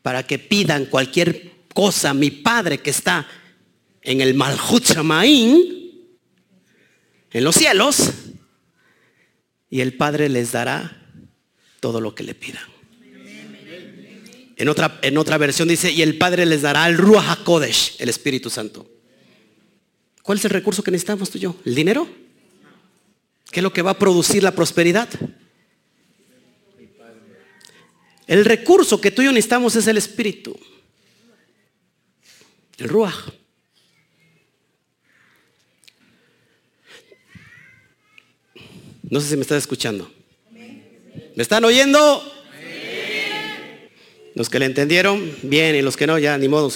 para 0.01 0.27
que 0.27 0.39
pidan 0.39 0.87
cualquier 0.87 1.53
cosa. 1.75 2.15
Mi 2.15 2.31
Padre 2.31 2.79
que 2.79 2.89
está 2.89 3.29
en 4.01 4.23
el 4.23 4.33
Malhut 4.33 4.83
en 7.31 7.45
los 7.45 7.55
cielos, 7.55 8.11
y 9.69 9.83
el 9.83 9.99
Padre 9.99 10.31
les 10.31 10.53
dará 10.53 10.99
todo 11.79 12.01
lo 12.01 12.15
que 12.15 12.23
le 12.23 12.35
pidan. 12.35 12.65
En 14.57 14.69
otra, 14.71 14.99
en 15.03 15.19
otra 15.19 15.37
versión 15.37 15.69
dice, 15.69 15.93
y 15.93 16.01
el 16.01 16.17
Padre 16.17 16.47
les 16.47 16.63
dará 16.63 16.89
el 16.89 16.97
Ruach 16.97 17.41
HaKodesh, 17.41 17.97
el 17.99 18.09
Espíritu 18.09 18.49
Santo. 18.49 18.91
¿Cuál 20.23 20.39
es 20.39 20.45
el 20.47 20.51
recurso 20.53 20.83
que 20.83 20.91
necesitamos 20.91 21.29
tú 21.29 21.37
y 21.37 21.43
yo? 21.43 21.55
¿El 21.67 21.75
dinero? 21.75 22.09
¿Qué 23.51 23.61
es 23.61 23.63
lo 23.63 23.75
que 23.75 23.83
va 23.83 23.91
a 23.91 23.99
producir 23.99 24.43
la 24.43 24.53
prosperidad? 24.53 25.11
El 28.33 28.47
recurso 28.47 28.99
que 28.99 29.11
tú 29.11 29.21
y 29.21 29.27
yo 29.27 29.31
necesitamos 29.31 29.77
es 29.77 29.87
el 29.87 29.99
Espíritu. 29.99 30.59
El 32.79 32.89
Ruach. 32.89 33.29
No 39.03 39.21
sé 39.21 39.29
si 39.29 39.37
me 39.37 39.43
estás 39.43 39.59
escuchando. 39.59 40.11
¿Me 40.51 41.43
están 41.43 41.63
oyendo? 41.63 42.23
Los 44.35 44.49
que 44.49 44.59
le 44.59 44.65
entendieron, 44.65 45.37
bien, 45.43 45.77
y 45.77 45.83
los 45.83 45.99
que 45.99 46.07
no, 46.07 46.19
ya 46.19 46.39
ni 46.39 46.49
modo. 46.49 46.73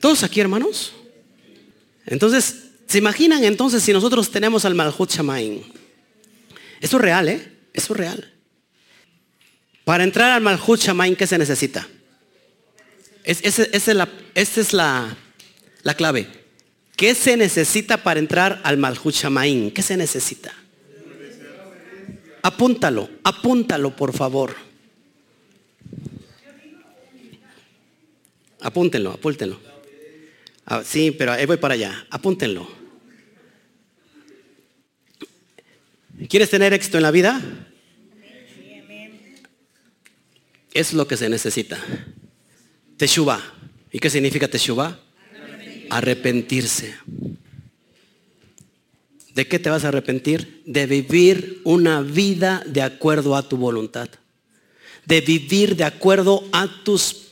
Todos 0.00 0.22
aquí, 0.22 0.40
hermanos. 0.40 0.94
Entonces, 2.06 2.70
¿se 2.86 2.96
imaginan 2.96 3.44
entonces 3.44 3.82
si 3.82 3.92
nosotros 3.92 4.30
tenemos 4.30 4.64
al 4.64 4.74
Malhut 4.74 5.10
Shamain? 5.10 5.62
Eso 6.80 6.96
es 6.96 7.02
real, 7.02 7.28
¿eh? 7.28 7.52
Eso 7.74 7.92
es 7.92 7.98
real. 7.98 8.31
Para 9.84 10.04
entrar 10.04 10.30
al 10.30 10.40
Malhut 10.40 10.78
Shamain, 10.78 11.16
¿qué 11.16 11.26
se 11.26 11.38
necesita? 11.38 11.88
esa 13.24 13.62
es, 13.62 14.72
la, 14.72 15.16
la, 15.82 15.94
clave. 15.94 16.26
¿Qué 16.96 17.14
se 17.14 17.36
necesita 17.36 18.02
para 18.02 18.20
entrar 18.20 18.60
al 18.64 18.76
Malhut 18.76 19.14
Shamain? 19.14 19.70
¿Qué 19.70 19.82
se 19.82 19.96
necesita? 19.96 20.52
Apúntalo, 22.42 23.08
apúntalo 23.22 23.94
por 23.94 24.12
favor. 24.12 24.54
Apúntenlo, 28.60 29.10
apúntenlo. 29.10 29.60
Ah, 30.66 30.82
sí, 30.84 31.10
pero 31.10 31.32
ahí 31.32 31.46
voy 31.46 31.56
para 31.56 31.74
allá. 31.74 32.06
Apúntenlo. 32.10 32.68
¿Quieres 36.28 36.50
tener 36.50 36.72
éxito 36.72 36.98
en 36.98 37.02
la 37.02 37.10
vida? 37.10 37.40
Es 40.72 40.92
lo 40.92 41.06
que 41.06 41.16
se 41.16 41.28
necesita. 41.28 41.78
Teshuva. 42.96 43.40
¿Y 43.90 43.98
qué 43.98 44.08
significa 44.08 44.48
Teshuva? 44.48 44.98
Arrepentirse. 45.90 46.94
¿De 49.34 49.46
qué 49.46 49.58
te 49.58 49.70
vas 49.70 49.84
a 49.84 49.88
arrepentir? 49.88 50.62
De 50.66 50.86
vivir 50.86 51.60
una 51.64 52.00
vida 52.02 52.62
de 52.66 52.82
acuerdo 52.82 53.36
a 53.36 53.48
tu 53.48 53.56
voluntad. 53.56 54.08
De 55.04 55.20
vivir 55.20 55.76
de 55.76 55.84
acuerdo 55.84 56.44
a 56.52 56.68
tus 56.84 57.22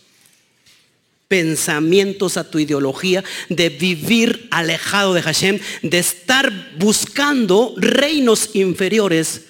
pensamientos, 1.28 2.36
a 2.36 2.50
tu 2.50 2.58
ideología, 2.58 3.22
de 3.48 3.68
vivir 3.68 4.48
alejado 4.50 5.14
de 5.14 5.22
Hashem, 5.22 5.60
de 5.82 5.98
estar 5.98 6.52
buscando 6.76 7.72
reinos 7.76 8.50
inferiores 8.54 9.42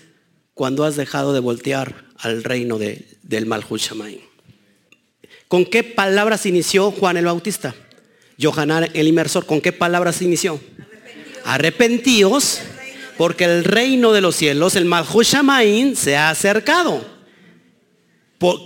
cuando 0.53 0.85
has 0.85 0.97
dejado 0.97 1.33
de 1.33 1.41
voltear 1.41 2.10
al 2.23 2.45
reino 2.45 2.79
del 2.79 3.47
Malhut. 3.47 3.81
¿Con 5.49 5.65
qué 5.65 5.83
palabras 5.83 6.47
inició 6.47 6.91
Juan 6.91 7.17
el 7.17 7.25
Bautista? 7.25 7.75
Johanan 8.41 8.89
el 8.95 9.09
Inmersor, 9.09 9.47
¿con 9.47 9.61
qué 9.61 9.73
palabras 9.73 10.23
inició? 10.23 10.61
Arrepentíos 11.45 12.61
porque 13.17 13.45
el 13.45 13.65
reino 13.65 14.13
de 14.13 14.23
los 14.23 14.37
cielos, 14.37 14.77
el 14.77 14.87
Shamaim, 14.87 15.95
se 15.95 16.17
ha 16.17 16.31
acercado. 16.31 17.05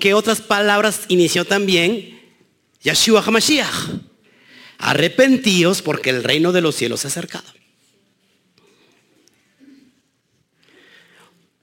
¿Qué 0.01 0.15
otras 0.15 0.41
palabras 0.41 1.01
inició 1.09 1.45
también 1.45 2.21
Yeshua 2.83 3.23
HaMashiach? 3.23 3.89
Arrepentíos 4.79 5.83
porque 5.83 6.11
el 6.11 6.23
reino 6.23 6.53
de 6.53 6.61
los 6.61 6.77
cielos 6.77 7.01
se 7.01 7.09
ha 7.09 7.11
acercado. 7.11 7.45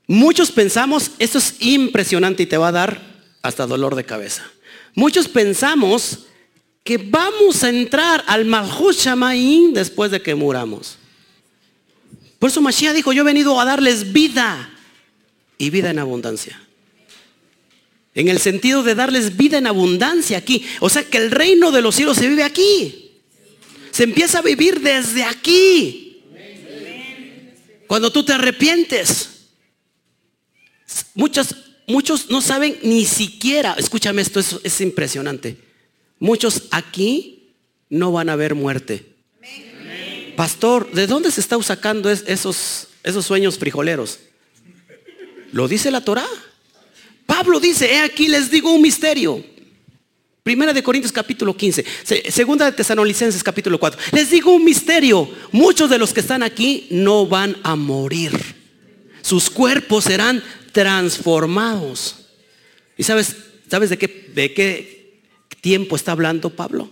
Muchos 0.07 0.51
pensamos, 0.51 1.11
esto 1.19 1.37
es 1.37 1.55
impresionante 1.59 2.43
y 2.43 2.45
te 2.45 2.57
va 2.57 2.69
a 2.69 2.73
dar 2.73 3.01
hasta 3.41 3.67
dolor 3.67 3.95
de 3.95 4.03
cabeza. 4.03 4.43
Muchos 4.93 5.27
pensamos 5.27 6.25
que 6.83 6.97
vamos 6.97 7.63
a 7.63 7.69
entrar 7.69 8.23
al 8.27 8.45
Shamaim 8.45 9.73
después 9.73 10.11
de 10.11 10.21
que 10.21 10.35
muramos. 10.35 10.97
Por 12.39 12.49
eso 12.49 12.61
Mashiach 12.61 12.95
dijo, 12.95 13.13
yo 13.13 13.21
he 13.21 13.25
venido 13.25 13.59
a 13.59 13.65
darles 13.65 14.11
vida 14.11 14.73
y 15.57 15.69
vida 15.69 15.91
en 15.91 15.99
abundancia. 15.99 16.59
En 18.13 18.27
el 18.27 18.39
sentido 18.39 18.83
de 18.83 18.95
darles 18.95 19.37
vida 19.37 19.59
en 19.59 19.67
abundancia 19.67 20.37
aquí. 20.39 20.65
O 20.79 20.89
sea 20.89 21.03
que 21.03 21.17
el 21.17 21.31
reino 21.31 21.71
de 21.71 21.81
los 21.81 21.95
cielos 21.95 22.17
se 22.17 22.27
vive 22.27 22.43
aquí. 22.43 23.11
Se 23.91 24.03
empieza 24.03 24.39
a 24.39 24.41
vivir 24.41 24.81
desde 24.81 25.23
aquí. 25.23 26.23
Cuando 27.87 28.11
tú 28.11 28.23
te 28.23 28.33
arrepientes. 28.33 29.40
Muchos, 31.13 31.56
muchos 31.88 32.30
no 32.30 32.41
saben 32.41 32.77
ni 32.84 33.06
siquiera, 33.06 33.75
escúchame 33.77 34.21
esto, 34.21 34.39
es, 34.39 34.58
es 34.63 34.82
impresionante. 34.82 35.58
Muchos 36.19 36.63
aquí 36.71 37.56
no 37.89 38.12
van 38.12 38.30
a 38.30 38.36
ver 38.36 38.56
muerte. 38.56 39.12
Pastor, 40.36 40.91
¿de 40.91 41.08
dónde 41.08 41.30
se 41.30 41.41
está 41.41 41.62
sacando 41.62 42.10
esos, 42.10 42.88
esos 43.04 43.25
sueños 43.25 43.58
frijoleros? 43.58 44.19
Lo 45.51 45.67
dice 45.67 45.91
la 45.91 46.01
Torah. 46.01 46.27
Pablo 47.25 47.60
dice, 47.60 47.93
he 47.93 47.99
aquí 47.99 48.27
les 48.27 48.49
digo 48.49 48.73
un 48.73 48.82
misterio. 48.82 49.43
Primera 50.43 50.73
de 50.73 50.82
Corintios 50.82 51.12
capítulo 51.12 51.56
15, 51.56 51.86
segunda 52.30 52.65
de 52.65 52.71
Tesanolicenses 52.71 53.43
capítulo 53.43 53.80
4. 53.80 54.01
Les 54.13 54.32
digo 54.32 54.56
un 54.56 54.65
misterio, 54.65 55.30
muchos 55.51 55.89
de 55.89 55.99
los 55.99 56.13
que 56.13 56.21
están 56.21 56.41
aquí 56.41 56.88
no 56.89 57.27
van 57.27 57.58
a 57.62 57.75
morir. 57.75 58.32
Sus 59.21 59.51
cuerpos 59.51 60.06
serán 60.06 60.43
transformados. 60.71 62.27
¿Y 62.97 63.03
sabes, 63.03 63.36
sabes 63.67 63.89
de 63.89 63.97
qué, 63.97 64.31
de 64.34 64.53
qué 64.53 65.21
tiempo 65.62 65.95
está 65.95 66.12
hablando 66.12 66.49
Pablo? 66.51 66.89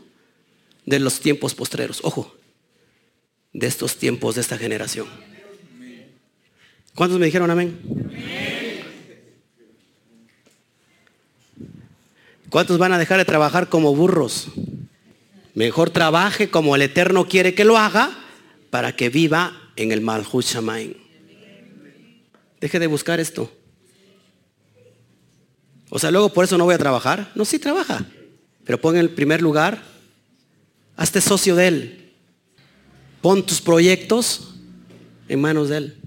De 0.85 0.99
los 0.99 1.19
tiempos 1.19 1.55
postreros. 1.55 1.99
Ojo, 2.03 2.35
de 3.53 3.67
estos 3.67 3.97
tiempos, 3.97 4.35
de 4.35 4.41
esta 4.41 4.57
generación. 4.57 5.07
¿Cuántos 6.95 7.19
me 7.19 7.25
dijeron 7.25 7.49
amén? 7.51 7.79
¿Cuántos 12.49 12.77
van 12.77 12.93
a 12.93 12.97
dejar 12.97 13.19
de 13.19 13.25
trabajar 13.25 13.69
como 13.69 13.95
burros? 13.95 14.47
Mejor 15.53 15.91
trabaje 15.91 16.49
como 16.49 16.75
el 16.75 16.81
Eterno 16.81 17.27
quiere 17.27 17.53
que 17.53 17.65
lo 17.65 17.77
haga 17.77 18.11
para 18.69 18.95
que 18.95 19.09
viva 19.09 19.71
en 19.75 19.91
el 19.91 20.01
Malhut 20.01 20.43
Shamaim. 20.43 20.93
Deje 22.59 22.79
de 22.79 22.87
buscar 22.87 23.19
esto. 23.19 23.51
O 25.89 25.99
sea, 25.99 26.11
luego 26.11 26.29
por 26.29 26.45
eso 26.45 26.57
no 26.57 26.65
voy 26.65 26.75
a 26.75 26.79
trabajar. 26.79 27.31
No, 27.35 27.45
sí 27.45 27.59
trabaja. 27.59 28.05
Pero 28.63 28.79
pon 28.79 28.95
en 28.95 29.01
el 29.01 29.09
primer 29.09 29.41
lugar, 29.41 29.83
hazte 30.95 31.21
socio 31.21 31.55
de 31.55 31.67
él. 31.67 31.99
Pon 33.21 33.45
tus 33.45 33.59
proyectos 33.59 34.53
en 35.27 35.41
manos 35.41 35.69
de 35.69 35.77
Él. 35.77 35.97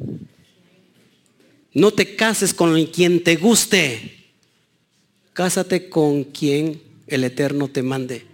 No 1.75 1.91
te 1.91 2.17
cases 2.17 2.55
con 2.55 2.85
quien 2.87 3.23
te 3.23 3.37
guste. 3.37 4.19
Cásate 5.33 5.89
con 5.89 6.25
quien 6.25 6.83
el 7.07 7.25
Eterno 7.25 7.69
te 7.69 7.83
mande. 7.83 8.27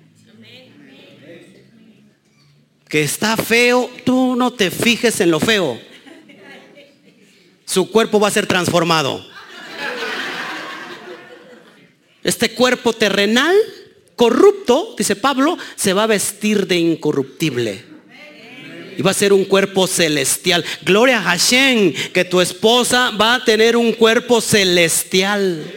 Que 2.89 3.03
está 3.03 3.37
feo, 3.37 3.91
tú 4.05 4.35
no 4.35 4.53
te 4.53 4.71
fijes 4.71 5.21
en 5.21 5.31
lo 5.31 5.41
feo. 5.41 5.79
Su 7.67 7.91
cuerpo 7.91 8.19
va 8.19 8.29
a 8.29 8.33
ser 8.33 8.47
transformado. 8.47 9.25
Este 12.29 12.51
cuerpo 12.51 12.93
terrenal, 12.93 13.57
corrupto, 14.15 14.95
dice 14.99 15.17
Pablo, 15.17 15.57
se 15.77 15.95
va 15.95 16.03
a 16.03 16.09
vestir 16.09 16.67
de 16.67 16.77
incorruptible. 16.77 17.83
Y 18.99 19.01
va 19.01 19.13
a 19.13 19.15
ser 19.15 19.33
un 19.33 19.47
cuerpo 19.47 19.87
celestial. 19.87 20.63
Gloria 20.83 21.21
a 21.21 21.23
Hashem, 21.23 21.95
que 22.13 22.27
tu 22.27 22.43
esposa 22.43 23.13
va 23.13 23.37
a 23.37 23.45
tener 23.47 23.79
un 23.79 23.93
cuerpo 23.93 24.43
celestial. 24.43 25.73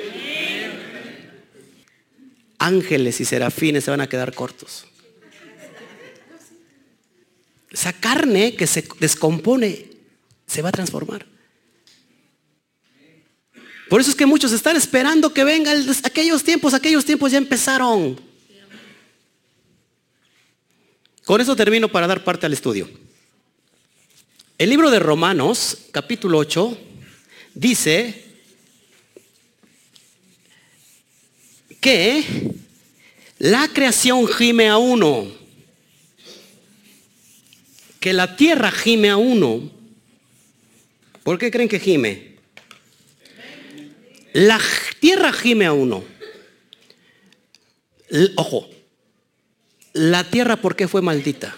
Ángeles 2.60 3.22
y 3.22 3.24
serafines 3.24 3.86
se 3.86 3.92
van 3.92 4.02
a 4.02 4.10
quedar 4.10 4.34
cortos. 4.34 4.86
Esa 7.72 7.94
carne 7.94 8.58
que 8.58 8.68
se 8.68 8.84
descompone 9.00 9.86
se 10.48 10.62
va 10.62 10.68
a 10.68 10.74
transformar. 10.74 11.31
Por 13.92 14.00
eso 14.00 14.10
es 14.10 14.16
que 14.16 14.26
muchos 14.26 14.54
están 14.54 14.78
esperando 14.78 15.34
que 15.34 15.44
venga 15.44 15.74
aquellos 16.06 16.46
tiempos, 16.46 16.74
aquellos 16.74 17.04
tiempos 17.04 17.30
ya 17.30 17.38
empezaron. 17.38 18.18
Con 21.26 21.42
eso 21.42 21.58
termino 21.58 21.90
para 21.90 22.08
dar 22.08 22.24
parte 22.24 22.46
al 22.46 22.54
estudio. 22.54 22.90
El 24.58 24.70
libro 24.70 24.90
de 24.92 25.00
Romanos, 25.00 25.78
capítulo 25.92 26.38
8, 26.38 26.78
dice 27.54 28.24
que 31.82 32.54
la 33.40 33.68
creación 33.68 34.26
gime 34.26 34.70
a 34.70 34.78
uno, 34.78 35.28
que 38.00 38.14
la 38.14 38.38
tierra 38.38 38.72
gime 38.72 39.10
a 39.10 39.18
uno. 39.18 39.70
¿Por 41.24 41.38
qué 41.38 41.52
creen 41.52 41.68
que 41.68 41.78
gime? 41.78 42.31
La 44.34 44.60
tierra 45.00 45.34
gime 45.34 45.66
a 45.66 45.74
uno. 45.74 46.04
Ojo, 48.36 48.70
la 49.94 50.30
tierra 50.30 50.58
¿por 50.58 50.76
qué 50.76 50.88
fue 50.88 51.02
maldita? 51.02 51.56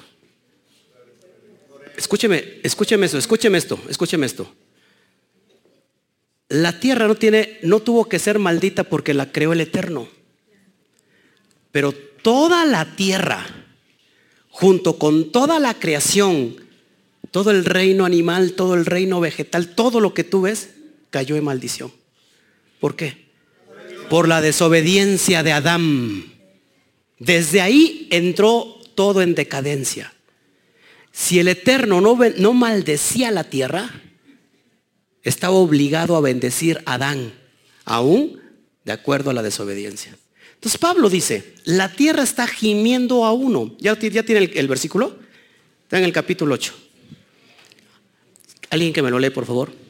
Escúcheme, 1.98 2.60
escúcheme 2.64 3.06
eso, 3.06 3.18
escúcheme 3.18 3.58
esto, 3.58 3.80
escúcheme 3.90 4.26
esto. 4.26 4.52
La 6.50 6.80
tierra 6.80 7.08
no 7.08 7.16
tiene, 7.16 7.60
no 7.64 7.80
tuvo 7.80 8.10
que 8.10 8.20
ser 8.20 8.40
maldita 8.40 8.84
porque 8.84 9.14
la 9.14 9.32
creó 9.32 9.54
el 9.54 9.62
Eterno. 9.62 10.08
Pero 11.72 11.92
toda 11.92 12.66
la 12.66 12.96
tierra, 12.96 13.46
junto 14.50 14.98
con 15.00 15.32
toda 15.32 15.60
la 15.60 15.74
creación, 15.76 16.56
todo 17.32 17.52
el 17.52 17.66
reino 17.66 18.06
animal, 18.06 18.54
todo 18.54 18.76
el 18.76 18.86
reino 18.86 19.20
vegetal, 19.20 19.70
todo 19.70 20.00
lo 20.00 20.14
que 20.14 20.24
tú 20.24 20.42
ves, 20.42 20.70
cayó 21.10 21.36
en 21.36 21.44
maldición. 21.44 21.92
¿Por 22.84 22.98
qué? 22.98 23.16
Por 24.10 24.28
la 24.28 24.42
desobediencia 24.42 25.42
de 25.42 25.54
Adán. 25.54 26.34
Desde 27.18 27.62
ahí 27.62 28.10
entró 28.12 28.78
todo 28.94 29.22
en 29.22 29.36
decadencia. 29.36 30.14
Si 31.10 31.40
el 31.40 31.48
Eterno 31.48 32.02
no, 32.02 32.20
no 32.40 32.54
maldecía 32.54 33.32
la 33.32 33.46
tierra, 33.46 33.90
estaba 35.22 35.54
obligado 35.54 36.18
a 36.18 36.20
bendecir 36.20 36.82
a 36.86 36.96
Adán, 36.96 37.32
aún 37.86 38.42
de 38.84 38.92
acuerdo 38.92 39.30
a 39.30 39.34
la 39.34 39.44
desobediencia. 39.44 40.18
Entonces 40.56 40.78
Pablo 40.78 41.10
dice, 41.10 41.54
la 41.64 41.88
tierra 41.88 42.24
está 42.24 42.48
gimiendo 42.48 43.24
a 43.24 43.32
uno. 43.32 43.78
¿Ya, 43.80 43.96
tiene 43.96 44.20
el, 44.28 44.52
el, 44.58 44.68
versículo? 44.68 45.18
Está 45.84 46.00
en 46.00 46.04
el 46.04 46.12
capítulo 46.12 46.56
8. 46.56 46.74
¿Alguien 48.72 48.92
que 48.92 49.02
me 49.02 49.10
lo 49.10 49.20
lee, 49.20 49.30
por 49.30 49.46
favor? 49.46 49.83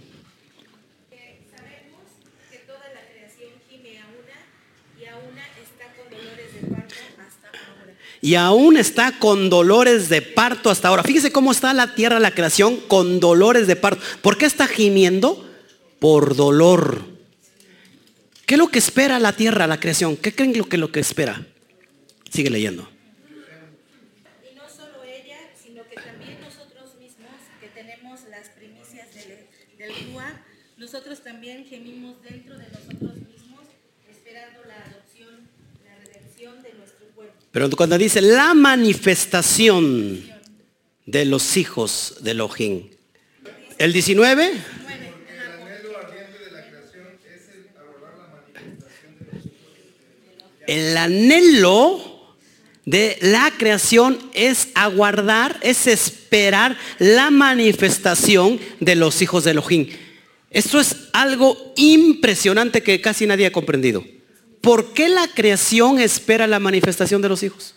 Y 8.23 8.35
aún 8.35 8.77
está 8.77 9.19
con 9.19 9.49
dolores 9.49 10.07
de 10.07 10.21
parto 10.21 10.69
hasta 10.69 10.87
ahora. 10.87 11.03
Fíjese 11.03 11.33
cómo 11.33 11.51
está 11.51 11.73
la 11.73 11.93
tierra, 11.93 12.21
la 12.21 12.33
creación, 12.33 12.77
con 12.77 13.19
dolores 13.19 13.67
de 13.67 13.75
parto. 13.75 14.01
¿Por 14.21 14.37
qué 14.37 14.45
está 14.45 14.65
gimiendo? 14.65 15.45
Por 15.99 16.37
dolor. 16.37 17.03
¿Qué 18.45 18.53
es 18.53 18.57
lo 18.57 18.69
que 18.69 18.79
espera 18.79 19.19
la 19.19 19.33
tierra, 19.33 19.67
la 19.67 19.77
creación? 19.77 20.15
¿Qué 20.15 20.33
creen 20.33 20.57
lo 20.57 20.69
que 20.69 20.77
lo 20.77 20.89
que 20.89 21.01
espera? 21.01 21.45
Sigue 22.31 22.49
leyendo. 22.49 22.89
Y 24.49 24.55
no 24.55 24.69
solo 24.69 25.03
ella, 25.03 25.39
sino 25.61 25.83
que 25.89 25.95
también 25.97 26.39
nosotros 26.39 26.95
mismos, 27.01 27.35
que 27.59 27.67
tenemos 27.67 28.21
las 28.29 28.47
primicias 28.55 29.13
del, 29.15 29.49
del 29.77 29.91
nosotros 30.77 31.21
también 31.23 31.65
gemimos 31.65 32.21
dentro 32.21 32.57
de 32.57 32.69
nosotros 32.69 33.15
mismos, 33.17 33.67
esperando 34.09 34.61
la 34.65 34.77
adopción, 34.77 35.41
la 35.83 35.97
redención 36.05 36.63
de 36.63 36.73
nuestro 36.75 36.92
pero 37.51 37.69
cuando 37.71 37.97
dice 37.97 38.21
la 38.21 38.53
manifestación 38.53 40.23
de 41.05 41.25
los 41.25 41.57
hijos 41.57 42.15
de 42.21 42.31
Elohim. 42.31 42.89
El 43.77 43.93
19. 43.93 44.51
El 50.65 50.97
anhelo 50.97 52.13
de 52.85 53.17
la 53.21 53.51
creación 53.57 54.17
es 54.33 54.69
aguardar, 54.75 55.59
es 55.61 55.87
esperar 55.87 56.77
la 56.99 57.31
manifestación 57.31 58.59
de 58.79 58.95
los 58.95 59.21
hijos 59.21 59.43
de 59.43 59.51
Elohim. 59.51 59.89
Esto 60.49 60.79
es 60.79 60.95
algo 61.13 61.73
impresionante 61.75 62.81
que 62.81 63.01
casi 63.01 63.25
nadie 63.25 63.47
ha 63.47 63.51
comprendido. 63.51 64.03
¿Por 64.63 64.93
qué 64.93 65.09
la 65.09 65.27
creación 65.27 65.99
espera 65.99 66.47
la 66.47 66.57
manifestación 66.57 67.21
de 67.21 67.27
los 67.27 67.43
hijos? 67.43 67.75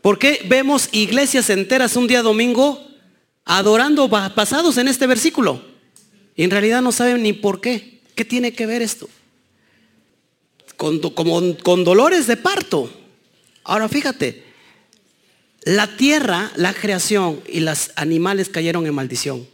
¿Por 0.00 0.20
qué 0.20 0.46
vemos 0.46 0.88
iglesias 0.92 1.50
enteras 1.50 1.96
un 1.96 2.06
día 2.06 2.22
domingo 2.22 2.80
adorando 3.44 4.06
basados 4.06 4.76
en 4.76 4.86
este 4.86 5.08
versículo? 5.08 5.64
Y 6.36 6.44
en 6.44 6.52
realidad 6.52 6.80
no 6.80 6.92
saben 6.92 7.24
ni 7.24 7.32
por 7.32 7.60
qué. 7.60 8.02
¿Qué 8.14 8.24
tiene 8.24 8.52
que 8.52 8.66
ver 8.66 8.82
esto? 8.82 9.08
Con, 10.76 11.00
como, 11.00 11.56
con 11.64 11.82
dolores 11.82 12.28
de 12.28 12.36
parto. 12.36 12.88
Ahora 13.64 13.88
fíjate, 13.88 14.44
la 15.64 15.96
tierra, 15.96 16.52
la 16.54 16.72
creación 16.72 17.40
y 17.48 17.58
los 17.58 17.90
animales 17.96 18.48
cayeron 18.48 18.86
en 18.86 18.94
maldición 18.94 19.44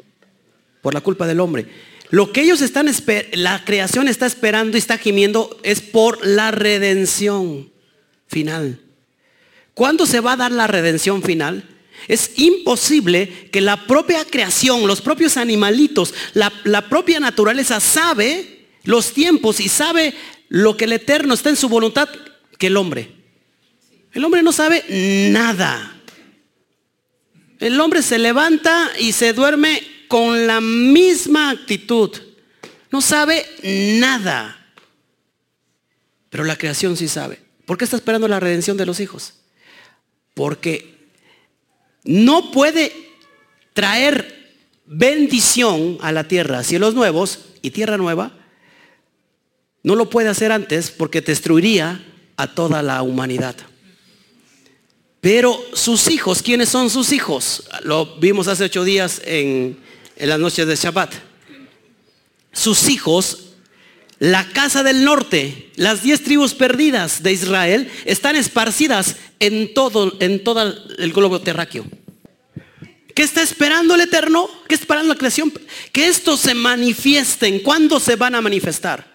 por 0.82 0.92
la 0.92 1.00
culpa 1.00 1.26
del 1.26 1.40
hombre. 1.40 1.66
Lo 2.10 2.32
que 2.32 2.42
ellos 2.42 2.60
están, 2.60 2.90
la 3.32 3.64
creación 3.64 4.08
está 4.08 4.26
esperando 4.26 4.76
y 4.76 4.80
está 4.80 4.98
gimiendo 4.98 5.58
es 5.62 5.80
por 5.80 6.26
la 6.26 6.50
redención 6.50 7.70
final. 8.26 8.80
¿Cuándo 9.74 10.06
se 10.06 10.20
va 10.20 10.32
a 10.32 10.36
dar 10.36 10.50
la 10.50 10.66
redención 10.66 11.22
final? 11.22 11.64
Es 12.08 12.32
imposible 12.36 13.48
que 13.52 13.60
la 13.60 13.86
propia 13.86 14.24
creación, 14.24 14.86
los 14.88 15.00
propios 15.00 15.36
animalitos, 15.36 16.12
la, 16.34 16.52
la, 16.64 16.88
propia 16.88 17.20
naturaleza 17.20 17.78
sabe 17.78 18.66
los 18.82 19.12
tiempos 19.12 19.60
y 19.60 19.68
sabe 19.68 20.14
lo 20.48 20.76
que 20.76 20.86
el 20.86 20.94
Eterno 20.94 21.34
está 21.34 21.50
en 21.50 21.56
su 21.56 21.68
voluntad 21.68 22.08
que 22.58 22.66
el 22.66 22.76
hombre. 22.76 23.12
El 24.12 24.24
hombre 24.24 24.42
no 24.42 24.50
sabe 24.50 24.84
nada. 25.30 25.96
El 27.60 27.78
hombre 27.78 28.02
se 28.02 28.18
levanta 28.18 28.90
y 28.98 29.12
se 29.12 29.32
duerme 29.32 29.82
con 30.10 30.48
la 30.48 30.60
misma 30.60 31.50
actitud. 31.50 32.10
No 32.90 33.00
sabe 33.00 33.46
nada. 33.62 34.74
Pero 36.28 36.42
la 36.42 36.58
creación 36.58 36.96
sí 36.96 37.06
sabe. 37.06 37.38
¿Por 37.64 37.78
qué 37.78 37.84
está 37.84 37.94
esperando 37.94 38.26
la 38.26 38.40
redención 38.40 38.76
de 38.76 38.86
los 38.86 38.98
hijos? 38.98 39.34
Porque 40.34 40.98
no 42.02 42.50
puede 42.50 42.92
traer 43.72 44.56
bendición 44.84 45.96
a 46.00 46.10
la 46.10 46.26
tierra, 46.26 46.64
cielos 46.64 46.96
nuevos 46.96 47.38
y 47.62 47.70
tierra 47.70 47.96
nueva. 47.96 48.32
No 49.84 49.94
lo 49.94 50.10
puede 50.10 50.28
hacer 50.28 50.50
antes 50.50 50.90
porque 50.90 51.20
destruiría 51.20 52.04
a 52.36 52.52
toda 52.52 52.82
la 52.82 53.00
humanidad. 53.02 53.54
Pero 55.20 55.56
sus 55.72 56.10
hijos, 56.10 56.42
¿quiénes 56.42 56.68
son 56.68 56.90
sus 56.90 57.12
hijos? 57.12 57.68
Lo 57.84 58.16
vimos 58.16 58.48
hace 58.48 58.64
ocho 58.64 58.82
días 58.82 59.22
en, 59.24 59.78
en 60.20 60.28
las 60.28 60.38
noches 60.38 60.66
de 60.66 60.76
Shabbat. 60.76 61.14
Sus 62.52 62.88
hijos, 62.88 63.54
la 64.18 64.46
casa 64.52 64.82
del 64.82 65.04
norte, 65.04 65.70
las 65.76 66.02
diez 66.02 66.22
tribus 66.22 66.54
perdidas 66.54 67.22
de 67.22 67.32
Israel, 67.32 67.90
están 68.04 68.36
esparcidas 68.36 69.16
en 69.40 69.74
todo, 69.74 70.16
en 70.20 70.44
todo 70.44 70.62
el 70.98 71.12
globo 71.12 71.40
terráqueo. 71.40 71.84
¿Qué 73.14 73.22
está 73.22 73.42
esperando 73.42 73.94
el 73.94 74.02
Eterno? 74.02 74.48
¿Qué 74.68 74.74
está 74.74 74.84
esperando 74.84 75.12
la 75.14 75.18
creación? 75.18 75.52
Que 75.92 76.06
esto 76.06 76.36
se 76.36 76.54
manifiesten. 76.54 77.60
¿Cuándo 77.60 77.98
se 77.98 78.16
van 78.16 78.34
a 78.34 78.40
manifestar? 78.40 79.10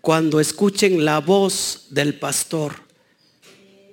Cuando 0.00 0.38
escuchen 0.38 1.04
la 1.04 1.18
voz 1.18 1.86
del 1.90 2.14
pastor 2.14 2.82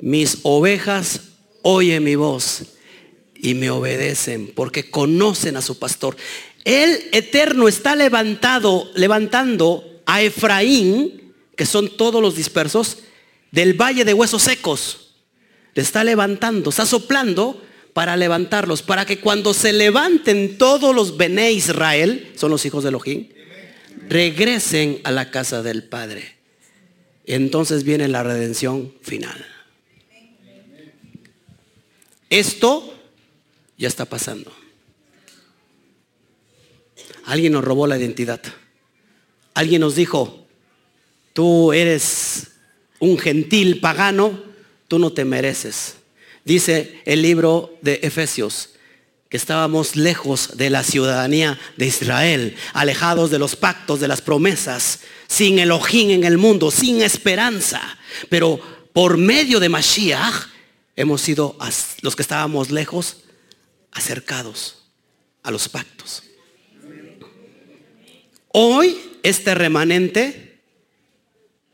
mis 0.01 0.39
ovejas 0.43 1.21
oyen 1.61 2.03
mi 2.03 2.15
voz 2.15 2.63
y 3.41 3.53
me 3.53 3.69
obedecen 3.69 4.51
porque 4.53 4.89
conocen 4.89 5.55
a 5.55 5.61
su 5.61 5.79
pastor. 5.79 6.15
El 6.65 7.09
eterno 7.11 7.67
está 7.67 7.95
levantado, 7.95 8.91
levantando 8.95 10.01
a 10.05 10.21
Efraín, 10.21 11.33
que 11.55 11.65
son 11.65 11.95
todos 11.97 12.21
los 12.21 12.35
dispersos, 12.35 12.99
del 13.51 13.73
valle 13.73 14.05
de 14.05 14.13
huesos 14.13 14.43
secos. 14.43 15.15
Le 15.73 15.81
está 15.81 16.03
levantando, 16.03 16.69
está 16.69 16.85
soplando 16.85 17.61
para 17.93 18.17
levantarlos, 18.17 18.81
para 18.81 19.05
que 19.05 19.19
cuando 19.19 19.53
se 19.53 19.73
levanten 19.73 20.57
todos 20.57 20.93
los 20.93 21.17
Bene 21.17 21.51
Israel, 21.51 22.31
son 22.35 22.51
los 22.51 22.65
hijos 22.65 22.83
de 22.83 22.89
Elohim, 22.89 23.29
regresen 24.07 24.99
a 25.03 25.11
la 25.11 25.31
casa 25.31 25.63
del 25.63 25.83
Padre. 25.83 26.35
Entonces 27.25 27.83
viene 27.83 28.07
la 28.07 28.23
redención 28.23 28.93
final. 29.01 29.45
Esto 32.29 32.98
ya 33.79 33.87
está 33.87 34.05
pasando. 34.05 34.51
Alguien 37.25 37.53
nos 37.53 37.63
robó 37.63 37.87
la 37.87 37.97
identidad. 37.97 38.41
Alguien 39.53 39.81
nos 39.81 39.95
dijo, 39.95 40.45
tú 41.33 41.71
eres 41.73 42.49
un 42.99 43.17
gentil 43.17 43.79
pagano, 43.79 44.43
tú 44.87 44.99
no 44.99 45.13
te 45.13 45.23
mereces. 45.25 45.95
Dice 46.43 47.01
el 47.05 47.21
libro 47.21 47.77
de 47.81 48.01
Efesios 48.03 48.71
que 49.29 49.37
estábamos 49.37 49.95
lejos 49.95 50.57
de 50.57 50.69
la 50.69 50.83
ciudadanía 50.83 51.59
de 51.77 51.85
Israel, 51.85 52.55
alejados 52.73 53.29
de 53.29 53.39
los 53.39 53.55
pactos, 53.55 53.99
de 53.99 54.07
las 54.07 54.21
promesas, 54.21 55.01
sin 55.27 55.59
Elohim 55.59 56.09
en 56.09 56.23
el 56.25 56.37
mundo, 56.37 56.71
sin 56.71 57.01
esperanza. 57.01 57.97
Pero 58.27 58.59
por 58.91 59.17
medio 59.17 59.59
de 59.59 59.69
Mashiach 59.69 60.47
hemos 60.95 61.21
sido 61.21 61.55
los 62.01 62.15
que 62.15 62.23
estábamos 62.23 62.71
lejos 62.71 63.17
acercados 63.91 64.83
a 65.43 65.51
los 65.51 65.69
pactos. 65.69 66.23
Hoy 68.51 68.97
este 69.23 69.53
remanente 69.55 70.59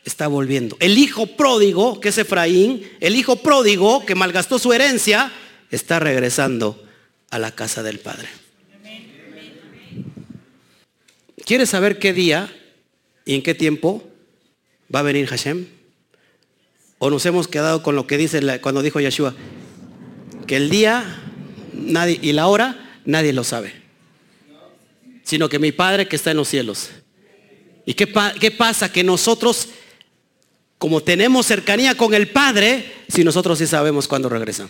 está 0.03 0.27
volviendo. 0.27 0.77
El 0.79 0.97
hijo 0.97 1.25
pródigo, 1.25 1.99
que 1.99 2.09
es 2.09 2.17
Efraín, 2.17 2.87
el 2.99 3.15
hijo 3.15 3.37
pródigo 3.37 4.05
que 4.05 4.15
malgastó 4.15 4.59
su 4.59 4.71
herencia, 4.73 5.31
está 5.71 5.99
regresando 5.99 6.81
a 7.31 7.39
la 7.39 7.51
casa 7.51 7.83
del 7.83 7.99
Padre. 7.99 8.27
¿Quieres 11.45 11.69
saber 11.69 11.99
qué 11.99 12.13
día 12.13 12.53
y 13.23 13.35
en 13.35 13.43
qué 13.43 13.53
tiempo 13.53 14.03
va 14.93 14.99
a 14.99 15.03
venir 15.03 15.27
Hashem? 15.27 15.67
¿O 16.97 17.09
nos 17.09 17.25
hemos 17.25 17.47
quedado 17.47 17.83
con 17.83 17.95
lo 17.95 18.07
que 18.07 18.17
dice 18.17 18.41
cuando 18.61 18.81
dijo 18.81 18.99
Yeshua? 18.99 19.35
Que 20.47 20.55
el 20.55 20.69
día 20.69 21.03
nadie, 21.75 22.19
y 22.21 22.31
la 22.31 22.47
hora 22.47 22.99
nadie 23.05 23.33
lo 23.33 23.43
sabe. 23.43 23.73
Sino 25.23 25.49
que 25.49 25.59
mi 25.59 25.71
Padre 25.71 26.07
que 26.07 26.15
está 26.15 26.31
en 26.31 26.37
los 26.37 26.47
cielos. 26.47 26.89
¿Y 27.85 27.93
qué, 27.93 28.11
qué 28.39 28.51
pasa? 28.51 28.91
Que 28.91 29.03
nosotros, 29.03 29.69
como 30.77 31.01
tenemos 31.01 31.45
cercanía 31.45 31.95
con 31.95 32.13
el 32.13 32.29
Padre, 32.29 32.93
si 33.07 33.23
nosotros 33.23 33.59
sí 33.59 33.67
sabemos 33.67 34.07
cuándo 34.07 34.29
regresan. 34.29 34.69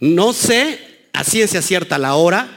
No 0.00 0.32
sé 0.32 0.78
a 1.12 1.22
ciencia 1.24 1.62
cierta 1.62 1.98
la 1.98 2.14
hora, 2.16 2.48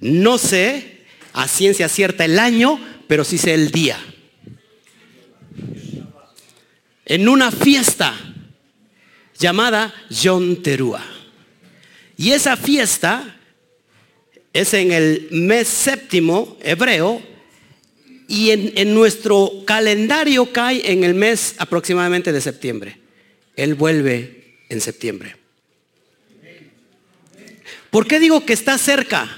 no 0.00 0.38
sé 0.38 1.02
a 1.32 1.48
ciencia 1.48 1.88
cierta 1.88 2.24
el 2.24 2.38
año, 2.38 2.80
pero 3.08 3.24
sí 3.24 3.36
sé 3.38 3.54
el 3.54 3.70
día 3.70 3.98
en 7.08 7.26
una 7.26 7.50
fiesta 7.50 8.14
llamada 9.38 9.94
Yom 10.10 10.62
Terúa. 10.62 11.04
Y 12.16 12.32
esa 12.32 12.56
fiesta 12.56 13.36
es 14.52 14.74
en 14.74 14.92
el 14.92 15.28
mes 15.30 15.68
séptimo 15.68 16.56
hebreo 16.60 17.22
y 18.26 18.50
en, 18.50 18.72
en, 18.76 18.94
nuestro 18.94 19.50
calendario 19.64 20.52
cae 20.52 20.90
en 20.90 21.04
el 21.04 21.14
mes 21.14 21.54
aproximadamente 21.58 22.32
de 22.32 22.40
septiembre. 22.40 22.98
Él 23.56 23.74
vuelve 23.74 24.58
en 24.68 24.80
septiembre. 24.80 25.36
¿Por 27.90 28.06
qué 28.06 28.20
digo 28.20 28.44
que 28.44 28.52
está 28.52 28.76
cerca? 28.76 29.28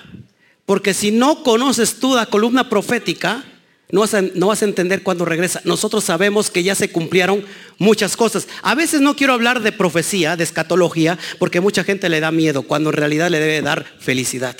Porque 0.66 0.94
si 0.94 1.11
no 1.11 1.42
conoces 1.42 1.96
tú 2.01 2.14
la 2.14 2.26
columna 2.26 2.68
profética, 2.68 3.44
no 3.93 4.01
vas, 4.01 4.62
a, 4.62 4.64
entender 4.64 5.03
cuándo 5.03 5.24
regresa. 5.24 5.61
Nosotros 5.64 6.05
sabemos 6.05 6.51
que 6.51 6.62
ya 6.62 6.74
se 6.74 6.91
cumplieron 6.91 7.45
muchas 7.78 8.16
cosas. 8.16 8.47
A 8.62 8.74
veces 8.74 9.01
no 9.01 9.16
quiero 9.16 9.32
hablar 9.32 9.62
de 9.62 9.72
profecía, 9.72 10.36
de 10.36 10.45
escatología, 10.45 11.18
porque 11.38 11.61
mucha 11.61 11.84
gente 11.84 12.09
le 12.09 12.20
da 12.20 12.30
miedo, 12.30 12.62
cuando 12.62 12.91
en 12.91 12.97
realidad 12.97 13.30
le 13.30 13.41
debe 13.41 13.62
dar 13.62 13.84
felicidad. 13.99 14.57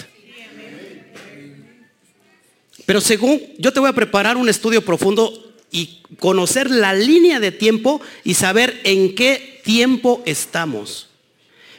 Pero 2.87 3.01
según, 3.01 3.41
yo 3.59 3.73
te 3.73 3.81
voy 3.81 3.89
a 3.89 3.95
preparar 3.95 4.37
un 4.37 4.49
estudio 4.49 4.85
profundo 4.85 5.55
y 5.71 6.03
conocer 6.19 6.71
la 6.71 6.93
línea 6.95 7.39
de 7.39 7.53
tiempo 7.53 8.01
y 8.25 8.35
saber 8.35 8.81
en 8.85 9.15
qué 9.15 9.61
tiempo 9.63 10.23
estamos? 10.27 11.09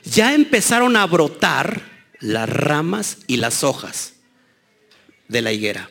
Ya 0.03 0.33
empezaron 0.33 0.95
a 0.95 1.05
brotar 1.05 1.81
las 2.19 2.49
ramas 2.49 3.17
y 3.27 3.37
las 3.37 3.63
hojas 3.63 4.13
de 5.27 5.41
la 5.41 5.51
higuera. 5.51 5.89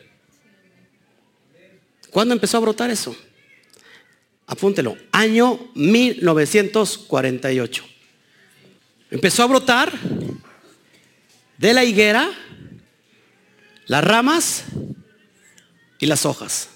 ¿Cuándo 2.11 2.35
empezó 2.35 2.57
a 2.57 2.61
brotar 2.61 2.91
eso? 2.91 3.15
Apúntelo, 4.47 4.97
año 5.13 5.71
1948. 5.75 7.85
Empezó 9.11 9.45
a 9.45 9.47
brotar 9.47 9.93
de 11.57 11.73
la 11.73 11.85
higuera 11.85 12.29
las 13.87 14.03
ramas 14.03 14.65
y 16.01 16.07
las 16.07 16.27
hojas. 16.27 16.69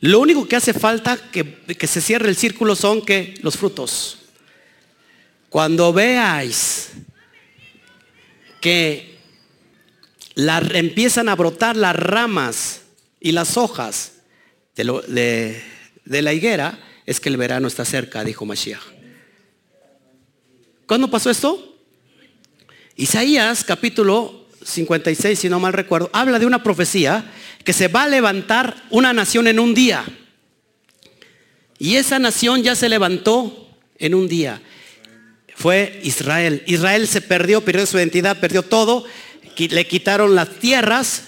Lo 0.00 0.20
único 0.20 0.46
que 0.46 0.56
hace 0.56 0.74
falta 0.74 1.16
que, 1.16 1.56
que 1.78 1.86
se 1.86 2.02
cierre 2.02 2.28
el 2.28 2.36
círculo 2.36 2.76
son 2.76 3.00
que 3.02 3.34
los 3.42 3.56
frutos. 3.56 4.18
Cuando 5.48 5.92
veáis 5.92 6.90
que 8.60 9.18
la, 10.34 10.58
empiezan 10.58 11.30
a 11.30 11.34
brotar 11.34 11.76
las 11.76 11.96
ramas 11.96 12.82
y 13.20 13.32
las 13.32 13.56
hojas 13.56 14.17
de, 14.84 16.22
la 16.22 16.32
higuera, 16.32 16.78
es 17.04 17.20
que 17.20 17.28
el 17.28 17.36
verano 17.36 17.66
está 17.68 17.84
cerca, 17.84 18.22
dijo 18.22 18.46
Mashiach. 18.46 18.82
¿Cuándo 20.86 21.10
pasó 21.10 21.30
esto? 21.30 21.76
Isaías 22.96 23.64
capítulo 23.64 24.46
56, 24.64 25.38
si 25.38 25.48
no 25.48 25.60
mal 25.60 25.72
recuerdo, 25.72 26.10
habla 26.12 26.38
de 26.38 26.46
una 26.46 26.62
profecía 26.62 27.24
que 27.64 27.72
se 27.72 27.88
va 27.88 28.04
a 28.04 28.08
levantar 28.08 28.84
una 28.90 29.12
nación 29.12 29.48
en 29.48 29.58
un 29.58 29.74
día. 29.74 30.04
Y 31.78 31.96
esa 31.96 32.18
nación 32.18 32.62
ya 32.62 32.74
se 32.74 32.88
levantó 32.88 33.68
en 33.98 34.14
un 34.14 34.28
día. 34.28 34.60
Fue 35.54 36.00
Israel. 36.04 36.62
Israel 36.66 37.06
se 37.08 37.20
perdió, 37.20 37.64
perdió 37.64 37.84
su 37.86 37.98
identidad, 37.98 38.38
perdió 38.38 38.62
todo. 38.62 39.04
Le 39.56 39.86
quitaron 39.86 40.34
las 40.34 40.50
tierras 40.58 41.24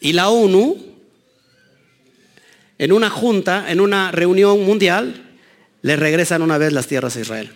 y 0.00 0.12
la 0.12 0.28
ONU, 0.28 0.87
en 2.78 2.92
una 2.92 3.10
junta, 3.10 3.70
en 3.70 3.80
una 3.80 4.12
reunión 4.12 4.64
mundial, 4.64 5.36
le 5.82 5.96
regresan 5.96 6.42
una 6.42 6.58
vez 6.58 6.72
las 6.72 6.86
tierras 6.86 7.16
a 7.16 7.20
Israel. 7.20 7.50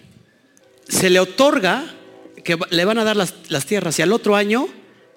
Se 0.88 1.10
le 1.10 1.20
otorga 1.20 1.84
que 2.44 2.58
le 2.70 2.84
van 2.84 2.98
a 2.98 3.04
dar 3.04 3.16
las, 3.16 3.34
las 3.48 3.66
tierras 3.66 3.98
y 3.98 4.02
al 4.02 4.12
otro 4.12 4.36
año 4.36 4.68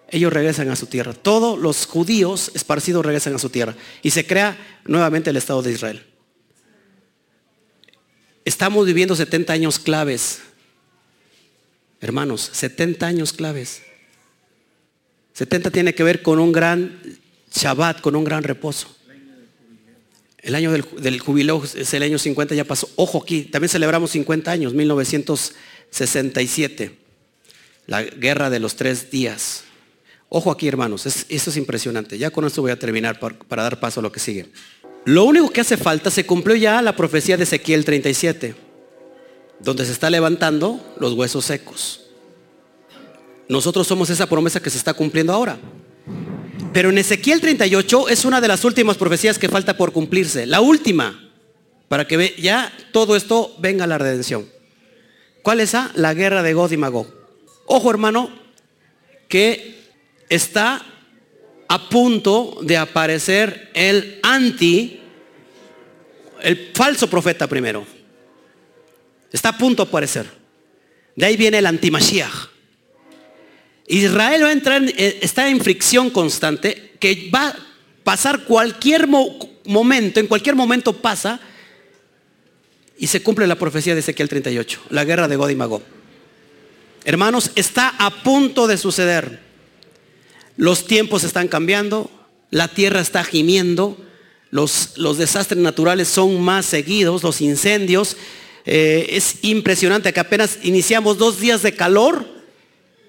ellos 0.10 0.32
regresan 0.32 0.70
a 0.70 0.76
su 0.76 0.86
tierra. 0.86 1.14
Todos 1.14 1.60
los 1.60 1.88
judíos 1.88 2.52
esparcidos 2.54 3.06
regresan 3.06 3.36
a 3.36 3.40
su 3.40 3.50
tierra 3.50 3.76
y 4.04 4.12
se 4.12 4.26
crea 4.26 4.58
nuevamente 4.86 5.32
el 5.32 5.38
Estado 5.38 5.62
de 5.62 5.72
Israel. 5.72 6.06
Estamos 8.46 8.86
viviendo 8.86 9.16
70 9.16 9.54
años 9.54 9.80
claves. 9.80 10.42
Hermanos, 12.00 12.50
70 12.54 13.08
años 13.08 13.34
claves. 13.34 13.82
70 15.34 15.72
tiene 15.72 15.96
que 15.96 16.04
ver 16.04 16.22
con 16.22 16.40
un 16.40 16.52
gran 16.52 17.02
Shabbat, 17.52 18.02
con 18.02 18.16
un 18.16 18.24
gran 18.24 18.44
reposo. 18.44 18.96
El 20.46 20.54
año 20.54 20.72
del, 20.72 21.20
jubileo 21.20 21.64
es 21.64 21.92
el 21.96 22.04
año 22.04 22.20
50, 22.20 22.54
ya 22.54 22.66
pasó. 22.66 22.88
Ojo 22.98 23.24
aquí, 23.24 23.46
también 23.46 23.70
celebramos 23.70 24.12
50 24.12 24.52
años, 24.52 24.76
1967. 24.76 26.96
La 27.88 28.04
guerra 28.04 28.52
de 28.52 28.60
los 28.60 28.76
tres 28.76 29.10
días. 29.10 29.64
Ojo 30.30 30.52
aquí, 30.52 30.68
hermanos, 30.68 31.08
eso 31.08 31.50
es 31.50 31.58
impresionante. 31.58 32.20
Ya 32.20 32.30
con 32.30 32.46
esto 32.46 32.62
voy 32.62 32.70
a 32.70 32.78
terminar 32.78 33.20
para, 33.20 33.64
dar 33.64 33.80
paso 33.80 34.02
a 34.02 34.04
lo 34.04 34.12
que 34.12 34.20
sigue. 34.20 34.52
Lo 35.04 35.24
único 35.24 35.50
que 35.50 35.62
hace 35.62 35.78
falta, 35.78 36.12
se 36.12 36.28
cumplió 36.28 36.56
ya 36.56 36.80
la 36.84 36.96
profecía 36.96 37.38
de 37.38 37.44
Ezequiel 37.44 37.84
37, 37.84 38.54
donde 39.62 39.84
se 39.84 39.94
está 39.94 40.12
levantando 40.12 40.94
los 41.00 41.14
huesos 41.14 41.46
secos. 41.46 42.02
Nosotros 43.50 43.88
somos 43.88 44.12
esa 44.12 44.30
promesa 44.30 44.62
que 44.62 44.70
se 44.70 44.78
está 44.78 44.94
cumpliendo 44.94 45.34
ahora. 45.34 45.58
Pero 46.76 46.90
en 46.90 46.98
Ezequiel 46.98 47.40
38 47.40 48.10
es 48.10 48.26
una 48.26 48.42
de 48.42 48.50
las 48.50 48.66
últimas 48.66 48.98
profecías 48.98 49.40
que 49.40 49.48
falta 49.48 49.78
por 49.78 49.94
cumplirse. 49.94 50.46
La 50.46 50.60
última, 50.60 51.32
para 51.88 52.06
que 52.06 52.36
ya 52.38 52.70
todo 52.92 53.16
esto 53.16 53.56
venga 53.60 53.86
a 53.86 53.88
la 53.88 53.98
redención. 53.98 54.46
¿Cuál 55.42 55.62
es 55.62 55.70
esa? 55.70 55.94
La 55.96 56.14
guerra 56.14 56.44
de 56.44 56.54
God 56.54 56.74
y 56.74 56.76
Magog. 56.76 57.08
Ojo 57.66 57.90
hermano, 57.90 58.30
que 59.30 59.86
está 60.28 60.86
a 61.70 61.88
punto 61.88 62.58
de 62.62 62.76
aparecer 62.76 63.72
el 63.74 64.20
anti, 64.22 65.00
el 66.42 66.72
falso 66.76 67.10
profeta 67.10 67.48
primero. 67.48 67.88
Está 69.32 69.48
a 69.48 69.58
punto 69.58 69.86
de 69.86 69.88
aparecer. 69.88 70.26
De 71.16 71.26
ahí 71.26 71.38
viene 71.38 71.60
el 71.60 71.68
antimashiach. 71.68 72.55
Israel 73.88 74.44
va 74.44 74.50
a 74.50 74.54
entrar, 74.54 74.82
eh, 74.84 75.20
está 75.22 75.50
en 75.50 75.62
fricción 75.62 76.10
constante, 76.10 76.94
que 77.00 77.30
va 77.34 77.50
a 77.50 77.56
pasar 78.04 78.44
cualquier 78.44 79.08
momento, 79.08 80.20
en 80.20 80.28
cualquier 80.28 80.56
momento 80.56 80.94
pasa, 80.94 81.40
y 82.98 83.08
se 83.08 83.22
cumple 83.22 83.46
la 83.46 83.56
profecía 83.56 83.94
de 83.94 84.00
Ezequiel 84.00 84.30
38, 84.30 84.82
la 84.90 85.04
guerra 85.04 85.28
de 85.28 85.36
God 85.36 85.50
y 85.50 85.56
Magog. 85.56 85.82
Hermanos, 87.04 87.52
está 87.56 87.90
a 88.00 88.24
punto 88.24 88.68
de 88.68 88.78
suceder. 88.78 89.40
Los 90.58 90.88
tiempos 90.88 91.24
están 91.24 91.48
cambiando, 91.48 92.10
la 92.50 92.70
tierra 92.70 93.02
está 93.02 93.24
gimiendo, 93.24 93.98
los, 94.50 94.98
los 94.98 95.18
desastres 95.18 95.62
naturales 95.62 96.08
son 96.08 96.42
más 96.42 96.66
seguidos, 96.66 97.22
los 97.22 97.42
incendios. 97.42 98.16
Eh, 98.66 99.08
es 99.10 99.40
impresionante 99.44 100.14
que 100.14 100.20
apenas 100.20 100.60
iniciamos 100.64 101.18
dos 101.18 101.40
días 101.40 101.62
de 101.62 101.76
calor 101.76 102.35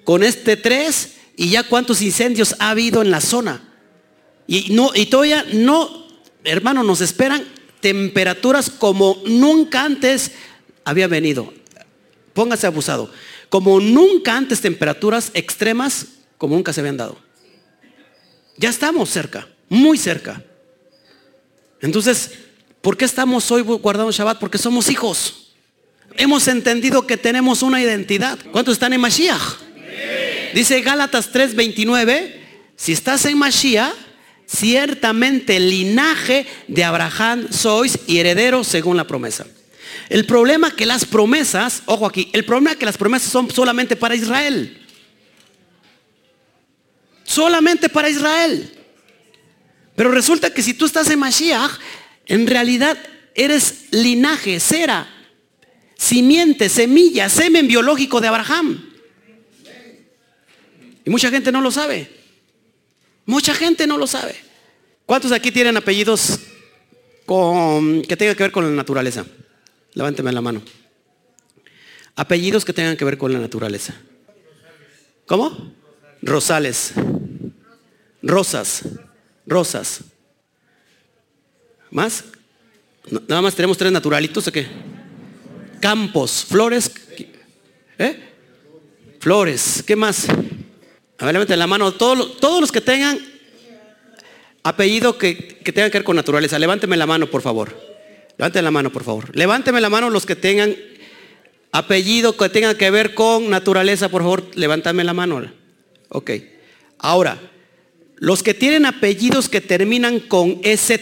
con 0.07 0.23
este 0.23 0.57
tres 0.57 1.17
y 1.37 1.51
ya 1.51 1.65
cuántos 1.65 2.01
incendios 2.01 2.55
ha 2.61 2.71
habido 2.71 3.03
en 3.03 3.11
la 3.11 3.21
zona. 3.21 3.61
Y, 4.47 4.71
no, 4.71 4.93
y 4.95 5.07
todavía 5.07 5.45
no, 5.53 6.07
hermano, 6.45 6.85
nos 6.85 7.01
esperan 7.01 7.45
temperaturas 7.81 8.71
como 8.71 9.21
nunca 9.27 9.83
antes 9.83 10.31
había 10.85 11.09
venido. 11.09 11.53
Póngase 12.35 12.69
abusado 12.69 13.11
como 13.49 13.81
nunca 13.81 14.37
antes 14.37 14.61
temperaturas 14.61 15.33
extremas 15.35 16.07
como 16.39 16.55
nunca 16.55 16.73
se 16.73 16.81
habían 16.81 16.99
dado. 16.99 17.19
Ya 18.57 18.71
estamos 18.71 19.11
cerca, 19.11 19.49
muy 19.69 19.99
cerca. 19.99 20.41
Entonces, 21.81 22.31
¿por 22.81 22.97
qué 22.97 23.05
estamos 23.05 23.51
hoy 23.51 23.63
guardando 23.63 24.13
Shabbat? 24.13 24.39
Porque 24.39 24.59
somos 24.59 24.89
hijos. 24.89 25.55
Hemos 26.17 26.47
entendido 26.47 27.09
que 27.09 27.17
tenemos 27.17 27.63
una 27.63 27.83
identidad. 27.83 28.39
¿Cuántos 28.53 28.75
están 28.75 28.93
en 28.93 29.01
Mashiach? 29.01 29.66
Dice 30.55 30.81
Gálatas 30.81 31.31
3:29, 31.33 32.35
si 32.77 32.93
estás 32.93 33.25
en 33.27 33.39
Mashiach, 33.39 33.93
ciertamente 34.47 35.59
linaje 35.61 36.47
de 36.69 36.85
Abraham 36.85 37.49
sois 37.51 37.99
y 38.07 38.19
herederos 38.19 38.67
según 38.67 38.97
la 38.97 39.07
promesa. 39.07 39.47
El 40.09 40.25
problema 40.25 40.71
que 40.71 40.87
las 40.87 41.05
promesas, 41.05 41.83
ojo 41.87 42.07
aquí, 42.07 42.31
el 42.33 42.45
problema 42.45 42.77
que 42.77 42.87
las 42.87 42.97
promesas 42.97 43.31
son 43.31 43.51
solamente 43.51 43.97
para 43.97 44.15
Israel. 44.15 44.87
Solamente 47.25 47.89
para 47.89 48.09
Israel. 48.09 48.73
Pero 49.97 50.11
resulta 50.11 50.53
que 50.53 50.63
si 50.63 50.75
tú 50.75 50.87
estás 50.87 51.11
en 51.11 51.19
Mashiach, 51.19 51.73
en 52.27 52.47
realidad 52.47 52.97
eres 53.35 53.87
linaje, 53.91 54.61
cera, 54.61 55.09
simiente, 55.97 56.69
semilla, 56.69 57.29
semen 57.29 57.67
biológico 57.67 58.21
de 58.21 58.29
Abraham. 58.29 58.86
Y 61.07 61.11
mucha 61.11 61.31
gente 61.31 61.53
no 61.53 61.61
lo 61.61 61.71
sabe. 61.71 62.11
Mucha 63.25 63.55
gente 63.55 63.87
no 63.87 63.97
lo 63.97 64.09
sabe. 64.09 64.35
¿Cuántos 65.07 65.31
aquí 65.31 65.53
tienen 65.53 65.77
apellidos 65.77 66.41
con, 67.25 68.03
que 68.03 68.17
tengan 68.17 68.35
que 68.35 68.43
ver 68.43 68.53
con 68.53 68.65
la 68.65 68.71
naturaleza? 68.71 69.25
Levánteme 69.95 70.33
la 70.33 70.41
mano. 70.41 70.61
Apellidos 72.17 72.65
que 72.65 72.73
tengan 72.73 72.97
que 72.97 73.05
ver 73.05 73.17
con 73.17 73.33
la 73.33 73.39
naturaleza. 73.39 73.95
¿Cómo? 75.27 75.73
Rosales. 76.23 76.93
Rosas. 78.21 78.83
Rosas. 79.47 80.01
¿Más? 81.93 82.25
Nada 83.29 83.43
más 83.43 83.55
tenemos 83.55 83.79
tres 83.79 83.93
naturalitos 83.93 84.49
o 84.49 84.53
qué? 84.53 84.67
Campos, 85.81 86.45
flores. 86.45 86.91
¿Eh? 87.97 88.21
Flores. 89.21 89.85
¿Qué 89.87 89.95
más? 89.95 90.27
A 91.19 91.25
ver, 91.25 91.35
levanten 91.35 91.59
la 91.59 91.67
mano. 91.67 91.93
Todos, 91.93 92.39
todos 92.39 92.61
los 92.61 92.73
que 92.73 92.81
tengan 92.81 93.19
apellido 94.63 95.19
que, 95.19 95.37
que 95.37 95.73
tengan 95.73 95.91
que 95.91 95.99
ver 95.99 96.05
con 96.05 96.17
naturaleza. 96.17 96.59
Levánteme 96.59 96.97
la 96.97 97.07
mano, 97.07 97.27
por 97.29 97.43
favor. 97.43 97.77
Levanten 98.37 98.65
la 98.65 98.71
mano, 98.71 98.91
por 98.91 99.05
favor. 99.05 99.35
Levánteme 99.35 99.81
la 99.81 99.89
mano 99.89 100.11
los 100.11 100.27
que 100.27 100.37
tengan 100.37 100.77
apellido 101.77 102.37
que 102.37 102.49
tengan 102.49 102.77
que 102.77 102.91
ver 102.91 103.15
con 103.15 103.51
naturaleza, 103.51 104.09
por 104.09 104.23
favor, 104.23 104.45
levántame 104.55 105.05
la 105.05 105.13
mano. 105.13 105.53
Ok. 106.09 106.31
Ahora, 106.99 107.39
los 108.17 108.43
que 108.43 108.55
tienen 108.55 108.87
apellidos 108.87 109.49
que 109.49 109.61
terminan 109.61 110.21
con 110.21 110.61
EZ, 110.63 110.93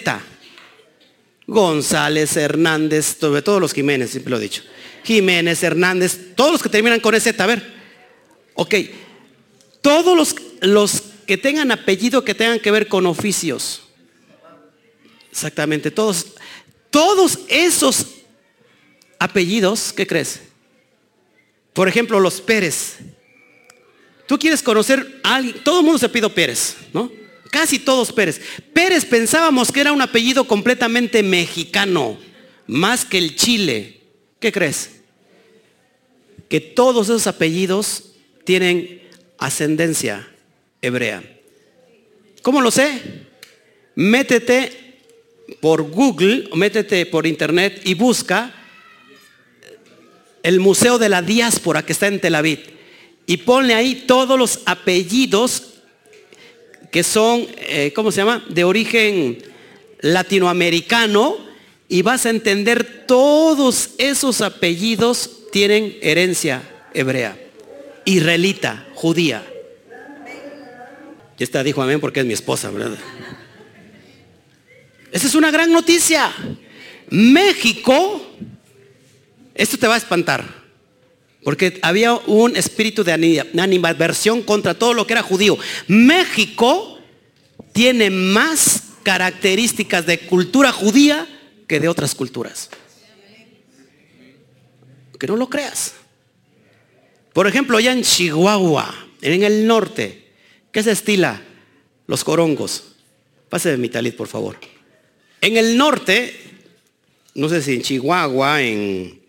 González, 1.47 2.37
Hernández, 2.37 3.19
sobre 3.21 3.43
todos 3.43 3.61
los 3.61 3.73
Jiménez, 3.73 4.11
siempre 4.11 4.33
lo 4.33 4.39
he 4.39 4.41
dicho. 4.41 4.63
Jiménez, 5.05 5.63
Hernández, 5.63 6.35
todos 6.35 6.53
los 6.53 6.63
que 6.63 6.69
terminan 6.69 7.01
con 7.01 7.15
ese, 7.15 7.35
a 7.39 7.47
ver. 7.47 7.75
Ok, 8.55 8.75
todos 9.85 10.17
los, 10.17 10.35
los 10.63 11.03
que 11.27 11.37
tengan 11.37 11.71
apellido 11.71 12.25
que 12.25 12.35
tengan 12.35 12.59
que 12.59 12.71
ver 12.71 12.89
con 12.89 13.05
oficios. 13.05 13.83
Exactamente, 15.31 15.91
todos, 15.91 16.29
todos 16.89 17.41
esos 17.49 18.07
apellidos, 19.19 19.93
¿qué 19.93 20.07
crees? 20.07 20.41
Por 21.75 21.87
ejemplo, 21.87 22.19
los 22.19 22.41
Pérez. 22.41 22.97
Tú 24.27 24.39
quieres 24.39 24.63
conocer 24.63 25.21
a 25.23 25.35
alguien, 25.35 25.63
todo 25.63 25.81
el 25.81 25.85
mundo 25.85 25.99
se 25.99 26.09
pide 26.09 26.31
Pérez, 26.31 26.77
¿no? 26.95 27.13
Casi 27.51 27.79
todos 27.79 28.11
Pérez. 28.11 28.41
Pérez 28.73 29.05
pensábamos 29.05 29.71
que 29.71 29.83
era 29.83 29.93
un 29.93 30.01
apellido 30.01 30.45
completamente 30.45 31.23
mexicano, 31.23 32.17
más 32.67 33.05
que 33.05 33.19
el 33.19 33.37
Chile. 33.37 34.01
¿Qué 34.41 34.51
crees? 34.51 34.93
Que 36.49 36.61
todos 36.61 37.09
esos 37.09 37.27
apellidos 37.27 38.15
tienen 38.45 39.04
ascendencia 39.47 40.29
hebrea. 40.81 41.23
¿Cómo 42.43 42.61
lo 42.61 42.71
sé? 42.71 43.01
Métete 43.95 45.01
por 45.61 45.83
Google 45.83 46.49
o 46.51 46.57
métete 46.57 47.07
por 47.07 47.27
internet 47.27 47.81
y 47.85 47.95
busca 47.95 48.53
el 50.43 50.61
Museo 50.61 50.99
de 50.99 51.09
la 51.09 51.23
Diáspora 51.23 51.85
que 51.85 51.93
está 51.93 52.07
en 52.07 52.21
Tel 52.21 52.35
Aviv 52.35 52.61
y 53.27 53.39
ponle 53.39 53.75
ahí 53.75 54.05
todos 54.07 54.39
los 54.39 54.61
apellidos 54.67 55.75
que 56.91 57.03
son, 57.03 57.47
eh, 57.57 57.93
¿cómo 57.95 58.13
se 58.13 58.19
llama? 58.19 58.45
De 58.49 58.63
origen 58.63 59.39
latinoamericano 60.01 61.37
y 61.89 62.03
vas 62.03 62.27
a 62.27 62.31
entender 62.31 63.07
todos 63.07 63.91
esos 63.99 64.43
apellidos 64.43 65.49
tienen 65.51 65.97
herencia 66.03 66.63
hebrea, 66.93 67.39
israelita, 68.05 68.87
judía. 68.95 69.45
Y 71.39 71.43
esta 71.43 71.63
dijo 71.63 71.83
amén 71.83 72.01
porque 72.01 72.21
es 72.21 72.27
mi 72.27 72.33
esposa, 72.33 72.71
¿verdad? 72.71 72.97
Esa 75.11 75.27
es 75.27 75.35
una 75.35 75.51
gran 75.51 75.73
noticia. 75.73 76.33
México, 77.11 78.21
esto 79.55 79.79
te 79.79 79.87
va 79.87 79.95
a 79.95 79.99
espantar. 79.99 80.65
Porque 81.43 81.79
había 81.83 82.15
un 82.15 82.57
espíritu 82.57 83.05
de 83.05 83.13
animadversión 83.59 84.43
contra 84.43 84.75
todo 84.75 84.95
lo 84.95 85.07
que 85.07 85.13
era 85.13 85.23
judío. 85.23 85.59
México 85.87 86.99
tiene 87.73 88.09
más 88.11 88.83
características 89.03 90.07
de 90.07 90.21
cultura 90.21 90.73
judía 90.73 91.29
que 91.69 91.81
de 91.81 91.89
otras 91.89 92.15
culturas. 92.15 92.71
Que 95.19 95.27
no 95.27 95.37
lo 95.37 95.49
creas. 95.49 95.95
Por 97.35 97.49
ejemplo, 97.49 97.77
allá 97.77 97.93
en 97.93 98.03
Chihuahua, 98.03 98.95
en 99.21 99.43
el 99.43 99.67
norte, 99.67 100.31
¿qué 100.71 100.85
se 100.85 100.93
estila? 100.93 101.43
Los 102.07 102.23
corongos. 102.23 102.95
Pase 103.49 103.77
mi 103.77 103.89
talit, 103.89 104.15
por 104.15 104.29
favor. 104.29 104.57
En 105.41 105.57
el 105.57 105.77
norte, 105.77 106.33
no 107.35 107.49
sé 107.49 107.61
si 107.61 107.75
en 107.75 107.83
Chihuahua, 107.83 108.63
en 108.63 109.21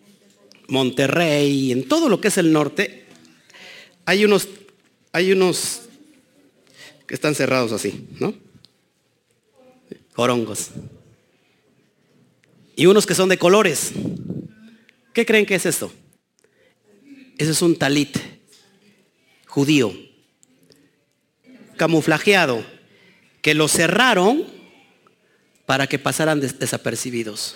Monterrey, 0.68 1.72
en 1.72 1.88
todo 1.88 2.08
lo 2.08 2.22
que 2.22 2.28
es 2.28 2.38
el 2.38 2.54
norte, 2.54 3.08
hay 4.06 4.24
unos, 4.24 4.50
hay 5.12 5.32
unos 5.32 5.82
que 7.08 7.16
están 7.16 7.34
cerrados 7.34 7.72
así, 7.72 8.08
¿no? 8.20 8.36
Corongos. 10.14 10.70
Y 12.76 12.86
unos 12.86 13.08
que 13.08 13.16
son 13.16 13.30
de 13.30 13.40
colores. 13.40 13.94
¿Qué 15.12 15.26
creen 15.26 15.48
que 15.48 15.56
es 15.56 15.66
esto? 15.66 15.92
Ese 17.38 17.52
es 17.52 17.62
un 17.62 17.76
talit 17.76 18.18
judío, 19.46 19.94
camuflajeado, 21.78 22.66
que 23.42 23.54
lo 23.54 23.68
cerraron 23.68 24.46
para 25.66 25.88
que 25.88 26.00
pasaran 26.00 26.40
desapercibidos. 26.40 27.56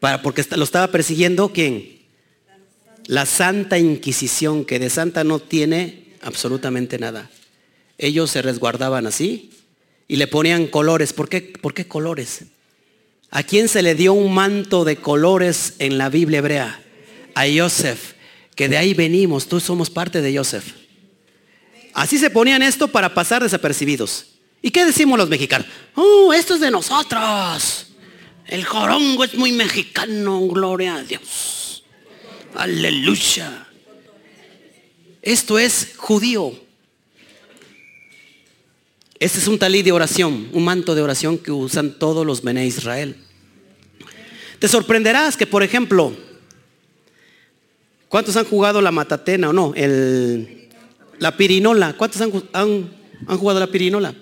Para, 0.00 0.22
porque 0.22 0.44
lo 0.56 0.64
estaba 0.64 0.88
persiguiendo 0.88 1.52
quién? 1.52 2.02
La 3.06 3.26
Santa 3.26 3.78
Inquisición, 3.78 4.64
que 4.64 4.78
de 4.78 4.90
santa 4.90 5.24
no 5.24 5.38
tiene 5.38 6.14
absolutamente 6.22 6.98
nada. 6.98 7.30
Ellos 7.98 8.30
se 8.30 8.42
resguardaban 8.42 9.06
así 9.06 9.50
y 10.08 10.16
le 10.16 10.26
ponían 10.26 10.66
colores. 10.66 11.12
¿Por 11.12 11.28
qué, 11.28 11.40
¿Por 11.40 11.74
qué 11.74 11.86
colores? 11.86 12.44
¿A 13.30 13.42
quién 13.42 13.68
se 13.68 13.82
le 13.82 13.94
dio 13.94 14.12
un 14.12 14.34
manto 14.34 14.84
de 14.84 14.96
colores 14.96 15.74
en 15.78 15.98
la 15.98 16.08
Biblia 16.08 16.38
hebrea? 16.38 16.82
A 17.34 17.44
Joseph, 17.54 18.14
que 18.54 18.68
de 18.68 18.76
ahí 18.76 18.94
venimos, 18.94 19.46
tú 19.46 19.60
somos 19.60 19.90
parte 19.90 20.20
de 20.20 20.36
Joseph. 20.36 20.74
Así 21.94 22.18
se 22.18 22.30
ponían 22.30 22.62
esto 22.62 22.88
para 22.88 23.12
pasar 23.12 23.42
desapercibidos. 23.42 24.26
¿Y 24.62 24.70
qué 24.70 24.84
decimos 24.84 25.18
los 25.18 25.28
mexicanos? 25.28 25.66
Oh, 25.94 26.32
esto 26.32 26.54
es 26.54 26.60
de 26.60 26.70
nosotros. 26.70 27.88
El 28.46 28.64
jorongo 28.64 29.24
es 29.24 29.34
muy 29.34 29.52
mexicano, 29.52 30.40
gloria 30.48 30.96
a 30.96 31.02
Dios. 31.02 31.84
Aleluya. 32.54 33.66
Esto 35.22 35.58
es 35.58 35.94
judío. 35.96 36.52
Este 39.18 39.38
es 39.38 39.46
un 39.46 39.58
talí 39.58 39.82
de 39.82 39.92
oración, 39.92 40.48
un 40.52 40.64
manto 40.64 40.94
de 40.94 41.02
oración 41.02 41.38
que 41.38 41.52
usan 41.52 41.98
todos 41.98 42.26
los 42.26 42.42
Bene 42.42 42.66
Israel. 42.66 43.16
Te 44.58 44.68
sorprenderás 44.68 45.36
que, 45.36 45.46
por 45.46 45.62
ejemplo, 45.62 46.12
¿cuántos 48.12 48.36
han 48.36 48.44
jugado 48.44 48.82
la 48.82 48.90
matatena 48.92 49.48
o 49.48 49.52
no? 49.54 49.72
El, 49.74 50.68
la 51.18 51.34
pirinola. 51.34 51.94
¿Cuántos 51.94 52.20
han, 52.20 52.30
han, 52.52 53.38
jugado 53.38 53.58
la 53.58 53.68
pirinola? 53.68 54.14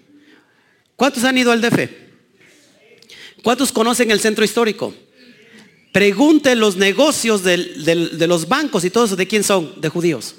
¿Cuántos 0.96 1.24
han 1.24 1.38
ido 1.38 1.52
al 1.52 1.62
DF? 1.62 1.90
¿Cuántos 3.42 3.72
conocen 3.72 4.12
el 4.12 4.20
centro 4.20 4.46
histórico? 4.46 4.94
Pregunte 5.92 6.56
los 6.56 6.76
negocios 6.78 7.44
de 7.44 8.28
los 8.28 8.48
bancos 8.48 8.84
y 8.86 8.90
todo 8.90 9.06
eso, 9.06 9.16
¿de 9.16 9.28
quién 9.28 9.44
son? 9.44 9.82
De 9.82 9.90
judíos. 9.90 10.36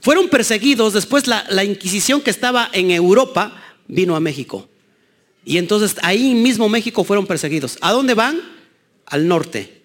Fueron 0.00 0.28
perseguidos, 0.28 0.92
después 0.92 1.26
la, 1.26 1.44
la 1.48 1.64
Inquisición 1.64 2.20
que 2.20 2.30
estaba 2.30 2.68
en 2.72 2.90
Europa 2.90 3.62
vino 3.86 4.16
a 4.16 4.20
México. 4.20 4.68
Y 5.44 5.58
entonces 5.58 5.96
ahí 6.02 6.34
mismo 6.34 6.68
México 6.68 7.04
fueron 7.04 7.26
perseguidos. 7.26 7.78
¿A 7.80 7.92
dónde 7.92 8.14
van? 8.14 8.54
al 9.06 9.28
norte 9.28 9.82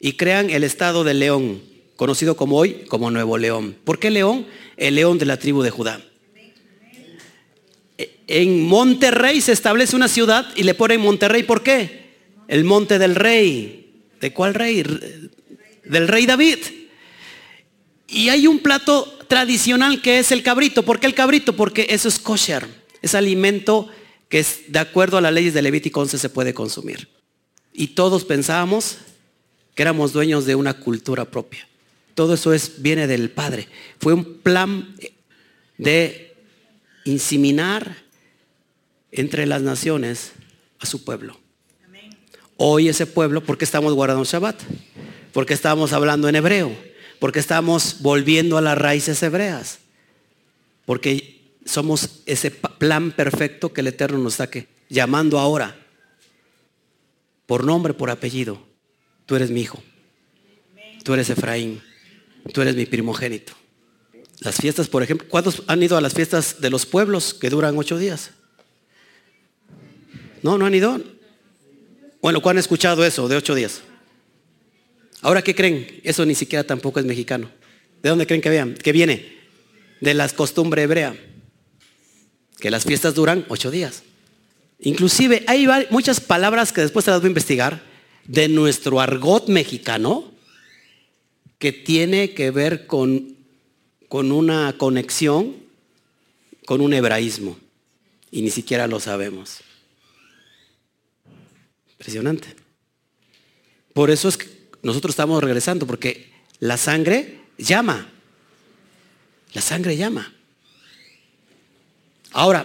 y 0.00 0.12
crean 0.12 0.50
el 0.50 0.64
estado 0.64 1.04
de 1.04 1.14
León, 1.14 1.62
conocido 1.96 2.36
como 2.36 2.56
hoy 2.56 2.84
como 2.88 3.10
Nuevo 3.10 3.38
León. 3.38 3.76
¿Por 3.84 3.98
qué 3.98 4.10
León? 4.10 4.46
El 4.76 4.94
león 4.94 5.18
de 5.18 5.26
la 5.26 5.38
tribu 5.38 5.62
de 5.62 5.70
Judá. 5.70 6.00
En 8.28 8.62
Monterrey 8.62 9.40
se 9.40 9.52
establece 9.52 9.96
una 9.96 10.06
ciudad 10.06 10.46
y 10.54 10.62
le 10.62 10.74
ponen 10.74 11.00
Monterrey. 11.00 11.42
¿Por 11.42 11.62
qué? 11.62 12.07
El 12.48 12.64
monte 12.64 12.98
del 12.98 13.14
rey. 13.14 14.02
¿De 14.20 14.32
cuál 14.32 14.54
rey? 14.54 14.82
Del 15.84 16.08
rey 16.08 16.26
David. 16.26 16.58
Y 18.08 18.30
hay 18.30 18.48
un 18.48 18.58
plato 18.58 19.04
tradicional 19.28 20.02
que 20.02 20.18
es 20.18 20.32
el 20.32 20.42
cabrito. 20.42 20.84
¿Por 20.84 20.98
qué 20.98 21.06
el 21.06 21.14
cabrito? 21.14 21.54
Porque 21.54 21.86
eso 21.90 22.08
es 22.08 22.18
kosher. 22.18 22.66
Es 23.00 23.14
alimento 23.14 23.88
que 24.28 24.40
es, 24.40 24.72
de 24.72 24.80
acuerdo 24.80 25.18
a 25.18 25.20
las 25.20 25.32
leyes 25.32 25.54
de 25.54 25.62
Levítico 25.62 26.00
11 26.00 26.18
se 26.18 26.28
puede 26.28 26.52
consumir 26.52 27.08
y 27.78 27.86
todos 27.88 28.24
pensábamos 28.24 28.98
que 29.76 29.82
éramos 29.82 30.12
dueños 30.12 30.44
de 30.46 30.56
una 30.56 30.74
cultura 30.74 31.24
propia. 31.24 31.68
Todo 32.14 32.34
eso 32.34 32.52
es, 32.52 32.82
viene 32.82 33.06
del 33.06 33.30
Padre. 33.30 33.68
Fue 34.00 34.12
un 34.12 34.38
plan 34.38 34.96
de 35.76 36.34
inseminar 37.04 37.96
entre 39.12 39.46
las 39.46 39.62
naciones 39.62 40.32
a 40.80 40.86
su 40.86 41.04
pueblo. 41.04 41.38
Hoy 42.60 42.88
ese 42.88 43.06
pueblo, 43.06 43.40
¿por 43.44 43.56
qué 43.56 43.64
estamos 43.64 43.94
guardando 43.94 44.24
Shabbat? 44.24 44.60
Porque 45.32 45.54
estamos 45.54 45.92
hablando 45.92 46.28
en 46.28 46.34
hebreo, 46.34 46.76
porque 47.20 47.38
estamos 47.38 47.98
volviendo 48.00 48.58
a 48.58 48.60
las 48.60 48.76
raíces 48.76 49.22
hebreas, 49.22 49.78
porque 50.84 51.52
somos 51.64 52.22
ese 52.26 52.50
plan 52.50 53.12
perfecto 53.12 53.72
que 53.72 53.80
el 53.80 53.86
Eterno 53.86 54.18
nos 54.18 54.40
está 54.40 54.50
llamando 54.88 55.38
ahora, 55.38 55.78
por 57.46 57.62
nombre, 57.62 57.94
por 57.94 58.10
apellido. 58.10 58.60
Tú 59.24 59.36
eres 59.36 59.52
mi 59.52 59.60
hijo, 59.60 59.80
tú 61.04 61.14
eres 61.14 61.30
Efraín, 61.30 61.80
tú 62.52 62.60
eres 62.60 62.74
mi 62.74 62.86
primogénito. 62.86 63.52
Las 64.40 64.56
fiestas, 64.56 64.88
por 64.88 65.04
ejemplo, 65.04 65.28
¿cuántos 65.30 65.62
han 65.68 65.80
ido 65.80 65.96
a 65.96 66.00
las 66.00 66.12
fiestas 66.12 66.60
de 66.60 66.70
los 66.70 66.86
pueblos 66.86 67.34
que 67.34 67.50
duran 67.50 67.78
ocho 67.78 67.98
días? 67.98 68.32
No, 70.42 70.58
no 70.58 70.66
han 70.66 70.74
ido. 70.74 71.17
Bueno, 72.20 72.40
¿cuándo 72.40 72.58
han 72.58 72.62
escuchado 72.62 73.04
eso 73.04 73.28
de 73.28 73.36
ocho 73.36 73.54
días? 73.54 73.82
Ahora, 75.20 75.42
¿qué 75.42 75.54
creen? 75.54 76.00
Eso 76.04 76.24
ni 76.26 76.34
siquiera 76.34 76.64
tampoco 76.64 77.00
es 77.00 77.06
mexicano. 77.06 77.50
¿De 78.02 78.08
dónde 78.08 78.26
creen 78.26 78.40
que 78.40 78.50
vean? 78.50 78.74
Que 78.74 78.92
viene 78.92 79.38
de 80.00 80.14
la 80.14 80.28
costumbre 80.28 80.82
hebrea. 80.82 81.16
Que 82.60 82.70
las 82.70 82.84
fiestas 82.84 83.14
duran 83.14 83.44
ocho 83.48 83.70
días. 83.70 84.02
Inclusive 84.80 85.44
hay 85.46 85.66
muchas 85.90 86.20
palabras 86.20 86.72
que 86.72 86.80
después 86.80 87.04
se 87.04 87.10
las 87.10 87.20
voy 87.20 87.28
a 87.28 87.30
investigar 87.30 87.82
de 88.24 88.48
nuestro 88.48 89.00
argot 89.00 89.48
mexicano 89.48 90.32
que 91.58 91.72
tiene 91.72 92.34
que 92.34 92.50
ver 92.50 92.86
con, 92.86 93.36
con 94.08 94.30
una 94.30 94.74
conexión 94.76 95.56
con 96.68 96.80
un 96.80 96.92
hebraísmo. 96.92 97.58
Y 98.30 98.42
ni 98.42 98.50
siquiera 98.50 98.86
lo 98.86 99.00
sabemos. 99.00 99.60
Impresionante. 101.98 102.54
Por 103.92 104.10
eso 104.10 104.28
es 104.28 104.36
que 104.36 104.46
nosotros 104.82 105.12
estamos 105.12 105.42
regresando, 105.42 105.86
porque 105.86 106.30
la 106.60 106.76
sangre 106.76 107.40
llama. 107.58 108.08
La 109.52 109.60
sangre 109.60 109.96
llama. 109.96 110.32
Ahora, 112.30 112.64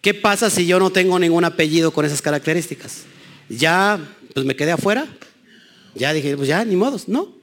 ¿qué 0.00 0.14
pasa 0.14 0.48
si 0.48 0.66
yo 0.66 0.78
no 0.78 0.90
tengo 0.90 1.18
ningún 1.18 1.44
apellido 1.44 1.90
con 1.90 2.06
esas 2.06 2.22
características? 2.22 3.02
Ya, 3.50 4.00
pues 4.32 4.46
me 4.46 4.56
quedé 4.56 4.72
afuera. 4.72 5.06
Ya 5.94 6.12
dije, 6.12 6.36
pues 6.36 6.48
ya, 6.48 6.64
ni 6.64 6.76
modos, 6.76 7.08
no. 7.08 7.34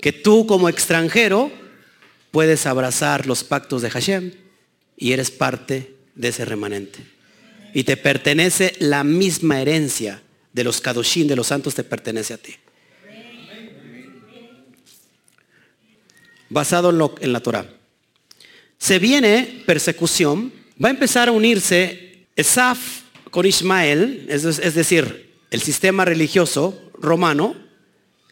Que 0.00 0.12
tú 0.12 0.46
como 0.46 0.68
extranjero 0.68 1.52
puedes 2.30 2.64
abrazar 2.64 3.26
los 3.26 3.44
pactos 3.44 3.82
de 3.82 3.90
Hashem 3.90 4.32
y 4.96 5.12
eres 5.12 5.30
parte 5.30 5.94
de 6.14 6.28
ese 6.28 6.44
remanente. 6.44 7.15
Y 7.76 7.84
te 7.84 7.98
pertenece 7.98 8.74
la 8.78 9.04
misma 9.04 9.60
herencia 9.60 10.22
de 10.54 10.64
los 10.64 10.80
Kadoshim, 10.80 11.26
de 11.26 11.36
los 11.36 11.48
santos, 11.48 11.74
te 11.74 11.84
pertenece 11.84 12.32
a 12.32 12.38
ti. 12.38 12.54
Basado 16.48 16.88
en, 16.88 16.96
lo, 16.96 17.14
en 17.20 17.34
la 17.34 17.40
Torah. 17.40 17.68
Se 18.78 18.98
viene 18.98 19.62
persecución, 19.66 20.54
va 20.82 20.88
a 20.88 20.92
empezar 20.92 21.28
a 21.28 21.32
unirse 21.32 22.28
Esaf 22.34 23.02
con 23.30 23.44
Ismael, 23.44 24.24
es, 24.30 24.46
es 24.46 24.74
decir, 24.74 25.34
el 25.50 25.60
sistema 25.60 26.06
religioso 26.06 26.80
romano, 26.94 27.56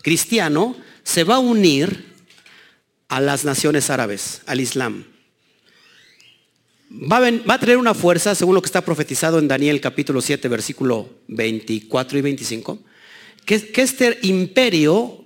cristiano, 0.01 0.75
se 1.03 1.23
va 1.23 1.35
a 1.35 1.41
unir 1.41 2.15
a 3.09 3.21
las 3.21 3.45
naciones 3.45 3.91
árabes, 3.91 4.41
al 4.47 4.63
Islam 4.63 5.05
va 6.95 7.55
a, 7.55 7.59
tener 7.59 7.77
una 7.77 7.95
fuerza, 7.95 8.35
según 8.35 8.55
lo 8.55 8.63
que 8.63 8.67
está 8.67 8.83
profetizado 8.83 9.39
en 9.39 9.49
Daniel 9.49 9.81
capítulo 9.81 10.21
7, 10.21 10.49
versículo 10.49 11.09
24 11.29 12.19
y 12.19 12.21
25, 12.21 12.79
que, 13.45 13.73
este 13.75 14.19
imperio, 14.23 15.25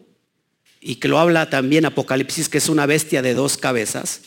y 0.80 0.96
que 0.96 1.08
lo 1.08 1.18
habla 1.18 1.50
también 1.50 1.84
Apocalipsis, 1.84 2.48
que 2.48 2.58
es 2.58 2.68
una 2.68 2.86
bestia 2.86 3.22
de 3.22 3.34
dos 3.34 3.56
cabezas, 3.58 4.22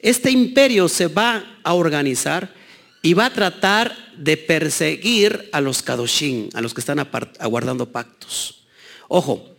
este 0.00 0.30
imperio 0.30 0.88
se 0.88 1.06
va 1.06 1.58
a 1.62 1.74
organizar 1.74 2.52
y 3.00 3.14
va 3.14 3.26
a 3.26 3.32
tratar 3.32 3.96
de 4.16 4.36
perseguir 4.36 5.48
a 5.52 5.60
los 5.60 5.82
Kadoshim, 5.82 6.50
a 6.52 6.60
los 6.60 6.74
que 6.74 6.80
están 6.80 6.98
aguardando 7.38 7.90
pactos. 7.90 8.66
Ojo, 9.08 9.56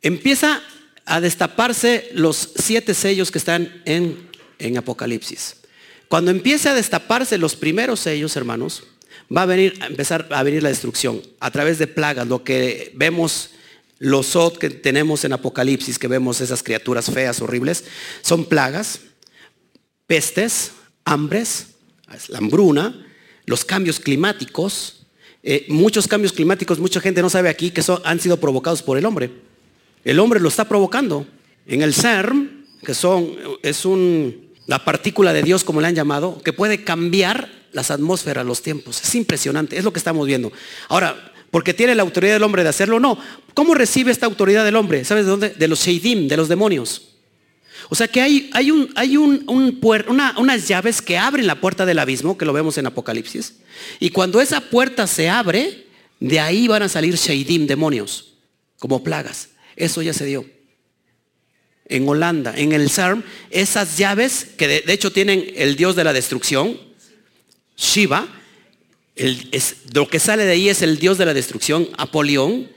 empieza 0.00 0.62
a 1.04 1.20
destaparse 1.20 2.10
los 2.12 2.52
siete 2.56 2.94
sellos 2.94 3.30
que 3.30 3.38
están 3.38 3.82
en 3.84 4.76
Apocalipsis. 4.76 5.61
Cuando 6.12 6.30
empiece 6.30 6.68
a 6.68 6.74
destaparse 6.74 7.38
los 7.38 7.56
primeros 7.56 8.00
sellos, 8.00 8.36
hermanos, 8.36 8.82
va 9.34 9.44
a 9.44 9.46
venir 9.46 9.78
a 9.80 9.86
empezar 9.86 10.28
a 10.30 10.42
venir 10.42 10.62
la 10.62 10.68
destrucción 10.68 11.22
a 11.40 11.50
través 11.50 11.78
de 11.78 11.86
plagas, 11.86 12.26
lo 12.28 12.44
que 12.44 12.92
vemos 12.94 13.52
los 13.98 14.26
Sot 14.26 14.58
que 14.58 14.68
tenemos 14.68 15.24
en 15.24 15.32
Apocalipsis, 15.32 15.98
que 15.98 16.08
vemos 16.08 16.42
esas 16.42 16.62
criaturas 16.62 17.10
feas, 17.10 17.40
horribles, 17.40 17.84
son 18.20 18.44
plagas, 18.44 19.00
pestes, 20.06 20.72
hambres, 21.06 21.68
la 22.28 22.36
hambruna, 22.36 23.06
los 23.46 23.64
cambios 23.64 23.98
climáticos, 23.98 25.06
eh, 25.42 25.64
muchos 25.68 26.06
cambios 26.06 26.34
climáticos, 26.34 26.78
mucha 26.78 27.00
gente 27.00 27.22
no 27.22 27.30
sabe 27.30 27.48
aquí 27.48 27.70
que 27.70 27.82
son, 27.82 28.02
han 28.04 28.20
sido 28.20 28.36
provocados 28.36 28.82
por 28.82 28.98
el 28.98 29.06
hombre. 29.06 29.30
El 30.04 30.18
hombre 30.18 30.40
lo 30.40 30.50
está 30.50 30.68
provocando. 30.68 31.26
En 31.66 31.80
el 31.80 31.94
CERM, 31.94 32.66
que 32.84 32.92
son, 32.92 33.34
es 33.62 33.86
un 33.86 34.51
la 34.72 34.86
partícula 34.86 35.34
de 35.34 35.42
Dios, 35.42 35.64
como 35.64 35.82
le 35.82 35.88
han 35.88 35.94
llamado, 35.94 36.40
que 36.42 36.54
puede 36.54 36.82
cambiar 36.82 37.50
las 37.72 37.90
atmósferas, 37.90 38.46
los 38.46 38.62
tiempos. 38.62 39.02
Es 39.04 39.14
impresionante, 39.14 39.76
es 39.76 39.84
lo 39.84 39.92
que 39.92 39.98
estamos 39.98 40.26
viendo. 40.26 40.50
Ahora, 40.88 41.30
porque 41.50 41.74
tiene 41.74 41.94
la 41.94 42.02
autoridad 42.02 42.32
del 42.32 42.42
hombre 42.42 42.62
de 42.62 42.70
hacerlo, 42.70 42.98
no. 42.98 43.18
¿Cómo 43.52 43.74
recibe 43.74 44.10
esta 44.10 44.24
autoridad 44.24 44.64
del 44.64 44.76
hombre? 44.76 45.04
¿Sabes 45.04 45.26
de 45.26 45.30
dónde? 45.30 45.50
De 45.50 45.68
los 45.68 45.80
Sheidim, 45.80 46.26
de 46.26 46.38
los 46.38 46.48
demonios. 46.48 47.02
O 47.90 47.94
sea 47.94 48.08
que 48.08 48.22
hay, 48.22 48.48
hay, 48.54 48.70
un, 48.70 48.90
hay 48.94 49.18
un, 49.18 49.44
unas 50.38 50.68
llaves 50.68 51.02
que 51.02 51.18
abren 51.18 51.46
la 51.46 51.60
puerta 51.60 51.84
del 51.84 51.98
abismo, 51.98 52.38
que 52.38 52.46
lo 52.46 52.54
vemos 52.54 52.78
en 52.78 52.86
Apocalipsis. 52.86 53.56
Y 54.00 54.08
cuando 54.08 54.40
esa 54.40 54.62
puerta 54.62 55.06
se 55.06 55.28
abre, 55.28 55.86
de 56.18 56.40
ahí 56.40 56.66
van 56.66 56.80
a 56.80 56.88
salir 56.88 57.16
Sheidim, 57.16 57.66
demonios, 57.66 58.38
como 58.78 59.04
plagas. 59.04 59.50
Eso 59.76 60.00
ya 60.00 60.14
se 60.14 60.24
dio 60.24 60.46
en 61.92 62.08
Holanda, 62.08 62.54
en 62.56 62.72
el 62.72 62.90
SARM, 62.90 63.22
esas 63.50 63.98
llaves 63.98 64.46
que 64.56 64.66
de, 64.66 64.92
hecho 64.92 65.12
tienen 65.12 65.52
el 65.56 65.76
dios 65.76 65.94
de 65.94 66.04
la 66.04 66.12
destrucción, 66.12 66.78
Shiva, 67.76 68.26
lo 69.92 70.08
que 70.08 70.18
sale 70.18 70.44
de 70.44 70.52
ahí 70.52 70.68
es 70.68 70.82
el 70.82 70.98
dios 70.98 71.18
de 71.18 71.26
la 71.26 71.34
destrucción, 71.34 71.88
Apolión, 71.98 72.68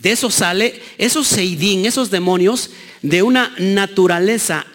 de 0.00 0.12
eso 0.12 0.30
sale, 0.30 0.80
esos 0.96 1.26
seidín, 1.26 1.84
esos 1.84 2.10
demonios, 2.10 2.70
de 3.02 3.22
una 3.22 3.54
naturaleza 3.58 4.66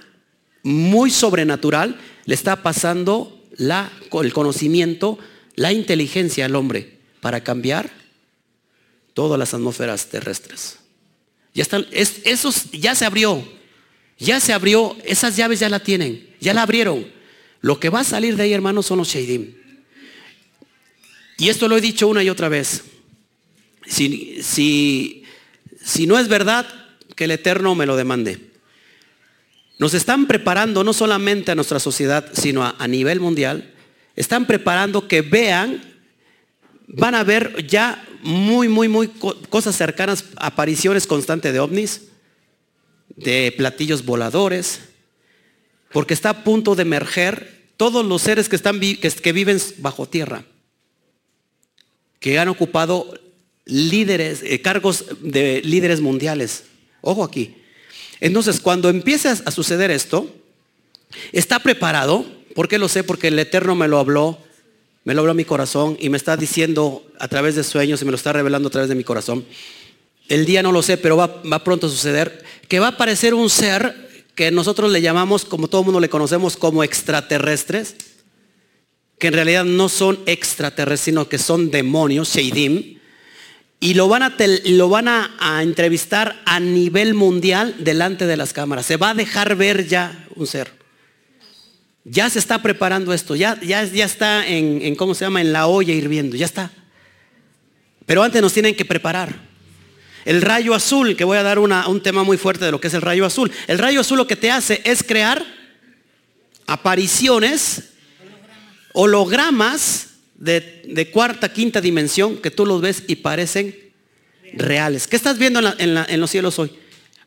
muy 0.61 1.09
sobrenatural, 1.09 1.99
le 2.25 2.35
está 2.35 2.61
pasando 2.61 3.43
la, 3.57 3.91
el 4.11 4.33
conocimiento, 4.33 5.17
la 5.55 5.71
inteligencia 5.71 6.45
al 6.45 6.55
hombre 6.55 6.99
para 7.21 7.43
cambiar 7.43 7.89
todas 9.13 9.39
las 9.39 9.53
atmósferas 9.53 10.07
terrestres. 10.07 10.77
Ya 11.53 11.63
están, 11.63 11.85
eso 11.91 12.51
ya 12.71 12.95
se 12.95 13.05
abrió. 13.05 13.62
Ya 14.23 14.39
se 14.39 14.53
abrió, 14.53 14.95
esas 15.03 15.35
llaves 15.35 15.59
ya 15.59 15.67
la 15.67 15.81
tienen, 15.81 16.29
ya 16.39 16.53
la 16.53 16.61
abrieron. 16.61 17.05
Lo 17.59 17.77
que 17.77 17.89
va 17.89 17.99
a 17.99 18.05
salir 18.05 18.37
de 18.37 18.43
ahí, 18.43 18.53
hermanos, 18.53 18.85
son 18.85 18.97
los 18.99 19.09
Sheidim. 19.09 19.53
Y 21.37 21.49
esto 21.49 21.67
lo 21.67 21.75
he 21.75 21.81
dicho 21.81 22.07
una 22.07 22.23
y 22.23 22.29
otra 22.29 22.47
vez. 22.47 22.85
Si, 23.85 24.41
si, 24.41 25.25
si 25.83 26.07
no 26.07 26.17
es 26.17 26.29
verdad, 26.29 26.65
que 27.17 27.25
el 27.25 27.31
Eterno 27.31 27.75
me 27.75 27.85
lo 27.85 27.97
demande. 27.97 28.39
Nos 29.77 29.93
están 29.93 30.25
preparando 30.25 30.85
no 30.85 30.93
solamente 30.93 31.51
a 31.51 31.55
nuestra 31.55 31.79
sociedad, 31.81 32.31
sino 32.31 32.63
a, 32.63 32.75
a 32.79 32.87
nivel 32.87 33.19
mundial. 33.19 33.73
Están 34.15 34.45
preparando 34.45 35.09
que 35.09 35.21
vean, 35.21 35.83
van 36.87 37.13
a 37.13 37.25
ver 37.25 37.67
ya 37.67 38.07
muy, 38.21 38.69
muy, 38.69 38.87
muy 38.87 39.09
cosas 39.49 39.75
cercanas, 39.75 40.23
apariciones 40.37 41.07
constantes 41.07 41.51
de 41.51 41.59
ovnis 41.59 42.12
de 43.15 43.53
platillos 43.55 44.05
voladores, 44.05 44.81
porque 45.91 46.13
está 46.13 46.29
a 46.29 46.43
punto 46.43 46.75
de 46.75 46.81
emerger 46.81 47.63
todos 47.77 48.05
los 48.05 48.21
seres 48.21 48.49
que, 48.49 48.55
están, 48.55 48.79
que, 48.79 49.31
viven 49.31 49.59
bajo 49.77 50.07
tierra, 50.07 50.43
que 52.19 52.39
han 52.39 52.49
ocupado 52.49 53.13
líderes, 53.65 54.41
eh, 54.43 54.61
cargos 54.61 55.05
de 55.21 55.61
líderes 55.63 56.01
mundiales. 56.01 56.65
Ojo 57.01 57.23
aquí. 57.23 57.55
Entonces, 58.19 58.59
cuando 58.59 58.89
empiece 58.89 59.29
a 59.29 59.51
suceder 59.51 59.91
esto, 59.91 60.33
está 61.31 61.59
preparado, 61.59 62.25
¿por 62.55 62.67
qué 62.67 62.77
lo 62.77 62.87
sé? 62.87 63.03
Porque 63.03 63.27
el 63.27 63.39
Eterno 63.39 63.75
me 63.75 63.87
lo 63.87 63.99
habló, 63.99 64.37
me 65.03 65.13
lo 65.13 65.21
habló 65.21 65.31
a 65.31 65.35
mi 65.35 65.45
corazón 65.45 65.97
y 65.99 66.09
me 66.09 66.17
está 66.17 66.37
diciendo 66.37 67.05
a 67.19 67.27
través 67.27 67.55
de 67.55 67.63
sueños 67.63 68.01
y 68.01 68.05
me 68.05 68.11
lo 68.11 68.17
está 68.17 68.31
revelando 68.31 68.69
a 68.69 68.71
través 68.71 68.89
de 68.89 68.95
mi 68.95 69.03
corazón. 69.03 69.45
El 70.29 70.45
día 70.45 70.63
no 70.63 70.71
lo 70.71 70.81
sé, 70.81 70.97
pero 70.97 71.17
va, 71.17 71.41
va 71.43 71.63
pronto 71.63 71.87
a 71.87 71.89
suceder 71.89 72.42
que 72.67 72.79
va 72.79 72.87
a 72.87 72.89
aparecer 72.91 73.33
un 73.33 73.49
ser 73.49 74.03
que 74.35 74.51
nosotros 74.51 74.91
le 74.91 75.01
llamamos, 75.01 75.45
como 75.45 75.67
todo 75.67 75.81
el 75.81 75.85
mundo 75.85 75.99
le 75.99 76.09
conocemos, 76.09 76.57
como 76.57 76.83
extraterrestres, 76.83 77.95
que 79.19 79.27
en 79.27 79.33
realidad 79.33 79.63
no 79.63 79.89
son 79.89 80.19
extraterrestres, 80.25 81.01
sino 81.01 81.29
que 81.29 81.37
son 81.37 81.71
demonios, 81.71 82.33
Sheidim, 82.33 82.99
y 83.79 83.93
lo 83.95 84.07
van, 84.07 84.23
a, 84.23 84.35
lo 84.65 84.89
van 84.89 85.07
a, 85.07 85.61
entrevistar 85.61 86.41
a 86.45 86.59
nivel 86.59 87.13
mundial 87.13 87.75
delante 87.79 88.25
de 88.25 88.37
las 88.37 88.53
cámaras. 88.53 88.85
Se 88.85 88.97
va 88.97 89.09
a 89.09 89.13
dejar 89.13 89.55
ver 89.55 89.87
ya 89.87 90.25
un 90.35 90.47
ser. 90.47 90.71
Ya 92.05 92.29
se 92.29 92.39
está 92.39 92.61
preparando 92.61 93.13
esto, 93.13 93.35
ya, 93.35 93.59
ya, 93.61 93.83
ya 93.83 94.05
está 94.05 94.47
en, 94.47 94.81
en, 94.81 94.95
¿cómo 94.95 95.13
se 95.13 95.25
llama? 95.25 95.41
En 95.41 95.53
la 95.53 95.67
olla 95.67 95.93
hirviendo, 95.93 96.35
ya 96.35 96.45
está. 96.45 96.71
Pero 98.05 98.23
antes 98.23 98.41
nos 98.41 98.53
tienen 98.53 98.75
que 98.75 98.85
preparar. 98.85 99.52
El 100.25 100.41
rayo 100.41 100.73
azul, 100.73 101.15
que 101.15 101.23
voy 101.23 101.37
a 101.37 101.43
dar 101.43 101.59
un 101.59 102.01
tema 102.01 102.23
muy 102.23 102.37
fuerte 102.37 102.65
de 102.65 102.71
lo 102.71 102.79
que 102.79 102.87
es 102.87 102.93
el 102.93 103.01
rayo 103.01 103.25
azul. 103.25 103.51
El 103.67 103.77
rayo 103.77 104.01
azul 104.01 104.17
lo 104.17 104.27
que 104.27 104.35
te 104.35 104.51
hace 104.51 104.81
es 104.85 105.03
crear 105.03 105.45
apariciones, 106.65 107.89
hologramas 108.93 110.09
de, 110.35 111.09
cuarta, 111.11 111.51
quinta 111.51 111.81
dimensión 111.81 112.37
que 112.37 112.51
tú 112.51 112.65
los 112.65 112.81
ves 112.81 113.03
y 113.07 113.17
parecen 113.17 113.75
reales. 114.53 115.07
¿Qué 115.07 115.15
estás 115.15 115.37
viendo 115.37 115.59
en, 115.77 115.97
en, 115.97 116.19
los 116.19 116.29
cielos 116.29 116.57
hoy? 116.59 116.71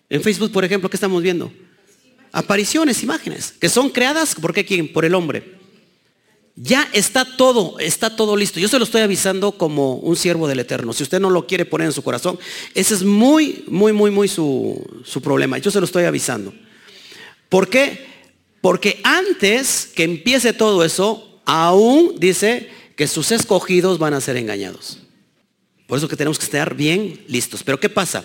En 0.08 0.22
Facebook, 0.22 0.52
por 0.52 0.64
ejemplo, 0.64 0.88
¿qué 0.88 0.96
estamos 0.96 1.22
viendo? 1.22 1.52
Apariciones, 2.32 3.02
imágenes, 3.02 3.52
que 3.58 3.68
son 3.68 3.90
creadas 3.90 4.34
por 4.34 4.54
qué 4.54 4.64
quién? 4.64 4.92
Por 4.92 5.04
el 5.04 5.14
hombre. 5.14 5.56
Ya 6.58 6.88
está 6.94 7.36
todo, 7.36 7.78
está 7.78 8.16
todo 8.16 8.34
listo. 8.34 8.58
Yo 8.58 8.68
se 8.68 8.78
lo 8.78 8.84
estoy 8.84 9.02
avisando 9.02 9.52
como 9.52 9.96
un 9.96 10.16
siervo 10.16 10.48
del 10.48 10.60
Eterno. 10.60 10.94
Si 10.94 11.02
usted 11.02 11.20
no 11.20 11.28
lo 11.28 11.46
quiere 11.46 11.66
poner 11.66 11.86
en 11.86 11.92
su 11.92 12.02
corazón, 12.02 12.38
ese 12.74 12.94
es 12.94 13.02
muy, 13.02 13.62
muy, 13.68 13.92
muy, 13.92 14.10
muy 14.10 14.26
su, 14.26 14.82
problema. 15.22 15.58
Yo 15.58 15.70
se 15.70 15.80
lo 15.80 15.84
estoy 15.84 16.04
avisando. 16.04 16.54
¿Por 17.50 17.68
qué? 17.68 18.06
Porque 18.62 19.00
antes 19.04 19.90
que 19.94 20.04
empiece 20.04 20.54
todo 20.54 20.82
eso, 20.82 21.40
aún 21.44 22.14
dice 22.18 22.70
que 22.96 23.06
sus 23.06 23.32
escogidos 23.32 23.98
van 23.98 24.14
a 24.14 24.22
ser 24.22 24.38
engañados. 24.38 25.00
Por 25.86 25.98
eso 25.98 26.08
que 26.08 26.16
tenemos 26.16 26.38
que 26.38 26.46
estar 26.46 26.74
bien 26.74 27.22
listos. 27.28 27.62
Pero 27.62 27.78
¿qué 27.78 27.90
pasa? 27.90 28.24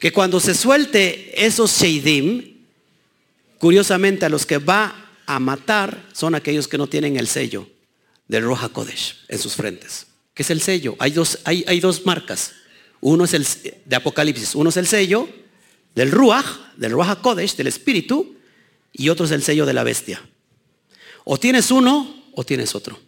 Que 0.00 0.12
cuando 0.12 0.40
se 0.40 0.54
suelte 0.54 1.46
esos 1.46 1.80
Sheidim, 1.80 2.64
curiosamente 3.58 4.26
a 4.26 4.28
los 4.28 4.44
que 4.44 4.58
va 4.58 5.09
a 5.30 5.38
matar 5.38 6.08
son 6.12 6.34
aquellos 6.34 6.66
que 6.66 6.76
no 6.76 6.88
tienen 6.88 7.16
el 7.16 7.28
sello 7.28 7.68
del 8.26 8.42
Roja 8.42 8.68
Kodesh 8.68 9.16
en 9.28 9.38
sus 9.38 9.54
frentes. 9.54 10.08
¿Qué 10.34 10.42
es 10.42 10.50
el 10.50 10.60
sello? 10.60 10.96
Hay 10.98 11.12
dos, 11.12 11.38
hay, 11.44 11.64
hay 11.68 11.78
dos 11.78 12.04
marcas. 12.04 12.52
Uno 13.00 13.24
es 13.24 13.34
el 13.34 13.46
de 13.84 13.94
Apocalipsis. 13.94 14.56
Uno 14.56 14.70
es 14.70 14.76
el 14.76 14.88
sello 14.88 15.28
del 15.94 16.10
Ruach, 16.10 16.46
del 16.76 16.90
Roja 16.90 17.22
Kodesh, 17.22 17.54
del 17.54 17.68
Espíritu, 17.68 18.38
y 18.92 19.08
otro 19.08 19.24
es 19.24 19.30
el 19.30 19.44
sello 19.44 19.66
de 19.66 19.72
la 19.72 19.84
bestia. 19.84 20.20
O 21.22 21.38
tienes 21.38 21.70
uno 21.70 22.24
o 22.34 22.42
tienes 22.42 22.74
otro. 22.74 22.98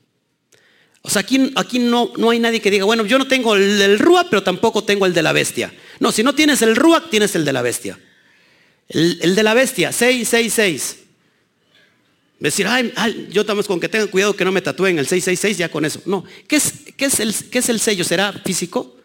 O 1.02 1.10
sea, 1.10 1.22
aquí, 1.22 1.52
aquí 1.56 1.80
no, 1.80 2.12
no 2.18 2.30
hay 2.30 2.38
nadie 2.38 2.60
que 2.60 2.70
diga, 2.70 2.84
bueno, 2.84 3.04
yo 3.04 3.18
no 3.18 3.26
tengo 3.26 3.56
el 3.56 3.78
del 3.78 3.98
Ruach, 3.98 4.28
pero 4.30 4.44
tampoco 4.44 4.84
tengo 4.84 5.06
el 5.06 5.12
de 5.12 5.22
la 5.22 5.32
bestia. 5.32 5.74
No, 5.98 6.12
si 6.12 6.22
no 6.22 6.36
tienes 6.36 6.62
el 6.62 6.76
Ruach, 6.76 7.10
tienes 7.10 7.34
el 7.34 7.44
de 7.44 7.52
la 7.52 7.62
bestia. 7.62 7.98
El, 8.88 9.18
el 9.22 9.34
de 9.34 9.42
la 9.42 9.54
bestia, 9.54 9.90
666. 9.90 11.01
Decir, 12.42 12.66
ay, 12.66 12.92
ay, 12.96 13.28
yo 13.30 13.46
también 13.46 13.64
con 13.68 13.78
que 13.78 13.88
tengan 13.88 14.08
cuidado 14.08 14.34
que 14.34 14.44
no 14.44 14.50
me 14.50 14.60
tatúen 14.60 14.98
el 14.98 15.06
666, 15.06 15.58
ya 15.58 15.70
con 15.70 15.84
eso. 15.84 16.02
No, 16.06 16.24
¿qué 16.48 16.56
es, 16.56 16.74
qué 16.96 17.04
es, 17.04 17.20
el, 17.20 17.32
qué 17.32 17.60
es 17.60 17.68
el 17.68 17.78
sello? 17.78 18.02
¿Será 18.02 18.32
físico? 18.32 18.96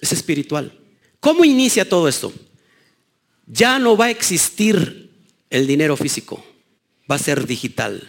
Es 0.00 0.12
espiritual. 0.12 0.72
¿Cómo 1.18 1.44
inicia 1.44 1.88
todo 1.88 2.06
esto? 2.06 2.32
Ya 3.48 3.80
no 3.80 3.96
va 3.96 4.04
a 4.04 4.10
existir 4.10 5.10
el 5.50 5.66
dinero 5.66 5.96
físico, 5.96 6.46
va 7.10 7.16
a 7.16 7.18
ser 7.18 7.44
digital. 7.44 8.08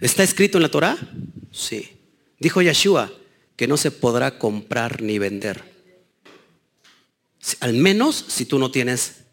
¿Está 0.00 0.22
escrito 0.22 0.56
en 0.56 0.62
la 0.62 0.70
Torah? 0.70 0.96
Sí. 1.50 1.90
Dijo 2.38 2.62
Yeshua 2.62 3.12
que 3.56 3.66
no 3.66 3.76
se 3.76 3.90
podrá 3.90 4.38
comprar 4.38 5.02
ni 5.02 5.18
vender. 5.18 5.64
Al 7.58 7.72
menos 7.72 8.24
si 8.28 8.44
tú 8.44 8.60
no 8.60 8.70
tienes 8.70 9.24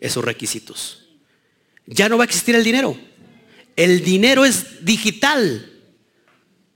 esos 0.00 0.22
requisitos. 0.22 1.06
Ya 1.86 2.10
no 2.10 2.18
va 2.18 2.24
a 2.24 2.26
existir 2.26 2.54
el 2.54 2.64
dinero. 2.64 2.98
El 3.76 4.04
dinero 4.04 4.44
es 4.44 4.84
digital 4.84 5.70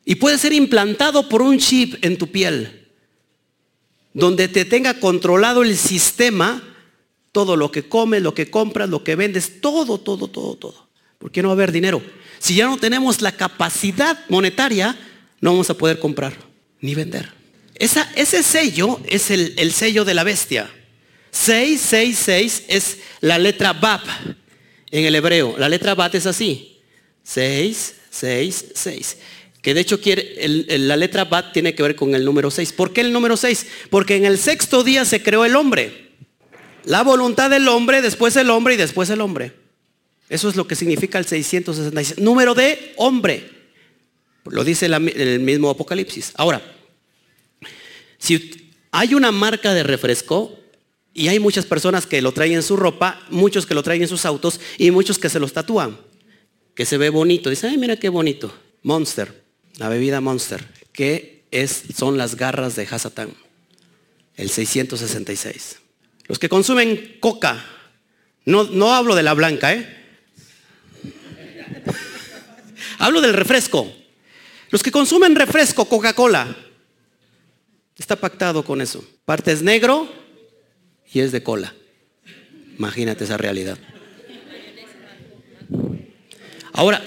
y 0.04 0.14
puede 0.14 0.38
ser 0.38 0.52
implantado 0.52 1.28
por 1.28 1.42
un 1.42 1.58
chip 1.58 2.02
en 2.02 2.16
tu 2.16 2.30
piel, 2.30 2.88
donde 4.14 4.48
te 4.48 4.64
tenga 4.64 4.98
controlado 5.00 5.62
el 5.62 5.76
sistema, 5.76 6.62
todo 7.30 7.56
lo 7.56 7.70
que 7.70 7.88
comes, 7.88 8.22
lo 8.22 8.32
que 8.34 8.50
compras, 8.50 8.88
lo 8.88 9.04
que 9.04 9.16
vendes, 9.16 9.60
todo, 9.60 9.98
todo, 9.98 10.28
todo, 10.28 10.56
todo. 10.56 10.88
¿Por 11.18 11.30
qué 11.30 11.42
no 11.42 11.48
va 11.48 11.52
a 11.52 11.56
haber 11.56 11.72
dinero? 11.72 12.02
Si 12.38 12.54
ya 12.54 12.66
no 12.66 12.78
tenemos 12.78 13.20
la 13.20 13.32
capacidad 13.32 14.18
monetaria, 14.28 14.98
no 15.40 15.50
vamos 15.52 15.68
a 15.70 15.74
poder 15.74 15.98
comprar 15.98 16.32
ni 16.80 16.94
vender. 16.94 17.32
Esa, 17.74 18.10
ese 18.16 18.42
sello 18.42 19.00
es 19.06 19.30
el, 19.30 19.54
el, 19.58 19.72
sello 19.72 20.04
de 20.04 20.14
la 20.14 20.24
bestia. 20.24 20.70
666 21.32 22.64
es 22.68 22.98
la 23.20 23.38
letra 23.38 23.72
BAP 23.72 24.02
en 24.90 25.04
el 25.04 25.14
hebreo. 25.14 25.56
La 25.58 25.68
letra 25.68 25.94
BAP 25.94 26.14
es 26.14 26.26
así. 26.26 26.77
6, 27.28 27.94
6, 28.08 28.64
6. 28.74 29.16
Que 29.60 29.74
de 29.74 29.80
hecho 29.80 30.00
quiere, 30.00 30.34
la 30.78 30.96
letra 30.96 31.26
Bat 31.26 31.52
tiene 31.52 31.74
que 31.74 31.82
ver 31.82 31.94
con 31.94 32.14
el 32.14 32.24
número 32.24 32.50
6. 32.50 32.72
¿Por 32.72 32.94
qué 32.94 33.02
el 33.02 33.12
número 33.12 33.36
6? 33.36 33.66
Porque 33.90 34.16
en 34.16 34.24
el 34.24 34.38
sexto 34.38 34.82
día 34.82 35.04
se 35.04 35.22
creó 35.22 35.44
el 35.44 35.54
hombre. 35.54 36.12
La 36.84 37.02
voluntad 37.02 37.50
del 37.50 37.68
hombre, 37.68 38.00
después 38.00 38.34
el 38.36 38.48
hombre 38.48 38.74
y 38.74 38.76
después 38.78 39.10
el 39.10 39.20
hombre. 39.20 39.52
Eso 40.30 40.48
es 40.48 40.56
lo 40.56 40.66
que 40.66 40.74
significa 40.74 41.18
el 41.18 41.26
666. 41.26 42.18
Número 42.18 42.54
de 42.54 42.94
hombre. 42.96 43.50
Lo 44.46 44.64
dice 44.64 44.86
el 44.86 45.40
mismo 45.40 45.68
Apocalipsis. 45.68 46.32
Ahora, 46.34 46.62
si 48.16 48.70
hay 48.90 49.12
una 49.12 49.32
marca 49.32 49.74
de 49.74 49.82
refresco, 49.82 50.58
y 51.12 51.28
hay 51.28 51.40
muchas 51.40 51.66
personas 51.66 52.06
que 52.06 52.22
lo 52.22 52.32
traen 52.32 52.52
en 52.52 52.62
su 52.62 52.76
ropa, 52.76 53.20
muchos 53.28 53.66
que 53.66 53.74
lo 53.74 53.82
traen 53.82 54.02
en 54.02 54.08
sus 54.08 54.24
autos 54.24 54.60
y 54.78 54.92
muchos 54.92 55.18
que 55.18 55.28
se 55.28 55.40
los 55.40 55.52
tatúan 55.52 55.98
que 56.78 56.86
se 56.86 56.96
ve 56.96 57.10
bonito. 57.10 57.50
Dice, 57.50 57.66
ay, 57.66 57.76
mira 57.76 57.96
qué 57.96 58.08
bonito. 58.08 58.56
Monster, 58.84 59.42
la 59.78 59.88
bebida 59.88 60.20
Monster, 60.20 60.64
que 60.92 61.42
es, 61.50 61.82
son 61.96 62.16
las 62.16 62.36
garras 62.36 62.76
de 62.76 62.86
Hasatán, 62.88 63.34
el 64.36 64.48
666. 64.48 65.80
Los 66.28 66.38
que 66.38 66.48
consumen 66.48 67.16
coca, 67.18 67.64
no, 68.44 68.62
no 68.62 68.94
hablo 68.94 69.16
de 69.16 69.24
la 69.24 69.34
blanca, 69.34 69.74
¿eh? 69.74 69.92
hablo 73.00 73.22
del 73.22 73.34
refresco. 73.34 73.92
Los 74.70 74.84
que 74.84 74.92
consumen 74.92 75.34
refresco, 75.34 75.84
Coca-Cola, 75.86 76.56
está 77.96 78.14
pactado 78.14 78.64
con 78.64 78.80
eso. 78.80 79.04
Parte 79.24 79.50
es 79.50 79.62
negro 79.62 80.08
y 81.12 81.18
es 81.18 81.32
de 81.32 81.42
cola. 81.42 81.74
Imagínate 82.78 83.24
esa 83.24 83.36
realidad. 83.36 83.78
Ahora, 86.78 87.02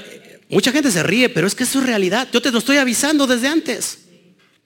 mucha 0.50 0.74
gente 0.74 0.92
se 0.92 1.02
ríe, 1.02 1.30
pero 1.30 1.48
es 1.48 1.56
que 1.56 1.64
es 1.64 1.74
realidad. 1.76 2.28
Yo 2.34 2.42
te 2.42 2.52
lo 2.52 2.58
estoy 2.58 2.76
avisando 2.76 3.26
desde 3.26 3.48
antes. 3.48 4.00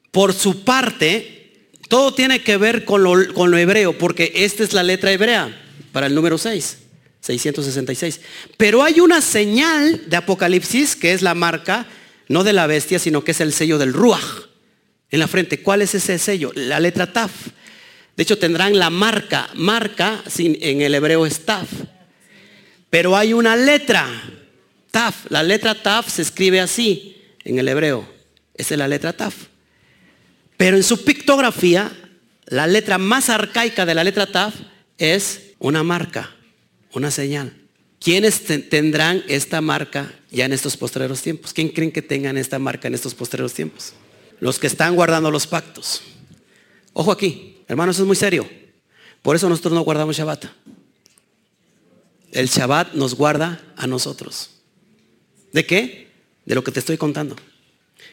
Por 0.09 0.33
su 0.33 0.63
parte, 0.63 1.69
todo 1.89 2.15
tiene 2.15 2.41
que 2.41 2.57
ver 2.57 2.85
con 2.85 3.03
lo, 3.03 3.31
con 3.35 3.51
lo 3.51 3.57
hebreo, 3.59 3.95
porque 3.95 4.31
esta 4.33 4.63
es 4.63 4.73
la 4.73 4.81
letra 4.81 5.11
hebrea 5.11 5.55
para 5.91 6.07
el 6.07 6.15
número 6.15 6.39
6, 6.39 6.77
666. 7.19 8.19
Pero 8.57 8.81
hay 8.81 8.99
una 8.99 9.21
señal 9.21 10.01
de 10.07 10.17
Apocalipsis 10.17 10.95
que 10.95 11.13
es 11.13 11.21
la 11.21 11.35
marca, 11.35 11.85
no 12.27 12.43
de 12.43 12.53
la 12.53 12.65
bestia, 12.65 12.97
sino 12.97 13.23
que 13.23 13.29
es 13.29 13.41
el 13.41 13.53
sello 13.53 13.77
del 13.77 13.93
Ruach 13.93 14.47
en 15.11 15.19
la 15.19 15.27
frente. 15.27 15.61
¿Cuál 15.61 15.83
es 15.83 15.93
ese 15.93 16.17
sello? 16.17 16.51
La 16.55 16.79
letra 16.79 17.13
Taf. 17.13 17.31
De 18.17 18.23
hecho, 18.23 18.39
tendrán 18.39 18.79
la 18.79 18.89
marca. 18.89 19.51
Marca 19.53 20.23
en 20.35 20.81
el 20.81 20.95
hebreo 20.95 21.27
es 21.27 21.45
Taf. 21.45 21.69
Pero 22.89 23.15
hay 23.15 23.33
una 23.33 23.55
letra 23.55 24.09
Taf. 24.95 25.25
La 25.29 25.43
letra 25.43 25.75
Taf 25.75 26.09
se 26.09 26.21
escribe 26.21 26.61
así 26.61 27.21
en 27.43 27.59
el 27.59 27.67
hebreo. 27.67 28.07
Esa 28.53 28.75
es 28.75 28.77
la 28.77 28.87
letra 28.87 29.11
Taf. 29.11 29.35
Pero 30.55 30.77
en 30.77 30.83
su 30.83 31.03
pictografía, 31.03 31.91
la 32.45 32.65
letra 32.65 32.97
más 32.97 33.29
arcaica 33.29 33.85
de 33.85 33.93
la 33.93 34.05
letra 34.05 34.25
Taf 34.25 34.55
es 34.97 35.51
una 35.59 35.83
marca, 35.83 36.33
una 36.93 37.11
señal. 37.11 37.53
¿Quiénes 37.99 38.45
tendrán 38.69 39.21
esta 39.27 39.59
marca 39.59 40.13
ya 40.31 40.45
en 40.45 40.53
estos 40.53 40.77
postreros 40.77 41.21
tiempos? 41.21 41.51
¿Quién 41.51 41.67
creen 41.67 41.91
que 41.91 42.01
tengan 42.01 42.37
esta 42.37 42.57
marca 42.57 42.87
en 42.87 42.93
estos 42.93 43.13
postreros 43.13 43.53
tiempos? 43.53 43.91
Los 44.39 44.59
que 44.59 44.67
están 44.67 44.95
guardando 44.95 45.29
los 45.29 45.45
pactos. 45.45 46.03
Ojo 46.93 47.11
aquí, 47.11 47.57
hermanos, 47.67 47.99
es 47.99 48.05
muy 48.05 48.15
serio. 48.15 48.49
Por 49.21 49.35
eso 49.35 49.49
nosotros 49.49 49.73
no 49.73 49.81
guardamos 49.81 50.15
Shabbat. 50.15 50.45
El 52.31 52.47
Shabbat 52.47 52.93
nos 52.93 53.13
guarda 53.15 53.61
a 53.75 53.87
nosotros. 53.87 54.54
¿De 55.55 55.65
qué? 55.65 56.09
De 56.45 56.53
lo 56.53 56.65
que 56.65 56.71
te 56.73 56.81
estoy 56.81 56.97
contando. 56.97 57.33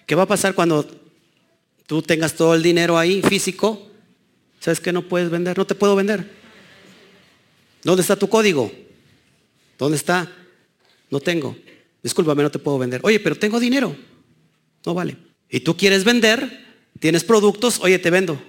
¿Qué 0.07 0.15
va 0.15 0.23
a 0.23 0.29
pasar 0.29 0.55
cuando 0.55 0.89
tú 1.89 2.01
tengas 2.01 2.37
todo 2.37 2.55
el 2.55 2.63
dinero 2.63 2.97
ahí 2.97 3.21
físico? 3.21 3.91
¿Sabes 4.61 4.79
que 4.79 4.93
no 4.93 5.09
puedes 5.09 5.29
vender? 5.29 5.59
No 5.59 5.67
te 5.67 5.75
puedo 5.75 5.97
vender. 5.97 6.31
¿Dónde 7.83 8.03
está 8.03 8.15
tu 8.15 8.29
código? 8.29 8.71
¿Dónde 9.77 9.97
está? 9.97 10.33
No 11.11 11.19
tengo. 11.19 11.57
Discúlpame, 12.01 12.45
no 12.45 12.51
te 12.53 12.61
puedo 12.61 12.79
vender. 12.79 13.01
Oye, 13.03 13.19
pero 13.19 13.35
tengo 13.35 13.59
dinero. 13.59 13.97
No 14.87 14.95
vale. 14.95 15.17
Y 15.51 15.59
tú 15.59 15.77
quieres 15.77 16.05
vender, 16.05 16.65
tienes 17.01 17.25
productos, 17.25 17.81
oye, 17.81 17.99
te 17.99 18.11
vendo. 18.11 18.41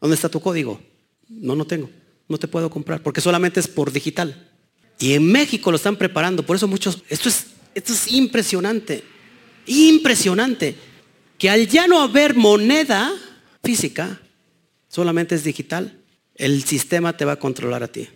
¿Dónde 0.00 0.14
está 0.14 0.30
tu 0.30 0.40
código? 0.40 0.80
No, 1.28 1.54
no 1.54 1.66
tengo. 1.66 1.90
No 2.28 2.38
te 2.38 2.48
puedo 2.48 2.70
comprar 2.70 3.02
porque 3.02 3.20
solamente 3.20 3.60
es 3.60 3.68
por 3.68 3.92
digital. 3.92 4.48
Y 4.98 5.12
en 5.12 5.30
México 5.30 5.70
lo 5.70 5.76
están 5.76 5.96
preparando. 5.96 6.46
Por 6.46 6.56
eso 6.56 6.66
muchos, 6.66 7.02
esto 7.10 7.28
es, 7.28 7.57
esto 7.78 7.92
es 7.92 8.12
impresionante. 8.12 9.04
Impresionante. 9.66 10.74
Que 11.38 11.48
al 11.48 11.68
ya 11.68 11.86
no 11.86 12.02
haber 12.02 12.34
moneda 12.34 13.14
física, 13.62 14.20
solamente 14.88 15.36
es 15.36 15.44
digital, 15.44 16.00
el 16.34 16.64
sistema 16.64 17.16
te 17.16 17.24
va 17.24 17.32
a 17.32 17.38
controlar 17.38 17.84
a 17.84 17.88
ti 17.88 18.08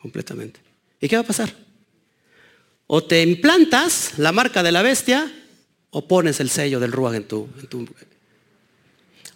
completamente. 0.00 0.60
¿Y 1.00 1.08
qué 1.08 1.16
va 1.16 1.22
a 1.22 1.26
pasar? 1.26 1.52
O 2.86 3.02
te 3.02 3.22
implantas 3.22 4.12
la 4.18 4.30
marca 4.30 4.62
de 4.62 4.70
la 4.70 4.82
bestia 4.82 5.32
o 5.90 6.06
pones 6.06 6.38
el 6.38 6.48
sello 6.48 6.78
del 6.78 6.92
Ruach 6.92 7.16
en 7.16 7.26
tu, 7.26 7.48
en 7.58 7.66
tu... 7.66 7.88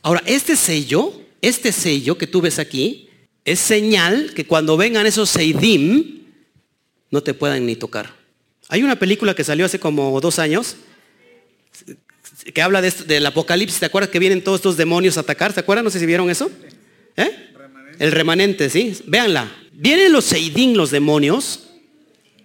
Ahora, 0.03 0.23
este 0.27 0.55
sello, 0.55 1.13
este 1.43 1.73
sello 1.73 2.17
que 2.17 2.29
tú 2.29 2.41
ves 2.41 2.61
aquí, 2.61 3.09
es 3.45 3.59
señal 3.59 4.33
que 4.33 4.47
cuando 4.47 4.77
vengan 4.77 5.07
esos 5.07 5.29
Seidim, 5.29 6.23
no 7.11 7.21
te 7.25 7.35
puedan 7.35 7.67
ni 7.67 7.75
tocar. 7.75 8.20
Hay 8.71 8.85
una 8.85 8.97
película 8.97 9.35
que 9.35 9.43
salió 9.43 9.67
hace 9.67 9.81
como 9.81 10.21
dos 10.21 10.39
años, 10.39 10.77
que 12.55 12.63
habla 12.63 12.81
de 12.81 12.93
del 12.93 13.27
apocalipsis, 13.27 13.81
¿te 13.81 13.87
acuerdas 13.87 14.11
que 14.11 14.21
vienen 14.21 14.45
todos 14.45 14.61
estos 14.61 14.77
demonios 14.77 15.17
a 15.17 15.23
atacar? 15.23 15.53
¿Se 15.53 15.59
acuerdan? 15.59 15.85
No 15.85 15.91
sé 15.91 15.99
si 15.99 16.07
vieron 16.07 16.31
eso. 16.31 16.49
¿Eh? 17.17 17.51
El 17.99 18.13
remanente, 18.13 18.71
¿sí? 18.71 18.97
Véanla. 19.07 19.51
Vienen 19.73 20.13
los 20.13 20.25
Seidim, 20.25 20.75
los 20.75 20.93
demonios, 20.93 21.65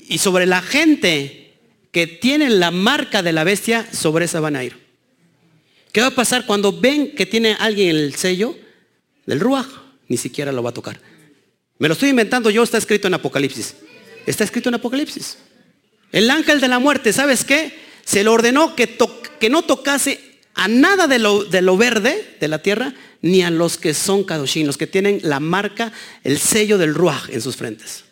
y 0.08 0.18
sobre 0.18 0.48
la 0.48 0.64
gente 0.64 1.54
que 1.92 2.08
tiene 2.08 2.50
la 2.50 2.72
marca 2.72 3.22
de 3.22 3.32
la 3.32 3.44
bestia, 3.44 3.88
sobre 3.94 4.26
esa 4.26 4.40
van 4.40 4.56
a 4.56 4.64
ir. 4.64 4.76
¿Qué 5.92 6.02
va 6.02 6.08
a 6.08 6.16
pasar 6.16 6.48
cuando 6.48 6.74
ven 6.74 7.14
que 7.14 7.28
tiene 7.28 7.56
alguien 7.60 7.96
el 7.96 8.16
sello 8.16 8.58
del 9.28 9.40
Ruach? 9.40 9.68
Ni 10.08 10.18
siquiera 10.18 10.52
lo 10.52 10.64
va 10.64 10.72
a 10.72 10.74
tocar. 10.74 11.00
Me 11.78 11.88
lo 11.88 11.94
estoy 11.94 12.10
inventando 12.10 12.50
yo, 12.50 12.64
está 12.64 12.80
escrito 12.80 13.08
en 13.08 13.14
Apocalipsis. 13.14 13.76
Está 14.26 14.44
escrito 14.44 14.70
en 14.70 14.76
Apocalipsis. 14.76 15.38
El 16.12 16.30
ángel 16.30 16.62
de 16.62 16.68
la 16.68 16.80
muerte, 16.80 17.14
¿sabes 17.14 17.44
qué? 17.44 17.74
Se 18.06 18.24
le 18.24 18.30
ordenó 18.30 18.76
que, 18.76 18.98
no 19.50 19.64
tocase 19.64 20.20
a 20.54 20.68
nada 20.68 21.08
de 21.08 21.20
lo, 21.20 21.44
de 21.44 21.62
lo, 21.62 21.78
verde 21.78 22.38
de 22.40 22.48
la 22.48 22.62
tierra, 22.62 22.94
ni 23.22 23.44
a 23.44 23.50
los 23.50 23.78
que 23.78 23.94
son 23.94 24.24
Kadoshim, 24.24 24.66
los 24.66 24.78
que 24.78 24.88
tienen 24.88 25.20
la 25.24 25.40
marca, 25.40 25.92
el 26.24 26.38
sello 26.38 26.78
del 26.78 26.94
Ruach 26.94 27.30
en 27.30 27.42
sus 27.42 27.56
frentes. 27.56 28.06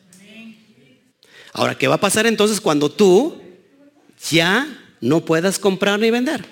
Ahora, 1.54 1.78
¿qué 1.78 1.88
va 1.88 1.96
a 1.96 2.02
pasar 2.02 2.26
entonces 2.26 2.60
cuando 2.60 2.90
tú 2.90 3.40
ya 4.30 4.68
no 5.00 5.24
puedas 5.24 5.60
comprar 5.60 6.00
ni 6.00 6.10
vender? 6.10 6.46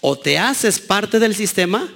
O 0.00 0.18
te 0.18 0.38
haces 0.38 0.80
parte 0.80 1.18
del 1.18 1.34
sistema 1.34 1.92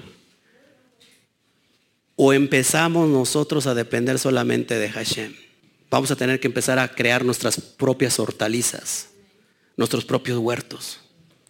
o 2.16 2.32
empezamos 2.32 3.08
nosotros 3.08 3.66
a 3.66 3.74
depender 3.74 4.18
solamente 4.18 4.78
de 4.78 4.90
Hashem. 4.90 5.47
Vamos 5.90 6.10
a 6.10 6.16
tener 6.16 6.38
que 6.38 6.48
empezar 6.48 6.78
a 6.78 6.88
crear 6.88 7.24
nuestras 7.24 7.60
propias 7.60 8.18
hortalizas, 8.18 9.08
nuestros 9.76 10.04
propios 10.04 10.38
huertos, 10.38 11.00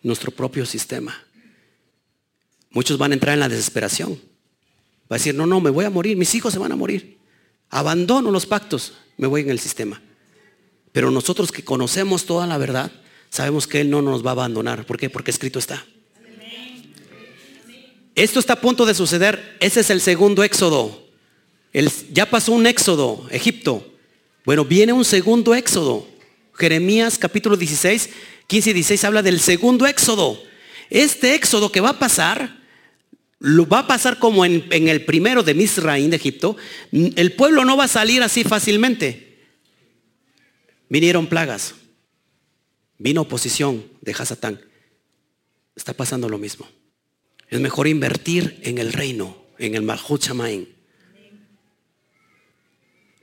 nuestro 0.02 0.30
propio 0.30 0.64
sistema. 0.64 1.24
Muchos 2.70 2.98
van 2.98 3.10
a 3.10 3.14
entrar 3.14 3.34
en 3.34 3.40
la 3.40 3.48
desesperación. 3.48 4.20
Va 5.10 5.16
a 5.16 5.18
decir, 5.18 5.34
no, 5.34 5.46
no, 5.46 5.60
me 5.60 5.70
voy 5.70 5.86
a 5.86 5.90
morir, 5.90 6.16
mis 6.16 6.34
hijos 6.34 6.52
se 6.52 6.58
van 6.58 6.70
a 6.70 6.76
morir. 6.76 7.18
Abandono 7.70 8.30
los 8.30 8.46
pactos, 8.46 8.94
me 9.16 9.26
voy 9.26 9.40
en 9.40 9.50
el 9.50 9.58
sistema. 9.58 10.00
Pero 10.92 11.10
nosotros 11.10 11.50
que 11.50 11.64
conocemos 11.64 12.24
toda 12.24 12.46
la 12.46 12.58
verdad, 12.58 12.92
sabemos 13.30 13.66
que 13.66 13.80
Él 13.80 13.90
no 13.90 14.02
nos 14.02 14.24
va 14.24 14.30
a 14.30 14.32
abandonar. 14.32 14.86
¿Por 14.86 14.98
qué? 14.98 15.10
Porque 15.10 15.30
escrito 15.30 15.58
está. 15.58 15.84
Esto 18.14 18.40
está 18.40 18.54
a 18.54 18.60
punto 18.60 18.84
de 18.84 18.94
suceder. 18.94 19.56
Ese 19.60 19.80
es 19.80 19.90
el 19.90 20.00
segundo 20.00 20.42
éxodo. 20.42 21.08
ya 22.12 22.30
pasó 22.30 22.52
un 22.52 22.66
éxodo, 22.66 23.26
Egipto. 23.30 23.97
Bueno, 24.48 24.64
viene 24.64 24.94
un 24.94 25.04
segundo 25.04 25.54
éxodo. 25.54 26.08
Jeremías 26.54 27.18
capítulo 27.18 27.54
16, 27.54 28.08
15 28.46 28.70
y 28.70 28.72
16 28.72 29.04
habla 29.04 29.22
del 29.22 29.40
segundo 29.40 29.86
éxodo. 29.86 30.42
Este 30.88 31.34
éxodo 31.34 31.70
que 31.70 31.82
va 31.82 31.90
a 31.90 31.98
pasar, 31.98 32.62
lo 33.40 33.68
va 33.68 33.80
a 33.80 33.86
pasar 33.86 34.18
como 34.18 34.46
en, 34.46 34.64
el 34.70 35.04
primero 35.04 35.42
de 35.42 35.52
Misraín 35.52 36.08
de 36.08 36.16
Egipto. 36.16 36.56
El 36.92 37.34
pueblo 37.34 37.66
no 37.66 37.76
va 37.76 37.84
a 37.84 37.88
salir 37.88 38.22
así 38.22 38.42
fácilmente. 38.42 39.44
Vinieron 40.88 41.26
plagas. 41.26 41.74
Vino 42.96 43.20
oposición 43.20 43.84
de 44.00 44.12
Hasatán. 44.12 44.62
Está 45.76 45.92
pasando 45.92 46.26
lo 46.26 46.38
mismo. 46.38 46.66
Es 47.50 47.60
mejor 47.60 47.86
invertir 47.86 48.60
en 48.62 48.78
el 48.78 48.94
reino, 48.94 49.44
en 49.58 49.74
el 49.74 49.82
Malhut 49.82 50.22
Shamaim. 50.22 50.77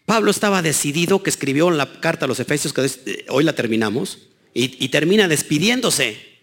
Pablo 0.06 0.30
estaba 0.30 0.62
decidido 0.62 1.24
que 1.24 1.32
escribió 1.32 1.70
en 1.70 1.78
la 1.78 2.00
carta 2.00 2.26
a 2.26 2.28
los 2.28 2.40
Efesios, 2.40 2.74
que 2.74 2.86
eh, 2.86 3.26
hoy 3.30 3.44
la 3.44 3.54
terminamos, 3.54 4.20
y, 4.54 4.88
termina 4.88 5.28
despidiéndose. 5.28 6.36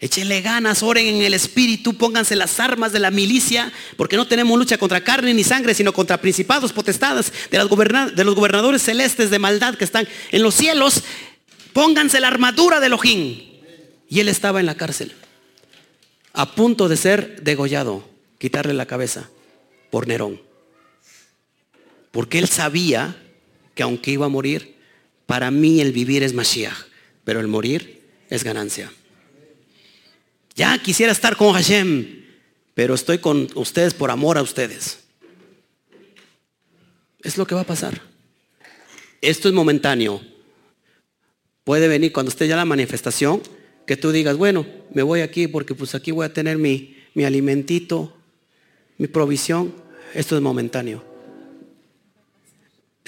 Échenle 0.00 0.40
ganas, 0.40 0.82
oren 0.82 1.06
en 1.06 1.22
el 1.22 1.34
Espíritu, 1.34 1.94
pónganse 1.96 2.34
las 2.34 2.58
armas 2.58 2.92
de 2.92 2.98
la 2.98 3.12
milicia, 3.12 3.72
porque 3.96 4.16
no 4.16 4.26
tenemos 4.26 4.58
lucha 4.58 4.78
contra 4.78 5.04
carne 5.04 5.32
ni 5.32 5.44
sangre, 5.44 5.74
sino 5.74 5.92
contra 5.92 6.20
principados, 6.20 6.72
potestades, 6.72 7.32
de, 7.50 7.58
de 7.58 8.24
los 8.24 8.34
gobernadores 8.34 8.82
celestes 8.82 9.30
de 9.30 9.38
maldad 9.38 9.76
que 9.76 9.84
están 9.84 10.08
en 10.32 10.42
los 10.42 10.56
cielos. 10.56 11.04
Pónganse 11.72 12.18
la 12.18 12.28
armadura 12.28 12.80
de 12.80 12.86
Elohim. 12.86 13.42
Y 14.08 14.20
él 14.20 14.28
estaba 14.28 14.58
en 14.58 14.66
la 14.66 14.74
cárcel, 14.74 15.12
a 16.32 16.54
punto 16.54 16.88
de 16.88 16.96
ser 16.96 17.42
degollado, 17.42 18.08
quitarle 18.38 18.74
la 18.74 18.86
cabeza 18.86 19.28
por 19.90 20.08
Nerón. 20.08 20.47
Porque 22.18 22.40
él 22.40 22.48
sabía 22.48 23.16
que 23.76 23.84
aunque 23.84 24.10
iba 24.10 24.26
a 24.26 24.28
morir, 24.28 24.74
para 25.24 25.52
mí 25.52 25.80
el 25.80 25.92
vivir 25.92 26.24
es 26.24 26.34
Mashiach, 26.34 26.74
pero 27.22 27.38
el 27.38 27.46
morir 27.46 28.02
es 28.28 28.42
ganancia. 28.42 28.92
Ya 30.56 30.76
quisiera 30.78 31.12
estar 31.12 31.36
con 31.36 31.52
Hashem, 31.52 32.24
pero 32.74 32.94
estoy 32.94 33.18
con 33.18 33.46
ustedes 33.54 33.94
por 33.94 34.10
amor 34.10 34.36
a 34.36 34.42
ustedes. 34.42 35.04
Es 37.22 37.38
lo 37.38 37.46
que 37.46 37.54
va 37.54 37.60
a 37.60 37.64
pasar. 37.64 38.02
Esto 39.20 39.46
es 39.46 39.54
momentáneo. 39.54 40.20
Puede 41.62 41.86
venir 41.86 42.12
cuando 42.12 42.30
esté 42.30 42.48
ya 42.48 42.56
la 42.56 42.64
manifestación, 42.64 43.42
que 43.86 43.96
tú 43.96 44.10
digas, 44.10 44.36
bueno, 44.36 44.66
me 44.92 45.02
voy 45.02 45.20
aquí 45.20 45.46
porque 45.46 45.76
pues 45.76 45.94
aquí 45.94 46.10
voy 46.10 46.26
a 46.26 46.32
tener 46.32 46.58
mi, 46.58 46.96
mi 47.14 47.22
alimentito, 47.22 48.16
mi 48.96 49.06
provisión. 49.06 49.72
Esto 50.14 50.34
es 50.34 50.42
momentáneo. 50.42 51.07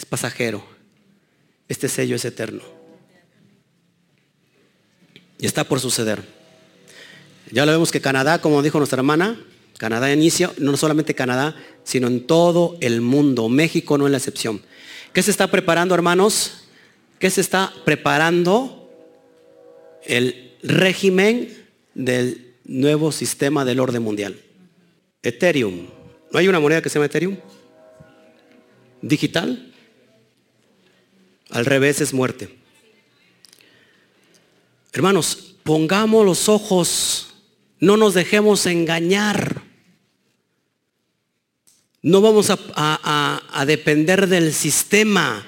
Es 0.00 0.06
pasajero. 0.06 0.64
Este 1.68 1.86
sello 1.86 2.16
es 2.16 2.24
eterno. 2.24 2.62
Y 5.38 5.44
está 5.44 5.64
por 5.64 5.78
suceder. 5.78 6.22
Ya 7.50 7.66
lo 7.66 7.72
vemos 7.72 7.92
que 7.92 8.00
Canadá, 8.00 8.40
como 8.40 8.62
dijo 8.62 8.78
nuestra 8.78 9.00
hermana, 9.00 9.38
Canadá 9.76 10.10
inicia, 10.10 10.52
no 10.56 10.74
solamente 10.78 11.14
Canadá, 11.14 11.54
sino 11.84 12.06
en 12.06 12.26
todo 12.26 12.78
el 12.80 13.02
mundo. 13.02 13.50
México 13.50 13.98
no 13.98 14.06
es 14.06 14.10
la 14.10 14.16
excepción. 14.16 14.62
¿Qué 15.12 15.22
se 15.22 15.30
está 15.30 15.50
preparando, 15.50 15.94
hermanos? 15.94 16.64
¿Qué 17.18 17.28
se 17.28 17.42
está 17.42 17.70
preparando? 17.84 18.90
El 20.06 20.56
régimen 20.62 21.66
del 21.94 22.54
nuevo 22.64 23.12
sistema 23.12 23.66
del 23.66 23.80
orden 23.80 24.02
mundial. 24.02 24.40
Ethereum. 25.22 25.88
¿No 26.32 26.38
hay 26.38 26.48
una 26.48 26.58
moneda 26.58 26.80
que 26.80 26.88
se 26.88 26.94
llama 26.94 27.04
Ethereum? 27.04 27.36
Digital. 29.02 29.69
Al 31.50 31.66
revés 31.66 32.00
es 32.00 32.12
muerte. 32.14 32.56
Hermanos, 34.92 35.56
pongamos 35.64 36.24
los 36.24 36.48
ojos 36.48 37.30
no 37.80 37.96
nos 37.96 38.12
dejemos 38.12 38.66
engañar. 38.66 39.62
No 42.02 42.20
vamos 42.20 42.50
a, 42.50 43.64
depender 43.66 44.26
del 44.28 44.52
sistema. 44.52 45.46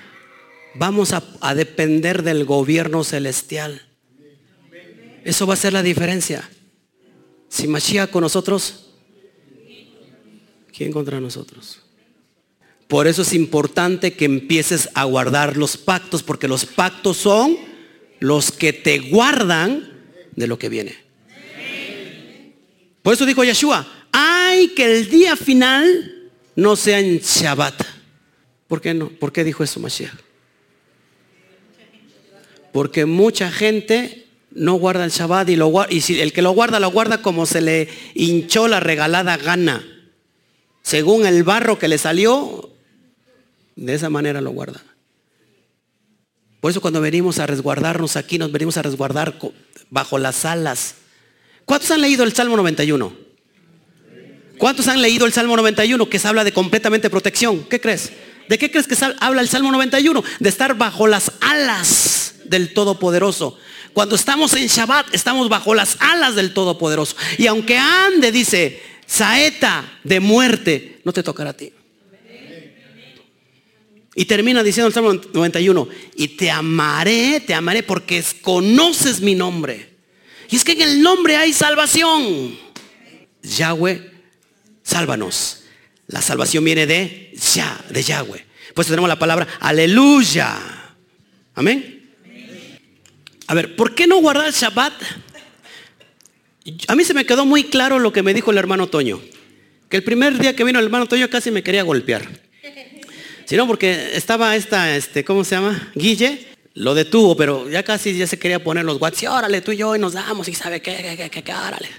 Vamos 0.75 1.13
a, 1.13 1.55
depender 1.55 2.23
del 2.23 2.45
gobierno 2.45 3.05
celestial. 3.05 3.83
Eso 5.25 5.47
va 5.47 5.55
a 5.55 5.59
ser 5.59 5.75
la 5.75 5.83
diferencia. 5.83 6.49
Si 7.49 7.69
Mashiach 7.69 8.11
con 8.11 8.23
nosotros, 8.23 8.87
¿quién 10.75 10.91
contra 10.91 11.21
nosotros? 11.21 11.82
Por 12.93 13.07
eso 13.07 13.23
es 13.23 13.33
importante 13.33 14.13
que 14.13 14.27
empieces 14.27 14.91
a 14.93 15.05
guardar 15.05 15.57
los 15.57 15.79
pactos, 15.79 16.23
porque 16.23 16.47
los 16.47 16.67
pactos 16.67 17.17
son 17.17 17.57
los 18.21 18.53
que 18.53 18.75
te 18.75 18.99
guardan 18.99 19.91
de 20.37 20.47
lo 20.47 20.59
que 20.59 20.69
viene. 20.69 20.95
Por 23.01 23.15
eso 23.15 23.25
dijo 23.25 23.45
Yeshua, 23.45 23.87
ay 24.13 24.75
que 24.77 24.85
el 24.85 25.09
día 25.09 25.37
final 25.37 26.29
no 26.55 26.77
sea 26.77 27.01
en 27.01 27.21
Shabbat. 27.21 27.83
¿Por 28.69 28.83
qué 28.83 28.93
no? 28.93 29.09
¿Por 29.09 29.33
qué 29.33 29.43
dijo 29.43 29.65
eso 29.65 29.81
Mashiach? 29.81 30.13
Porque 32.73 33.07
mucha 33.07 33.51
gente 33.51 34.27
no 34.51 34.75
guarda 34.75 35.07
el 35.07 35.13
Shabbat 35.13 35.49
y, 35.49 35.59
y 35.89 36.01
si 36.03 36.21
el 36.21 36.35
que 36.35 36.43
lo 36.43 36.51
guarda, 36.51 36.79
lo 36.79 36.91
guarda 36.91 37.23
como 37.23 37.47
se 37.47 37.63
le 37.63 37.89
hinchó 38.13 38.69
la 38.69 38.81
regalada 38.81 39.39
gana. 39.39 39.83
Según 40.83 41.25
el 41.25 41.43
barro 41.43 41.79
que 41.79 41.89
le 41.89 41.97
salió, 41.97 42.72
de 43.77 43.95
esa 43.95 44.11
manera 44.11 44.41
lo 44.41 44.51
guarda. 44.51 44.83
Por 46.61 46.71
eso 46.71 46.81
cuando 46.81 47.01
venimos 47.01 47.39
a 47.39 47.47
resguardarnos 47.47 48.17
aquí, 48.17 48.39
nos 48.39 48.53
venimos 48.53 48.77
a 48.77 48.83
resguardar 48.83 49.35
bajo 49.91 50.19
las 50.19 50.45
alas. 50.45 50.95
¿Cuántos 51.65 51.91
han 51.91 52.01
leído 52.01 52.25
el 52.25 52.33
Salmo 52.33 52.57
91? 52.57 53.13
¿Cuántos 54.59 54.87
han 54.87 55.03
leído 55.03 55.27
el 55.27 55.33
Salmo 55.33 55.57
91 55.57 56.09
que 56.09 56.21
se 56.21 56.29
habla 56.29 56.45
de 56.45 56.53
completamente 56.53 57.11
protección? 57.11 57.65
¿Qué 57.65 57.81
crees? 57.81 58.13
¿De 58.49 58.59
qué 58.59 58.71
crees 58.71 58.87
que 58.87 58.97
habla 59.19 59.41
el 59.41 59.49
Salmo 59.49 59.73
91? 59.73 60.23
De 60.39 60.49
estar 60.49 60.77
bajo 60.77 61.09
las 61.09 61.33
alas 61.41 62.35
del 62.45 62.73
Todopoderoso. 62.73 63.59
Cuando 63.93 64.15
estamos 64.15 64.55
en 64.55 64.69
Shabbat, 64.69 65.13
estamos 65.13 65.49
bajo 65.49 65.75
las 65.75 65.97
alas 65.99 66.37
del 66.37 66.55
Todopoderoso. 66.55 67.17
Y 67.39 67.49
aunque 67.49 67.77
ande, 67.77 68.31
dice, 68.31 68.81
saeta 69.07 69.99
de 70.05 70.21
muerte, 70.21 71.01
no 71.05 71.13
te 71.13 71.25
tocará 71.25 71.51
a 71.51 71.57
ti. 71.57 71.73
Y 74.15 74.27
termina 74.27 74.63
diciendo 74.63 74.89
el 74.89 74.93
Salmo 74.95 75.15
91, 75.33 75.89
y 76.17 76.29
te 76.29 76.51
amaré, 76.51 77.41
te 77.41 77.55
amaré 77.55 77.83
porque 77.83 78.19
es- 78.19 78.35
conoces 78.35 79.21
mi 79.21 79.35
nombre. 79.35 79.89
Y 80.51 80.57
es 80.57 80.65
que 80.65 80.73
en 80.73 80.83
el 80.83 81.03
nombre 81.03 81.37
hay 81.37 81.53
salvación. 81.55 82.59
Yahweh, 83.43 84.11
sálvanos. 84.83 85.63
La 86.09 86.21
salvación 86.21 86.63
viene 86.65 86.87
de 86.87 87.33
Ya, 87.55 87.83
de 87.89 88.03
Yahweh. 88.03 88.45
Pues 88.75 88.87
tenemos 88.87 89.09
la 89.09 89.19
palabra 89.19 89.49
aleluya. 89.61 90.59
Amén. 91.55 92.11
A 93.47 93.55
ver, 93.55 93.77
¿por 93.77 93.95
qué 93.95 94.07
no 94.07 94.19
guardar 94.21 94.47
el 94.47 94.53
Shabbat? 94.53 94.93
A 96.87 96.95
mí 96.95 97.05
se 97.05 97.15
me 97.15 97.27
quedó 97.27 97.45
muy 97.45 97.65
claro 97.65 97.99
lo 97.99 98.13
que 98.13 98.23
me 98.23 98.35
dijo 98.35 98.51
el 98.51 98.59
hermano 98.59 98.87
Toño. 98.89 99.21
Que 99.89 99.97
el 99.97 100.05
primer 100.05 100.39
día 100.39 100.55
que 100.55 100.65
vino 100.65 100.79
el 100.79 100.85
hermano 100.85 101.07
Toño 101.07 101.29
casi 101.29 101.51
me 101.51 101.63
quería 101.63 101.83
golpear. 101.83 102.29
Si 103.53 103.59
no, 103.59 103.67
porque 103.67 104.17
estaba 104.17 104.57
esta, 104.57 104.97
este, 104.97 105.25
¿cómo 105.25 105.45
se 105.45 105.57
llama? 105.57 105.93
Guille, 105.95 106.47
lo 106.73 106.95
detuvo, 106.95 107.37
pero 107.37 107.69
ya 107.69 107.83
casi 107.83 108.17
ya 108.17 108.27
se 108.27 108.39
quería 108.39 108.65
poner 108.65 108.83
los 108.83 108.99
guantes. 108.99 109.23
Y 109.23 109.27
órale, 109.27 109.61
tú 109.61 109.73
y 109.73 109.77
yo 109.77 109.95
y 109.95 109.99
nos 109.99 110.15
damos 110.15 110.49
y 110.49 110.55
sabe 110.55 110.81
qué, 110.81 110.97
qué, 110.97 111.19
qué, 111.19 111.29
qué, 111.29 111.43
qué, 111.43 111.53
órale. 111.53 111.91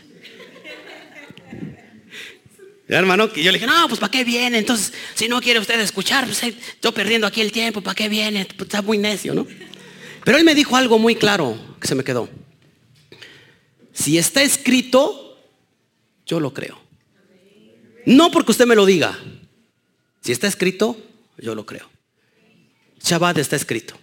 Ya, 2.89 2.97
hermano, 2.97 3.31
yo 3.35 3.51
le 3.51 3.59
dije, 3.59 3.67
no, 3.67 3.87
pues 3.87 3.99
¿para 3.99 4.09
qué 4.09 4.23
viene? 4.23 4.57
Entonces, 4.57 4.93
si 5.13 5.27
no 5.27 5.39
quiere 5.41 5.59
usted 5.59 5.79
escuchar, 5.79 6.25
pues 6.25 6.41
yo 6.81 6.91
perdiendo 6.91 7.27
aquí 7.27 7.41
el 7.41 7.51
tiempo, 7.51 7.81
¿para 7.81 7.93
qué 7.93 8.09
viene? 8.09 8.45
Pues, 8.45 8.61
está 8.61 8.81
muy 8.81 8.97
necio, 8.97 9.35
¿no? 9.35 9.45
Pero 10.25 10.39
él 10.39 10.43
me 10.45 10.55
dijo 10.55 10.75
algo 10.75 10.97
muy 10.97 11.15
claro 11.15 11.55
que 11.79 11.87
se 11.87 11.93
me 11.93 12.03
quedó. 12.03 12.29
Si 13.91 14.17
está 14.17 14.41
escrito, 14.41 15.37
yo 16.25 16.39
lo 16.39 16.51
creo. 16.51 16.81
No 18.07 18.31
porque 18.31 18.53
usted 18.53 18.65
me 18.65 18.73
lo 18.73 18.87
diga. 18.87 19.19
Si 20.21 20.31
está 20.31 20.47
escrito, 20.47 20.97
yo 21.37 21.55
lo 21.55 21.65
creo. 21.65 21.89
Shabbat 23.03 23.37
está 23.37 23.55
escrito. 23.55 23.95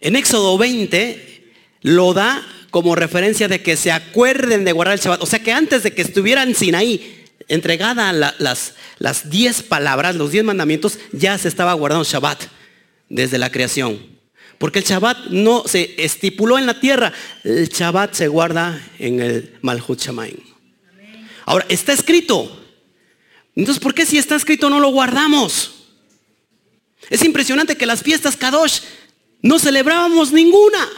En 0.00 0.16
Éxodo 0.16 0.58
20 0.58 1.52
lo 1.82 2.12
da 2.12 2.44
como 2.70 2.94
referencia 2.94 3.48
de 3.48 3.62
que 3.62 3.76
se 3.76 3.92
acuerden 3.92 4.64
de 4.64 4.72
guardar 4.72 4.94
el 4.94 5.00
Shabbat. 5.00 5.22
O 5.22 5.26
sea 5.26 5.38
que 5.42 5.52
antes 5.52 5.82
de 5.82 5.92
que 5.94 6.02
estuviera 6.02 6.42
en 6.42 6.54
Sinaí 6.54 7.24
entregada 7.48 8.12
la- 8.12 8.34
las, 8.38 8.74
las 8.98 9.30
diez 9.30 9.62
palabras, 9.62 10.16
los 10.16 10.32
diez 10.32 10.44
mandamientos, 10.44 10.98
ya 11.12 11.36
se 11.38 11.48
estaba 11.48 11.72
guardando 11.74 12.04
Shabbat 12.04 12.44
desde 13.08 13.38
la 13.38 13.50
creación. 13.50 14.00
Porque 14.58 14.78
el 14.78 14.84
Shabbat 14.84 15.26
no 15.30 15.64
se 15.66 15.94
estipuló 15.98 16.58
en 16.58 16.66
la 16.66 16.78
tierra, 16.80 17.12
el 17.44 17.68
Shabbat 17.68 18.14
se 18.14 18.28
guarda 18.28 18.80
en 18.98 19.20
el 19.20 19.54
Malhut 19.60 20.00
Shamaim. 20.00 20.36
Ahora, 21.44 21.66
está 21.68 21.92
escrito. 21.92 22.58
Entonces, 23.54 23.82
¿por 23.82 23.94
qué 23.94 24.06
si 24.06 24.18
está 24.18 24.36
escrito 24.36 24.70
no 24.70 24.80
lo 24.80 24.88
guardamos? 24.88 25.72
Es 27.10 27.22
impresionante 27.24 27.76
que 27.76 27.86
las 27.86 28.02
fiestas 28.02 28.36
Kadosh 28.36 28.80
no 29.42 29.58
celebrábamos 29.58 30.32
ninguna 30.32 30.88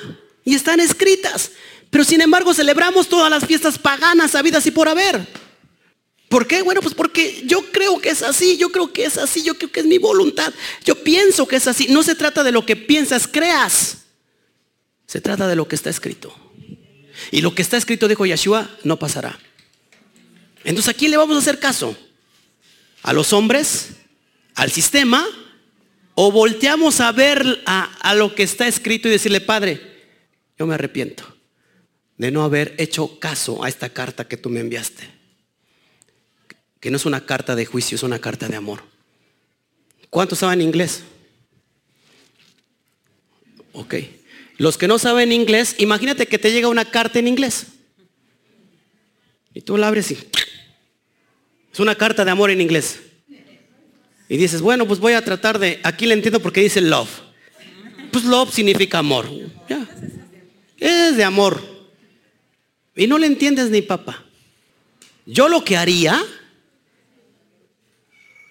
y 0.45 0.55
están 0.55 0.81
escritas. 0.81 1.51
Pero 1.91 2.05
sin 2.05 2.21
embargo 2.21 2.55
celebramos 2.55 3.09
todas 3.09 3.31
las 3.31 3.47
fiestas 3.47 3.79
paganas 3.79 4.35
habidas 4.35 4.67
y 4.67 4.71
por 4.71 4.89
haber. 4.89 5.27
¿Por 6.29 6.47
qué? 6.47 6.63
Bueno, 6.63 6.81
pues 6.81 6.95
porque 6.95 7.43
yo 7.47 7.71
creo 7.71 8.01
que 8.01 8.11
es 8.11 8.23
así, 8.23 8.57
yo 8.57 8.71
creo 8.73 8.93
que 8.93 9.05
es 9.05 9.19
así, 9.19 9.43
yo 9.43 9.57
creo 9.57 9.71
que 9.71 9.81
es 9.81 9.87
mi 9.87 9.99
voluntad. 9.99 10.53
Yo 10.85 10.97
pienso 11.03 11.47
que 11.47 11.57
es 11.57 11.67
así. 11.69 11.87
No 11.89 12.03
se 12.03 12.15
trata 12.15 12.43
de 12.43 12.53
lo 12.53 12.67
que 12.67 12.77
piensas, 12.77 13.29
creas. 13.29 13.99
Se 15.07 15.21
trata 15.21 15.47
de 15.47 15.55
lo 15.57 15.69
que 15.69 15.77
está 15.77 15.91
escrito. 15.91 16.35
Y 17.31 17.41
lo 17.41 17.55
que 17.55 17.63
está 17.63 17.77
escrito, 17.77 18.09
dijo 18.09 18.27
Yeshua, 18.27 18.69
no 18.83 18.99
pasará. 18.99 19.39
Entonces, 20.65 20.93
¿a 20.93 20.97
quién 20.97 21.11
le 21.13 21.17
vamos 21.17 21.37
a 21.37 21.39
hacer 21.39 21.61
caso? 21.61 21.97
¿A 23.05 23.13
los 23.13 23.35
hombres? 23.35 23.91
¿Al 24.55 24.73
sistema? 24.73 25.25
¿O 26.15 26.33
volteamos 26.33 27.01
a 27.01 27.13
ver 27.13 27.63
a, 27.67 28.15
lo 28.15 28.35
que 28.35 28.43
está 28.43 28.67
escrito 28.67 29.09
y 29.09 29.11
decirle, 29.11 29.43
Padre, 29.43 29.79
yo 30.59 30.67
me 30.67 30.75
arrepiento 30.75 31.37
de 32.17 32.31
no 32.31 32.45
haber 32.45 32.75
hecho 32.79 33.21
caso 33.21 33.63
a 33.63 33.69
esta 33.69 33.91
carta 33.91 34.27
que 34.27 34.39
tú 34.39 34.49
me 34.49 34.61
enviaste? 34.61 35.07
Que 36.81 36.91
no 36.91 36.97
es 36.97 37.05
una 37.05 37.27
carta 37.27 37.55
de 37.55 37.67
juicio, 37.67 37.97
es 37.97 38.03
una 38.03 38.21
carta 38.21 38.49
de 38.49 38.57
amor. 38.57 38.83
¿Cuántos 40.09 40.39
saben 40.39 40.63
inglés? 40.63 41.03
Ok. 43.75 43.97
Los 44.57 44.79
que 44.79 44.89
no 44.89 44.99
saben 44.99 45.31
inglés, 45.31 45.75
imagínate 45.77 46.27
que 46.27 46.39
te 46.39 46.53
llega 46.53 46.69
una 46.69 46.91
carta 46.91 47.19
en 47.19 47.29
inglés. 47.29 47.67
Y 49.53 49.61
tú 49.61 49.77
la 49.77 49.89
abres 49.89 50.11
y... 50.11 50.17
Es 51.75 51.81
una 51.81 51.97
carta 51.97 52.25
de 52.25 52.31
amor 52.31 52.53
en 52.53 52.61
inglés. 52.61 53.01
Y 54.29 54.37
dices, 54.37 54.63
bueno, 54.63 54.87
pues 54.87 55.01
voy 55.01 55.15
a 55.15 55.25
tratar 55.25 55.59
de... 55.59 55.81
Aquí 55.83 56.07
le 56.07 56.15
entiendo 56.15 56.39
porque 56.39 56.61
dice 56.61 56.81
love. 56.81 57.11
Pues 58.13 58.23
love 58.25 58.55
significa 58.55 59.01
amor. 59.01 59.29
Es 60.79 61.17
de 61.17 61.25
amor. 61.25 61.61
Y 62.95 63.09
no 63.09 63.19
le 63.19 63.27
entiendes 63.27 63.71
ni 63.71 63.83
papá. 63.83 64.25
Yo 65.27 65.49
lo 65.49 65.65
que 65.65 65.77
haría 65.77 66.25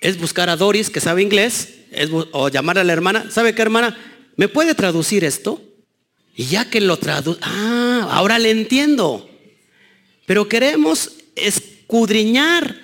es 0.01 0.19
buscar 0.19 0.49
a 0.49 0.57
Doris, 0.57 0.89
que 0.89 0.99
sabe 0.99 1.21
inglés, 1.21 1.75
o 2.33 2.49
llamar 2.49 2.77
a 2.77 2.83
la 2.83 2.91
hermana. 2.91 3.31
¿Sabe 3.31 3.55
qué 3.55 3.61
hermana? 3.61 3.97
¿Me 4.35 4.49
puede 4.49 4.75
traducir 4.75 5.23
esto? 5.23 5.63
Y 6.35 6.47
ya 6.47 6.69
que 6.69 6.81
lo 6.81 6.97
traduce, 6.97 7.39
ah, 7.41 8.09
ahora 8.11 8.37
le 8.37 8.51
entiendo. 8.51 9.29
Pero 10.25 10.49
queremos 10.49 11.11
escudriñar 11.37 12.82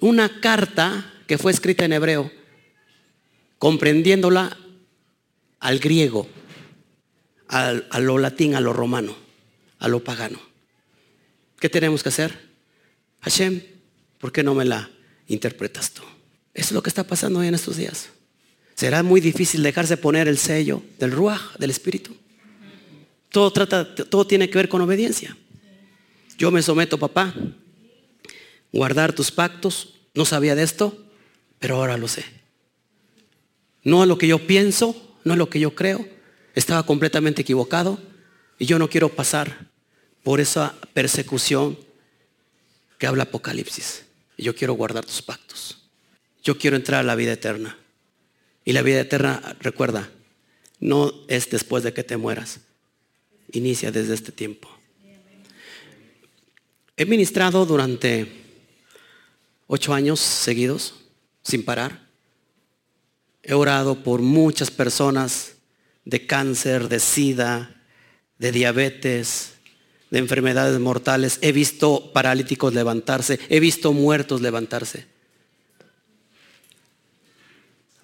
una 0.00 0.40
carta 0.40 1.12
que 1.26 1.38
fue 1.38 1.52
escrita 1.52 1.84
en 1.84 1.92
hebreo, 1.92 2.30
comprendiéndola 3.58 4.56
al 5.60 5.78
griego, 5.78 6.28
al- 7.48 7.86
a 7.90 7.98
lo 8.00 8.18
latín, 8.18 8.54
a 8.54 8.60
lo 8.60 8.72
romano, 8.72 9.16
a 9.78 9.88
lo 9.88 10.02
pagano. 10.04 10.40
¿Qué 11.58 11.68
tenemos 11.68 12.02
que 12.02 12.10
hacer? 12.10 12.48
Hashem, 13.20 13.62
¿por 14.18 14.30
qué 14.32 14.42
no 14.42 14.54
me 14.54 14.64
la 14.64 14.88
interpretas 15.26 15.90
tú? 15.92 16.02
Eso 16.54 16.68
es 16.68 16.72
lo 16.72 16.82
que 16.82 16.90
está 16.90 17.04
pasando 17.04 17.40
hoy 17.40 17.48
en 17.48 17.54
estos 17.54 17.76
días. 17.76 18.10
Será 18.74 19.02
muy 19.02 19.20
difícil 19.20 19.62
dejarse 19.62 19.96
poner 19.96 20.28
el 20.28 20.38
sello 20.38 20.82
del 21.00 21.10
Ruach, 21.10 21.56
del 21.58 21.70
Espíritu. 21.70 22.16
Todo, 23.30 23.52
trata, 23.52 23.92
todo 23.94 24.26
tiene 24.26 24.48
que 24.48 24.56
ver 24.56 24.68
con 24.68 24.80
obediencia. 24.80 25.36
Yo 26.38 26.52
me 26.52 26.62
someto, 26.62 26.96
papá, 26.98 27.34
guardar 28.72 29.12
tus 29.12 29.30
pactos. 29.30 29.94
No 30.14 30.24
sabía 30.24 30.54
de 30.54 30.62
esto, 30.62 30.96
pero 31.58 31.76
ahora 31.76 31.96
lo 31.96 32.08
sé. 32.08 32.24
No 33.82 34.02
es 34.02 34.08
lo 34.08 34.18
que 34.18 34.28
yo 34.28 34.46
pienso, 34.46 35.16
no 35.24 35.34
es 35.34 35.38
lo 35.38 35.48
que 35.48 35.60
yo 35.60 35.74
creo. 35.74 36.06
Estaba 36.54 36.84
completamente 36.84 37.42
equivocado 37.42 37.98
y 38.58 38.66
yo 38.66 38.78
no 38.78 38.88
quiero 38.88 39.08
pasar 39.08 39.68
por 40.22 40.40
esa 40.40 40.74
persecución 40.92 41.78
que 42.98 43.06
habla 43.06 43.24
Apocalipsis. 43.24 44.04
Yo 44.36 44.54
quiero 44.54 44.74
guardar 44.74 45.04
tus 45.04 45.22
pactos. 45.22 45.88
Yo 46.42 46.58
quiero 46.58 46.76
entrar 46.76 47.00
a 47.00 47.04
la 47.04 47.14
vida 47.14 47.32
eterna. 47.32 47.78
Y 48.64 48.72
la 48.72 48.82
vida 48.82 49.00
eterna, 49.00 49.56
recuerda, 49.60 50.10
no 50.80 51.12
es 51.28 51.48
después 51.50 51.82
de 51.82 51.92
que 51.92 52.04
te 52.04 52.16
mueras. 52.16 52.60
Inicia 53.52 53.90
desde 53.90 54.14
este 54.14 54.32
tiempo. 54.32 54.68
He 56.96 57.06
ministrado 57.06 57.64
durante 57.64 58.47
ocho 59.68 59.94
años 59.94 60.18
seguidos, 60.18 60.94
sin 61.44 61.64
parar. 61.64 62.08
He 63.44 63.54
orado 63.54 64.02
por 64.02 64.20
muchas 64.20 64.72
personas 64.72 65.52
de 66.04 66.26
cáncer, 66.26 66.88
de 66.88 66.98
sida, 66.98 67.82
de 68.38 68.50
diabetes, 68.50 69.52
de 70.10 70.18
enfermedades 70.18 70.80
mortales. 70.80 71.38
He 71.42 71.52
visto 71.52 72.12
paralíticos 72.12 72.74
levantarse, 72.74 73.38
he 73.48 73.60
visto 73.60 73.92
muertos 73.92 74.40
levantarse. 74.40 75.06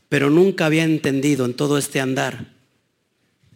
Pero 0.09 0.31
nunca 0.31 0.67
había 0.67 0.85
entendido 0.85 1.45
en 1.45 1.55
todo 1.55 1.79
este 1.79 2.01
andar 2.01 2.53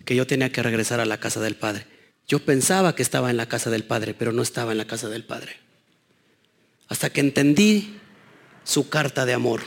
que 0.05 0.17
yo 0.17 0.27
tenía 0.27 0.51
que 0.51 0.63
regresar 0.63 0.99
a 0.99 1.05
la 1.05 1.21
casa 1.21 1.41
del 1.41 1.55
Padre. 1.55 1.87
Yo 2.27 2.41
pensaba 2.41 2.95
que 2.95 3.03
estaba 3.03 3.31
en 3.31 3.37
la 3.37 3.47
casa 3.47 3.71
del 3.71 3.85
Padre, 3.85 4.15
pero 4.15 4.33
no 4.33 4.43
estaba 4.43 4.73
en 4.73 4.79
la 4.79 4.87
casa 4.87 5.09
del 5.09 5.25
Padre. 5.25 5.68
Hasta 6.89 7.11
que 7.11 7.21
entendí 7.21 7.99
su 8.65 8.89
carta 8.89 9.25
de 9.25 9.35
amor. 9.35 9.63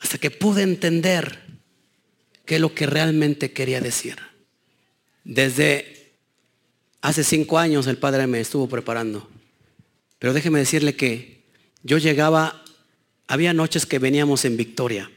Hasta 0.00 0.18
que 0.18 0.30
pude 0.30 0.62
entender 0.62 1.40
qué 2.44 2.56
es 2.56 2.60
lo 2.60 2.74
que 2.74 2.86
realmente 2.86 3.52
quería 3.52 3.80
decir. 3.80 4.16
Desde 5.24 6.14
hace 7.00 7.24
cinco 7.24 7.58
años 7.58 7.86
el 7.86 7.98
Padre 7.98 8.26
me 8.26 8.40
estuvo 8.40 8.68
preparando. 8.68 9.28
Pero 10.18 10.32
déjeme 10.32 10.58
decirle 10.58 10.96
que 10.96 11.44
yo 11.82 11.98
llegaba, 11.98 12.64
había 13.26 13.52
noches 13.52 13.86
que 13.86 13.98
veníamos 13.98 14.44
en 14.44 14.56
victoria. 14.56 15.10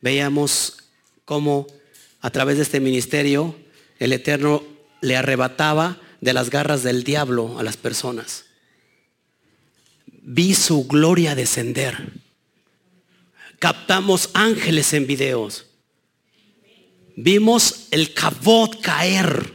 Veíamos 0.00 0.78
cómo 1.24 1.66
a 2.20 2.30
través 2.30 2.56
de 2.56 2.62
este 2.62 2.80
ministerio 2.80 3.54
el 3.98 4.12
Eterno 4.12 4.62
le 5.00 5.16
arrebataba 5.16 6.00
de 6.20 6.32
las 6.32 6.50
garras 6.50 6.82
del 6.82 7.04
diablo 7.04 7.58
a 7.58 7.62
las 7.62 7.76
personas. 7.76 8.47
Vi 10.22 10.54
su 10.54 10.86
gloria 10.86 11.34
descender. 11.34 12.12
Captamos 13.58 14.30
ángeles 14.34 14.92
en 14.92 15.06
videos. 15.06 15.66
Vimos 17.16 17.88
el 17.90 18.14
cabot 18.14 18.80
caer. 18.80 19.52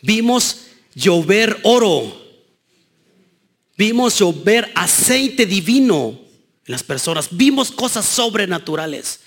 Vimos 0.00 0.66
llover 0.94 1.60
oro. 1.64 2.22
Vimos 3.76 4.18
llover 4.18 4.70
aceite 4.74 5.44
divino 5.46 6.20
en 6.66 6.72
las 6.72 6.82
personas. 6.82 7.28
Vimos 7.30 7.70
cosas 7.70 8.06
sobrenaturales. 8.06 9.20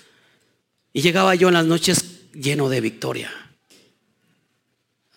Y 0.92 1.02
llegaba 1.02 1.34
yo 1.34 1.48
en 1.48 1.54
las 1.54 1.66
noches 1.66 2.32
lleno 2.32 2.68
de 2.68 2.80
victoria. 2.80 3.32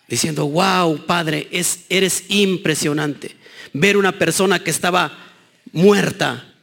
Diciendo, 0.06 0.46
wow, 0.46 1.06
Padre, 1.06 1.48
es, 1.50 1.86
eres 1.88 2.24
impresionante. 2.28 3.41
Ver 3.72 3.96
una 3.96 4.18
persona 4.18 4.62
que 4.62 4.70
estaba 4.70 5.16
muerta, 5.72 6.54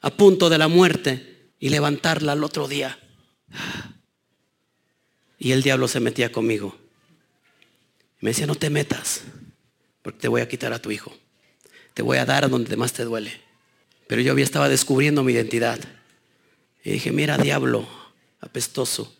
a 0.00 0.10
punto 0.10 0.50
de 0.50 0.58
la 0.58 0.68
muerte, 0.68 1.50
y 1.60 1.68
levantarla 1.70 2.32
al 2.32 2.44
otro 2.44 2.68
día. 2.68 2.98
Y 5.38 5.52
el 5.52 5.62
diablo 5.62 5.88
se 5.88 6.00
metía 6.00 6.32
conmigo. 6.32 6.76
Me 8.20 8.30
decía, 8.30 8.46
no 8.46 8.54
te 8.54 8.70
metas, 8.70 9.22
porque 10.02 10.18
te 10.20 10.28
voy 10.28 10.40
a 10.40 10.48
quitar 10.48 10.72
a 10.72 10.82
tu 10.82 10.90
hijo. 10.90 11.16
Te 11.94 12.02
voy 12.02 12.18
a 12.18 12.24
dar 12.24 12.44
a 12.44 12.48
donde 12.48 12.76
más 12.76 12.92
te 12.92 13.04
duele. 13.04 13.40
Pero 14.08 14.22
yo 14.22 14.32
había 14.32 14.44
estaba 14.44 14.68
descubriendo 14.68 15.22
mi 15.22 15.32
identidad. 15.32 15.78
Y 16.82 16.90
dije, 16.90 17.12
mira, 17.12 17.36
diablo, 17.38 17.86
apestoso, 18.40 19.14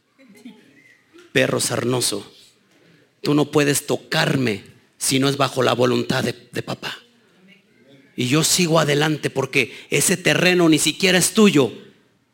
perro 1.32 1.60
sarnoso, 1.60 2.32
tú 3.20 3.34
no 3.34 3.50
puedes 3.50 3.86
tocarme 3.86 4.64
si 4.98 5.18
no 5.18 5.28
es 5.28 5.36
bajo 5.36 5.62
la 5.62 5.72
voluntad 5.72 6.24
de, 6.24 6.62
papá. 6.62 6.98
Y 8.16 8.26
yo 8.26 8.44
sigo 8.44 8.80
adelante 8.80 9.30
porque 9.30 9.74
ese 9.90 10.16
terreno 10.16 10.68
ni 10.68 10.78
siquiera 10.78 11.18
es 11.18 11.32
tuyo. 11.32 11.72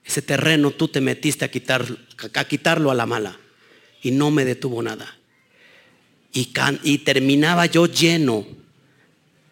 Ese 0.03 0.23
terreno 0.23 0.71
tú 0.71 0.89
te 0.89 1.01
metiste 1.01 1.45
a, 1.45 1.51
quitar, 1.51 1.87
a 2.35 2.45
quitarlo 2.47 2.91
a 2.91 2.95
la 2.95 3.07
mala. 3.07 3.39
Y 4.03 4.11
no 4.11 4.31
me 4.31 4.45
detuvo 4.45 4.83
nada. 4.83 5.19
Y 6.33 6.99
terminaba 6.99 7.67
yo 7.67 7.87
lleno 7.87 8.47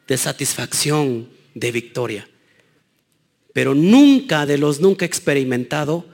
de 0.08 0.16
satisfacción, 0.16 1.28
de 1.54 1.70
victoria. 1.70 2.28
Pero 3.52 3.74
nunca 3.74 4.46
de 4.46 4.58
los 4.58 4.80
nunca 4.80 5.04
he 5.04 5.08
experimentado 5.08 6.06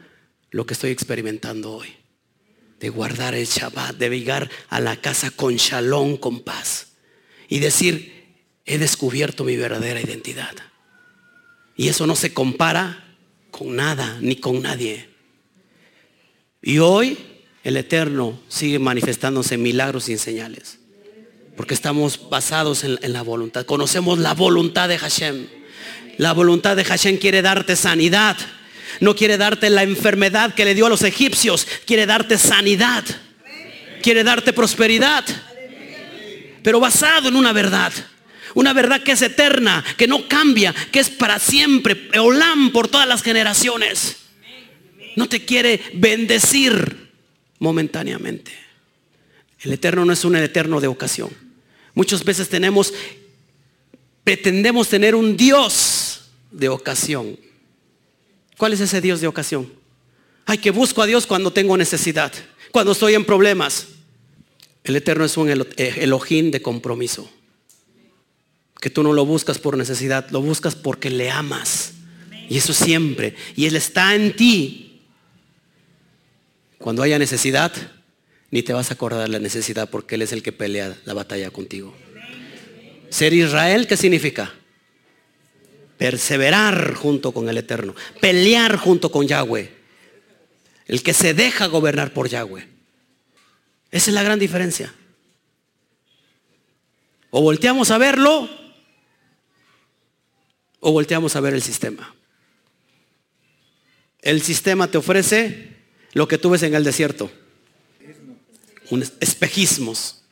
lo 0.50 0.66
que 0.66 0.74
estoy 0.74 0.90
experimentando 0.90 1.72
hoy. 1.72 1.88
De 2.80 2.90
guardar 2.90 3.34
el 3.34 3.46
Shabbat, 3.46 3.96
de 3.96 4.10
llegar 4.10 4.50
a 4.68 4.80
la 4.80 4.96
casa 5.00 5.30
con 5.30 5.56
shalom, 5.56 6.16
con 6.16 6.40
paz. 6.40 6.87
Y 7.48 7.60
decir, 7.60 8.18
he 8.66 8.78
descubierto 8.78 9.44
mi 9.44 9.56
verdadera 9.56 10.00
identidad. 10.00 10.54
Y 11.76 11.88
eso 11.88 12.06
no 12.06 12.16
se 12.16 12.34
compara 12.34 13.04
con 13.50 13.76
nada 13.76 14.18
ni 14.20 14.36
con 14.36 14.62
nadie. 14.62 15.08
Y 16.60 16.78
hoy 16.78 17.16
el 17.64 17.76
Eterno 17.76 18.38
sigue 18.48 18.78
manifestándose 18.78 19.54
en 19.54 19.62
milagros 19.62 20.08
y 20.08 20.12
en 20.12 20.18
señales. 20.18 20.78
Porque 21.56 21.74
estamos 21.74 22.28
basados 22.28 22.84
en, 22.84 22.98
en 23.02 23.12
la 23.12 23.22
voluntad. 23.22 23.64
Conocemos 23.64 24.18
la 24.18 24.34
voluntad 24.34 24.88
de 24.88 24.98
Hashem. 24.98 25.46
La 26.18 26.32
voluntad 26.32 26.76
de 26.76 26.84
Hashem 26.84 27.16
quiere 27.16 27.42
darte 27.42 27.74
sanidad. 27.74 28.36
No 29.00 29.14
quiere 29.14 29.38
darte 29.38 29.70
la 29.70 29.82
enfermedad 29.82 30.54
que 30.54 30.64
le 30.64 30.74
dio 30.74 30.86
a 30.86 30.90
los 30.90 31.02
egipcios. 31.02 31.66
Quiere 31.86 32.06
darte 32.06 32.38
sanidad. 32.38 33.04
Quiere 34.02 34.24
darte 34.24 34.52
prosperidad. 34.52 35.24
Pero 36.68 36.80
basado 36.80 37.30
en 37.30 37.36
una 37.36 37.54
verdad. 37.54 37.94
Una 38.52 38.74
verdad 38.74 39.02
que 39.02 39.12
es 39.12 39.22
eterna, 39.22 39.82
que 39.96 40.06
no 40.06 40.28
cambia, 40.28 40.74
que 40.92 40.98
es 40.98 41.08
para 41.08 41.38
siempre. 41.38 42.10
Olam 42.18 42.72
por 42.72 42.88
todas 42.88 43.08
las 43.08 43.22
generaciones. 43.22 44.18
No 45.16 45.30
te 45.30 45.46
quiere 45.46 45.80
bendecir 45.94 47.08
momentáneamente. 47.58 48.52
El 49.60 49.72
eterno 49.72 50.04
no 50.04 50.12
es 50.12 50.22
un 50.26 50.36
eterno 50.36 50.78
de 50.78 50.88
ocasión. 50.88 51.30
Muchas 51.94 52.22
veces 52.22 52.50
tenemos, 52.50 52.92
pretendemos 54.22 54.90
tener 54.90 55.14
un 55.14 55.38
Dios 55.38 56.28
de 56.50 56.68
ocasión. 56.68 57.40
¿Cuál 58.58 58.74
es 58.74 58.80
ese 58.80 59.00
Dios 59.00 59.22
de 59.22 59.26
ocasión? 59.26 59.72
Ay, 60.44 60.58
que 60.58 60.70
busco 60.70 61.00
a 61.00 61.06
Dios 61.06 61.26
cuando 61.26 61.50
tengo 61.50 61.78
necesidad, 61.78 62.30
cuando 62.72 62.92
estoy 62.92 63.14
en 63.14 63.24
problemas. 63.24 63.86
El 64.88 64.96
eterno 64.96 65.26
es 65.26 65.36
un 65.36 65.50
eh, 65.50 65.64
Elohim 65.98 66.50
de 66.50 66.62
compromiso. 66.62 67.30
Que 68.80 68.88
tú 68.88 69.02
no 69.02 69.12
lo 69.12 69.26
buscas 69.26 69.58
por 69.58 69.76
necesidad, 69.76 70.30
lo 70.30 70.40
buscas 70.40 70.74
porque 70.76 71.10
le 71.10 71.30
amas. 71.30 71.92
Y 72.48 72.56
eso 72.56 72.72
siempre. 72.72 73.34
Y 73.54 73.66
Él 73.66 73.76
está 73.76 74.14
en 74.14 74.34
ti. 74.34 75.02
Cuando 76.78 77.02
haya 77.02 77.18
necesidad, 77.18 77.70
ni 78.50 78.62
te 78.62 78.72
vas 78.72 78.90
a 78.90 78.94
acordar 78.94 79.28
la 79.28 79.38
necesidad 79.38 79.90
porque 79.90 80.14
Él 80.14 80.22
es 80.22 80.32
el 80.32 80.42
que 80.42 80.52
pelea 80.52 80.96
la 81.04 81.12
batalla 81.12 81.50
contigo. 81.50 81.94
Ser 83.10 83.34
Israel, 83.34 83.86
¿qué 83.86 83.98
significa? 83.98 84.54
Perseverar 85.98 86.94
junto 86.94 87.32
con 87.32 87.46
el 87.50 87.58
Eterno. 87.58 87.94
Pelear 88.22 88.76
junto 88.76 89.10
con 89.10 89.28
Yahweh. 89.28 89.70
El 90.86 91.02
que 91.02 91.12
se 91.12 91.34
deja 91.34 91.66
gobernar 91.66 92.14
por 92.14 92.30
Yahweh. 92.30 92.77
Esa 93.90 94.10
es 94.10 94.14
la 94.14 94.22
gran 94.22 94.38
diferencia. 94.38 94.92
O 97.30 97.42
volteamos 97.42 97.90
a 97.90 97.98
verlo 97.98 98.48
o 100.80 100.92
volteamos 100.92 101.34
a 101.36 101.40
ver 101.40 101.54
el 101.54 101.62
sistema. 101.62 102.14
El 104.22 104.42
sistema 104.42 104.88
te 104.90 104.98
ofrece 104.98 105.76
lo 106.12 106.28
que 106.28 106.38
tú 106.38 106.50
ves 106.50 106.62
en 106.62 106.74
el 106.74 106.84
desierto. 106.84 107.30
Un 108.90 109.02
es- 109.02 109.12
espejismos. 109.20 110.22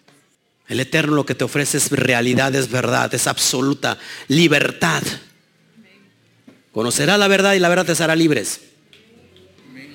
El 0.68 0.80
Eterno 0.80 1.14
lo 1.14 1.26
que 1.26 1.34
te 1.34 1.44
ofrece 1.44 1.76
es 1.78 1.90
realidad, 1.92 2.54
es 2.54 2.70
verdad, 2.70 3.12
es 3.14 3.26
absoluta 3.26 3.98
libertad. 4.28 5.02
Conocerás 6.72 7.18
la 7.18 7.28
verdad 7.28 7.54
y 7.54 7.58
la 7.60 7.68
verdad 7.68 7.86
te 7.94 8.02
hará 8.02 8.16
libres. 8.16 8.60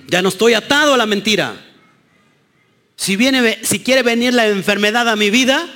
Ya 0.08 0.22
no 0.22 0.30
estoy 0.30 0.54
atado 0.54 0.94
a 0.94 0.98
la 0.98 1.06
mentira. 1.06 1.71
Si 2.96 3.16
viene, 3.16 3.60
si 3.64 3.80
quiere 3.80 4.04
venir 4.04 4.34
la 4.34 4.48
enfermedad 4.48 5.10
a 5.10 5.16
mi 5.16 5.30
vida, 5.30 5.68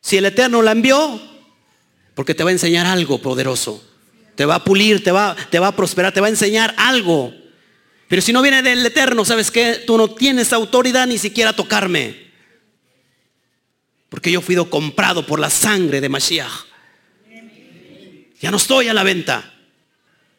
si 0.00 0.16
el 0.16 0.26
Eterno 0.26 0.62
la 0.62 0.72
envió, 0.72 1.20
porque 2.14 2.34
te 2.34 2.44
va 2.44 2.50
a 2.50 2.52
enseñar 2.52 2.86
algo 2.86 3.20
poderoso. 3.20 3.84
Te 4.34 4.44
va 4.44 4.56
a 4.56 4.64
pulir, 4.64 5.02
te 5.02 5.12
va, 5.12 5.36
te 5.50 5.58
va 5.58 5.68
a 5.68 5.76
prosperar, 5.76 6.12
te 6.12 6.20
va 6.20 6.28
a 6.28 6.30
enseñar 6.30 6.74
algo. 6.76 7.34
Pero 8.08 8.22
si 8.22 8.32
no 8.32 8.40
viene 8.40 8.62
del 8.62 8.84
Eterno, 8.86 9.24
¿sabes 9.24 9.50
qué? 9.50 9.82
Tú 9.86 9.98
no 9.98 10.10
tienes 10.14 10.52
autoridad 10.52 11.06
ni 11.06 11.18
siquiera 11.18 11.50
a 11.50 11.56
tocarme. 11.56 12.28
Porque 14.08 14.32
yo 14.32 14.40
fui 14.40 14.56
comprado 14.68 15.26
por 15.26 15.38
la 15.38 15.50
sangre 15.50 16.00
de 16.00 16.08
Mashiach. 16.08 16.64
Ya 18.40 18.50
no 18.50 18.56
estoy 18.56 18.88
a 18.88 18.94
la 18.94 19.02
venta. 19.02 19.52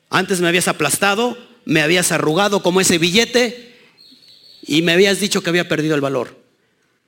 Antes 0.10 0.41
me 0.41 0.48
habías 0.48 0.68
aplastado, 0.68 1.38
me 1.65 1.81
habías 1.81 2.11
arrugado 2.11 2.64
como 2.64 2.81
ese 2.81 2.98
billete 2.98 3.69
y 4.70 4.82
me 4.84 4.91
habías 4.94 5.20
dicho 5.20 5.41
que 5.41 5.50
había 5.50 5.68
perdido 5.68 5.96
el 5.96 6.02
valor. 6.02 6.38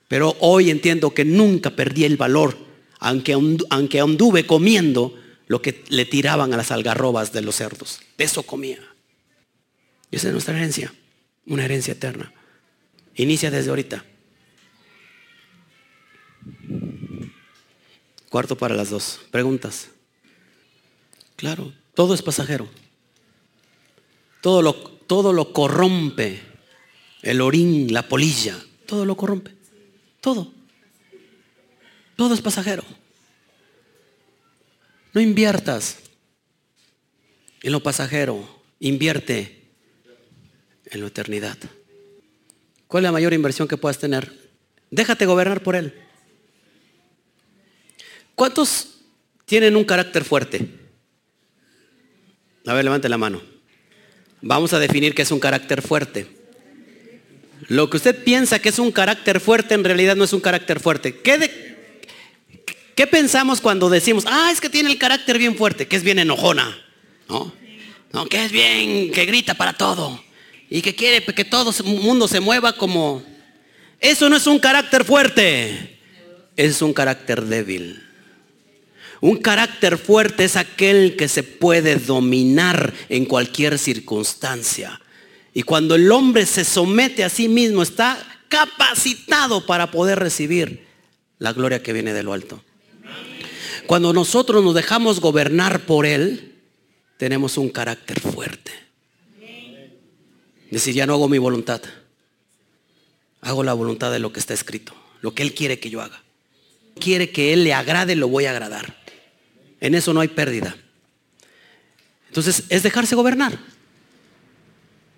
Pero 0.07 0.35
hoy 0.39 0.69
entiendo 0.71 1.13
que 1.13 1.23
nunca 1.23 1.69
perdí 1.75 2.03
el 2.05 2.17
valor, 2.17 2.57
aunque, 2.99 3.35
andu- 3.35 3.65
aunque 3.69 3.99
anduve 3.99 4.45
comiendo 4.45 5.15
lo 5.47 5.61
que 5.61 5.83
le 5.89 6.05
tiraban 6.05 6.53
a 6.53 6.57
las 6.57 6.71
algarrobas 6.71 7.31
de 7.33 7.41
los 7.41 7.55
cerdos. 7.55 7.99
De 8.17 8.23
eso 8.23 8.43
comía. 8.43 8.79
Y 10.09 10.15
esa 10.15 10.27
es 10.27 10.33
nuestra 10.33 10.57
herencia, 10.57 10.93
una 11.45 11.63
herencia 11.65 11.93
eterna. 11.93 12.33
Inicia 13.15 13.51
desde 13.51 13.69
ahorita. 13.69 14.03
Cuarto 18.29 18.57
para 18.57 18.75
las 18.75 18.89
dos. 18.89 19.19
Preguntas. 19.29 19.89
Claro, 21.35 21.73
todo 21.93 22.13
es 22.13 22.21
pasajero. 22.21 22.67
Todo 24.41 24.61
lo, 24.61 24.73
todo 24.73 25.31
lo 25.31 25.53
corrompe. 25.53 26.50
El 27.21 27.41
orín, 27.41 27.93
la 27.93 28.07
polilla, 28.07 28.57
todo 28.85 29.05
lo 29.05 29.15
corrompe. 29.15 29.51
Todo. 30.19 30.51
Todo 32.15 32.33
es 32.33 32.41
pasajero. 32.41 32.83
No 35.13 35.21
inviertas 35.21 35.97
en 37.61 37.71
lo 37.71 37.83
pasajero, 37.83 38.63
invierte 38.79 39.61
en 40.85 41.01
la 41.01 41.07
eternidad. 41.07 41.57
¿Cuál 42.87 43.03
es 43.03 43.07
la 43.07 43.11
mayor 43.11 43.33
inversión 43.33 43.67
que 43.67 43.77
puedas 43.77 43.97
tener? 43.97 44.51
Déjate 44.89 45.25
gobernar 45.25 45.63
por 45.63 45.75
Él. 45.75 45.93
¿Cuántos 48.35 49.01
tienen 49.45 49.75
un 49.75 49.83
carácter 49.83 50.23
fuerte? 50.23 50.67
A 52.65 52.73
ver, 52.73 52.83
levante 52.83 53.09
la 53.09 53.17
mano. 53.17 53.41
Vamos 54.41 54.73
a 54.73 54.79
definir 54.79 55.13
qué 55.13 55.21
es 55.21 55.31
un 55.31 55.39
carácter 55.39 55.81
fuerte. 55.81 56.40
Lo 57.71 57.89
que 57.89 57.95
usted 57.95 58.25
piensa 58.25 58.59
que 58.59 58.67
es 58.67 58.79
un 58.79 58.91
carácter 58.91 59.39
fuerte 59.39 59.75
en 59.75 59.85
realidad 59.85 60.17
no 60.17 60.25
es 60.25 60.33
un 60.33 60.41
carácter 60.41 60.81
fuerte. 60.81 61.21
¿Qué, 61.21 61.77
¿Qué 62.95 63.07
pensamos 63.07 63.61
cuando 63.61 63.89
decimos, 63.89 64.25
ah, 64.27 64.49
es 64.51 64.59
que 64.59 64.69
tiene 64.69 64.91
el 64.91 64.97
carácter 64.97 65.37
bien 65.37 65.55
fuerte, 65.55 65.87
que 65.87 65.95
es 65.95 66.03
bien 66.03 66.19
enojona? 66.19 66.77
¿No? 67.29 67.53
¿No? 68.11 68.25
Que 68.25 68.43
es 68.43 68.51
bien, 68.51 69.09
que 69.13 69.23
grita 69.23 69.53
para 69.53 69.71
todo 69.71 70.21
y 70.69 70.81
que 70.81 70.95
quiere 70.95 71.23
que 71.23 71.45
todo 71.45 71.71
el 71.71 71.85
mundo 71.85 72.27
se 72.27 72.41
mueva 72.41 72.73
como... 72.73 73.23
Eso 74.01 74.27
no 74.27 74.35
es 74.35 74.47
un 74.47 74.59
carácter 74.59 75.05
fuerte, 75.05 75.97
es 76.57 76.81
un 76.81 76.91
carácter 76.91 77.41
débil. 77.45 78.05
Un 79.21 79.37
carácter 79.37 79.97
fuerte 79.97 80.43
es 80.43 80.57
aquel 80.57 81.15
que 81.15 81.29
se 81.29 81.43
puede 81.43 81.95
dominar 81.95 82.93
en 83.07 83.23
cualquier 83.23 83.79
circunstancia. 83.79 84.99
Y 85.53 85.63
cuando 85.63 85.95
el 85.95 86.11
hombre 86.11 86.45
se 86.45 86.63
somete 86.63 87.23
a 87.23 87.29
sí 87.29 87.47
mismo, 87.47 87.83
está 87.83 88.17
capacitado 88.47 89.65
para 89.65 89.91
poder 89.91 90.19
recibir 90.19 90.85
la 91.39 91.53
gloria 91.53 91.83
que 91.83 91.93
viene 91.93 92.13
de 92.13 92.23
lo 92.23 92.33
alto. 92.33 92.63
Cuando 93.87 94.13
nosotros 94.13 94.63
nos 94.63 94.75
dejamos 94.75 95.19
gobernar 95.19 95.85
por 95.85 96.05
Él, 96.05 96.55
tenemos 97.17 97.57
un 97.57 97.69
carácter 97.69 98.19
fuerte. 98.19 98.71
Decir, 100.69 100.93
ya 100.93 101.05
no 101.05 101.13
hago 101.13 101.27
mi 101.27 101.37
voluntad. 101.37 101.81
Hago 103.41 103.63
la 103.63 103.73
voluntad 103.73 104.11
de 104.11 104.19
lo 104.19 104.31
que 104.31 104.39
está 104.39 104.53
escrito. 104.53 104.93
Lo 105.21 105.33
que 105.33 105.43
Él 105.43 105.53
quiere 105.53 105.79
que 105.79 105.89
yo 105.89 106.01
haga. 106.01 106.23
Quiere 106.99 107.31
que 107.31 107.51
Él 107.51 107.63
le 107.63 107.73
agrade, 107.73 108.15
lo 108.15 108.29
voy 108.29 108.45
a 108.45 108.51
agradar. 108.51 108.97
En 109.81 109.95
eso 109.95 110.13
no 110.13 110.21
hay 110.21 110.29
pérdida. 110.29 110.77
Entonces 112.27 112.63
es 112.69 112.83
dejarse 112.83 113.15
gobernar. 113.15 113.59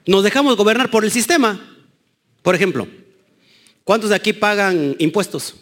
Nos 0.05 0.23
dejamos 0.23 0.55
gobernar 0.55 0.89
por 0.89 1.05
el 1.05 1.11
sistema. 1.11 1.59
Por 2.41 2.55
ejemplo, 2.55 2.87
¿cuántos 3.83 4.09
de 4.09 4.15
aquí 4.15 4.33
pagan 4.33 4.95
impuestos? 4.99 5.55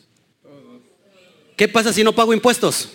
¿Qué 1.56 1.68
pasa 1.68 1.94
si 1.94 2.04
no 2.04 2.14
pago 2.14 2.34
impuestos? 2.34 2.90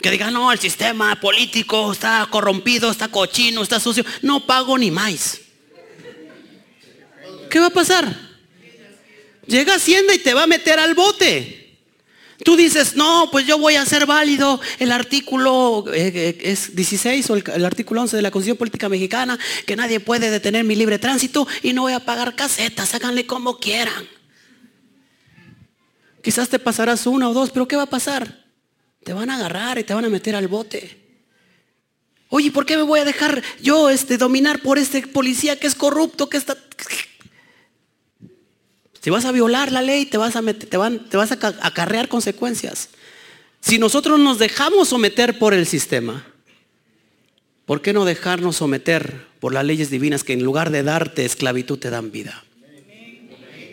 Que 0.00 0.10
digan, 0.10 0.32
no, 0.32 0.52
el 0.52 0.58
sistema 0.58 1.20
político 1.20 1.92
está 1.92 2.26
corrompido, 2.30 2.90
está 2.90 3.08
cochino, 3.08 3.62
está 3.62 3.80
sucio. 3.80 4.04
No 4.22 4.46
pago 4.46 4.78
ni 4.78 4.90
más. 4.90 5.40
¿Qué 7.50 7.58
va 7.58 7.66
a 7.66 7.70
pasar? 7.70 8.30
Llega 9.46 9.74
Hacienda 9.74 10.14
y 10.14 10.18
te 10.18 10.32
va 10.32 10.44
a 10.44 10.46
meter 10.46 10.78
al 10.78 10.94
bote. 10.94 11.59
Tú 12.44 12.56
dices, 12.56 12.96
no, 12.96 13.28
pues 13.30 13.46
yo 13.46 13.58
voy 13.58 13.74
a 13.74 13.82
hacer 13.82 14.06
válido 14.06 14.60
el 14.78 14.92
artículo 14.92 15.84
eh, 15.92 16.12
eh, 16.14 16.38
es 16.42 16.74
16 16.74 17.30
o 17.30 17.34
el, 17.36 17.64
artículo 17.64 18.00
11 18.00 18.16
de 18.16 18.22
la 18.22 18.30
Constitución 18.30 18.56
Política 18.56 18.88
Mexicana, 18.88 19.38
que 19.66 19.76
nadie 19.76 20.00
puede 20.00 20.30
detener 20.30 20.64
mi 20.64 20.74
libre 20.74 20.98
tránsito 20.98 21.46
y 21.62 21.72
no 21.72 21.82
voy 21.82 21.92
a 21.92 22.00
pagar 22.00 22.34
casetas, 22.36 22.94
háganle 22.94 23.26
como 23.26 23.58
quieran. 23.58 24.08
Quizás 26.22 26.48
te 26.48 26.58
pasarás 26.58 27.06
una 27.06 27.28
o 27.28 27.34
dos, 27.34 27.50
pero 27.50 27.68
¿qué 27.68 27.76
va 27.76 27.82
a 27.82 27.90
pasar? 27.90 28.44
Te 29.04 29.12
van 29.12 29.30
a 29.30 29.36
agarrar 29.36 29.78
y 29.78 29.84
te 29.84 29.94
van 29.94 30.04
a 30.04 30.08
meter 30.08 30.34
al 30.34 30.48
bote. 30.48 30.98
Oye, 32.28 32.50
¿por 32.52 32.64
qué 32.64 32.76
me 32.76 32.84
voy 32.84 33.00
a 33.00 33.04
dejar 33.04 33.42
yo 33.60 33.90
este, 33.90 34.16
dominar 34.16 34.60
por 34.62 34.78
este 34.78 35.06
policía 35.06 35.58
que 35.58 35.66
es 35.66 35.74
corrupto, 35.74 36.28
que 36.28 36.36
está... 36.36 36.56
Si 39.00 39.08
vas 39.08 39.24
a 39.24 39.32
violar 39.32 39.72
la 39.72 39.82
ley, 39.82 40.04
te 40.04 40.18
vas 40.18 40.36
a, 40.36 40.42
te 40.42 40.76
van, 40.76 41.08
te 41.08 41.16
vas 41.16 41.32
a 41.32 41.38
acarrear 41.62 42.08
consecuencias. 42.08 42.90
Si 43.60 43.78
nosotros 43.78 44.20
nos 44.20 44.38
dejamos 44.38 44.88
someter 44.88 45.38
por 45.38 45.54
el 45.54 45.66
sistema, 45.66 46.26
¿por 47.64 47.80
qué 47.80 47.92
no 47.92 48.04
dejarnos 48.04 48.56
someter 48.56 49.26
por 49.40 49.54
las 49.54 49.64
leyes 49.64 49.90
divinas 49.90 50.22
que 50.22 50.34
en 50.34 50.42
lugar 50.42 50.70
de 50.70 50.82
darte 50.82 51.24
esclavitud 51.24 51.78
te 51.78 51.88
dan 51.88 52.10
vida? 52.10 52.44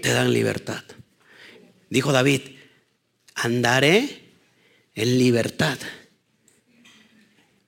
Te 0.01 0.13
dan 0.13 0.31
libertad. 0.31 0.83
Dijo 1.89 2.11
David, 2.13 2.41
andaré 3.35 4.23
en 4.95 5.17
libertad, 5.17 5.77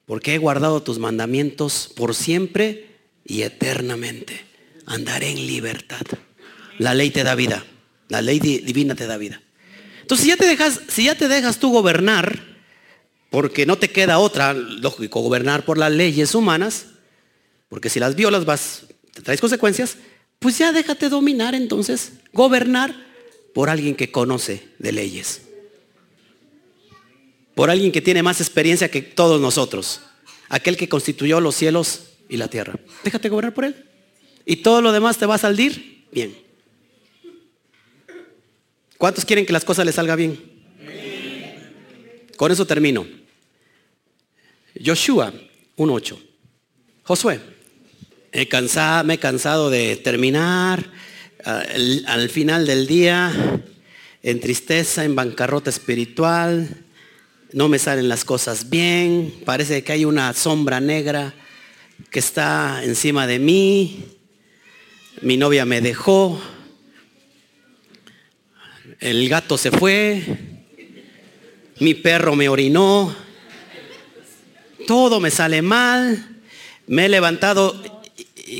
porque 0.05 0.35
he 0.35 0.37
guardado 0.37 0.81
tus 0.81 0.97
mandamientos 0.97 1.91
por 1.95 2.15
siempre 2.15 2.87
y 3.25 3.41
eternamente. 3.41 4.45
Andaré 4.85 5.29
en 5.31 5.45
libertad. 5.45 6.05
La 6.79 6.95
ley 6.95 7.11
te 7.11 7.23
da 7.23 7.35
vida. 7.35 7.63
La 8.07 8.21
ley 8.21 8.39
divina 8.39 8.95
te 8.95 9.05
da 9.05 9.17
vida. 9.17 9.39
Entonces, 10.01 10.23
si 10.23 10.29
ya 10.29 10.37
te 10.37 10.47
dejas, 10.47 10.81
si 10.87 11.03
ya 11.05 11.15
te 11.15 11.27
dejas 11.27 11.59
tú 11.59 11.71
gobernar, 11.71 12.49
porque 13.29 13.67
no 13.67 13.77
te 13.77 13.91
queda 13.91 14.17
otra, 14.17 14.53
lógico, 14.53 15.21
gobernar 15.21 15.65
por 15.65 15.77
las 15.77 15.91
leyes 15.91 16.33
humanas, 16.33 16.87
porque 17.67 17.89
si 17.89 17.99
las 17.99 18.15
violas 18.15 18.45
vas, 18.45 18.85
te 19.13 19.21
traes 19.21 19.39
consecuencias, 19.39 19.97
pues 20.39 20.57
ya 20.57 20.71
déjate 20.71 21.09
dominar 21.09 21.53
entonces, 21.53 22.13
gobernar 22.33 22.95
por 23.53 23.69
alguien 23.69 23.95
que 23.95 24.11
conoce 24.11 24.67
de 24.79 24.91
leyes. 24.91 25.41
Por 27.53 27.69
alguien 27.69 27.91
que 27.91 28.01
tiene 28.01 28.23
más 28.23 28.41
experiencia 28.41 28.89
que 28.89 29.01
todos 29.01 29.39
nosotros. 29.39 30.01
Aquel 30.47 30.77
que 30.77 30.89
constituyó 30.89 31.41
los 31.41 31.55
cielos 31.55 32.05
y 32.29 32.37
la 32.37 32.47
tierra. 32.47 32.79
Déjate 33.03 33.29
gobernar 33.29 33.53
por 33.53 33.65
él. 33.65 33.75
Y 34.45 34.57
todo 34.57 34.81
lo 34.81 34.91
demás 34.91 35.17
te 35.17 35.25
va 35.25 35.35
a 35.35 35.39
salir 35.39 36.07
bien. 36.11 36.48
¿Cuántos 38.99 39.23
quieren 39.23 39.45
que 39.45 39.53
las 39.53 39.63
cosas 39.63 39.85
les 39.85 39.95
salgan 39.95 40.17
bien? 40.17 40.37
Con 42.35 42.51
eso 42.51 42.67
termino. 42.67 43.07
Joshua 44.85 45.31
1.8. 45.77 46.17
Josué, 47.03 47.39
me 48.33 49.13
he 49.13 49.17
cansado 49.17 49.69
de 49.69 49.95
terminar 49.95 50.91
al, 51.45 52.03
al 52.07 52.29
final 52.29 52.67
del 52.67 52.87
día 52.87 53.63
en 54.21 54.41
tristeza, 54.41 55.05
en 55.05 55.15
bancarrota 55.15 55.69
espiritual. 55.69 56.67
No 57.53 57.69
me 57.69 57.79
salen 57.79 58.09
las 58.09 58.25
cosas 58.25 58.69
bien. 58.69 59.33
Parece 59.45 59.81
que 59.81 59.93
hay 59.93 60.03
una 60.03 60.33
sombra 60.33 60.81
negra 60.81 61.33
que 62.11 62.19
está 62.19 62.83
encima 62.83 63.27
de 63.27 63.39
mí. 63.39 64.07
Mi 65.21 65.37
novia 65.37 65.63
me 65.63 65.79
dejó 65.79 66.37
el 68.99 69.29
gato 69.29 69.57
se 69.57 69.71
fue, 69.71 70.23
mi 71.79 71.93
perro 71.93 72.35
me 72.35 72.49
orinó, 72.49 73.15
todo 74.87 75.19
me 75.19 75.31
sale 75.31 75.61
mal, 75.61 76.41
me 76.87 77.05
he 77.05 77.09
levantado 77.09 77.81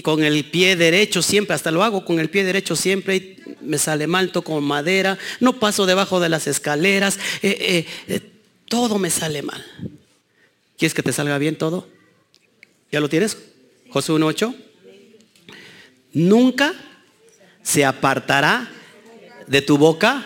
con 0.04 0.24
el 0.24 0.46
pie 0.46 0.76
derecho 0.76 1.22
siempre, 1.22 1.56
hasta 1.56 1.72
lo 1.72 1.84
hago 1.84 2.06
con 2.06 2.20
el 2.20 2.30
pie 2.30 2.44
derecho 2.44 2.76
siempre 2.76 3.16
y 3.16 3.38
me 3.62 3.78
sale 3.78 4.08
mal, 4.08 4.32
toco 4.32 4.62
madera, 4.62 5.18
no 5.40 5.60
paso 5.60 5.86
debajo 5.86 6.20
de 6.20 6.30
las 6.30 6.48
escaleras, 6.48 7.20
eh, 7.42 7.58
eh, 7.60 7.86
eh, 8.08 8.32
todo 8.66 8.98
me 9.00 9.10
sale 9.10 9.42
mal. 9.42 9.66
¿Quieres 10.78 10.94
que 10.94 11.04
te 11.04 11.12
salga 11.12 11.38
bien 11.38 11.58
todo? 11.58 11.90
¿Ya 12.92 13.02
lo 13.02 13.10
tienes? 13.10 13.38
Josué 13.90 14.16
1.8. 14.16 14.56
Nunca 16.14 16.74
se 17.62 17.84
apartará 17.84 18.72
de 19.50 19.64
tu 19.64 19.78
boca 19.78 20.24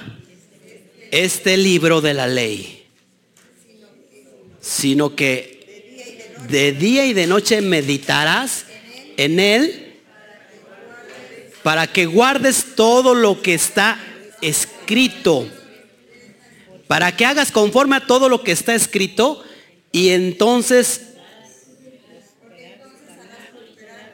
este 1.11 1.55
libro 1.55 2.01
de 2.01 2.13
la 2.13 2.27
ley, 2.27 2.85
sino 4.59 5.15
que 5.15 6.33
de 6.49 6.73
día 6.73 7.05
y 7.05 7.13
de 7.13 7.25
noche 7.25 7.61
meditarás 7.61 8.65
en 9.15 9.39
él 9.39 10.01
para 11.63 11.87
que 11.87 12.05
guardes 12.05 12.75
todo 12.75 13.15
lo 13.15 13.41
que 13.41 13.53
está 13.53 13.97
escrito, 14.41 15.47
para 16.87 17.15
que 17.15 17.25
hagas 17.25 17.51
conforme 17.51 17.95
a 17.95 18.05
todo 18.05 18.27
lo 18.27 18.43
que 18.43 18.51
está 18.51 18.75
escrito 18.75 19.41
y 19.93 20.09
entonces 20.09 21.13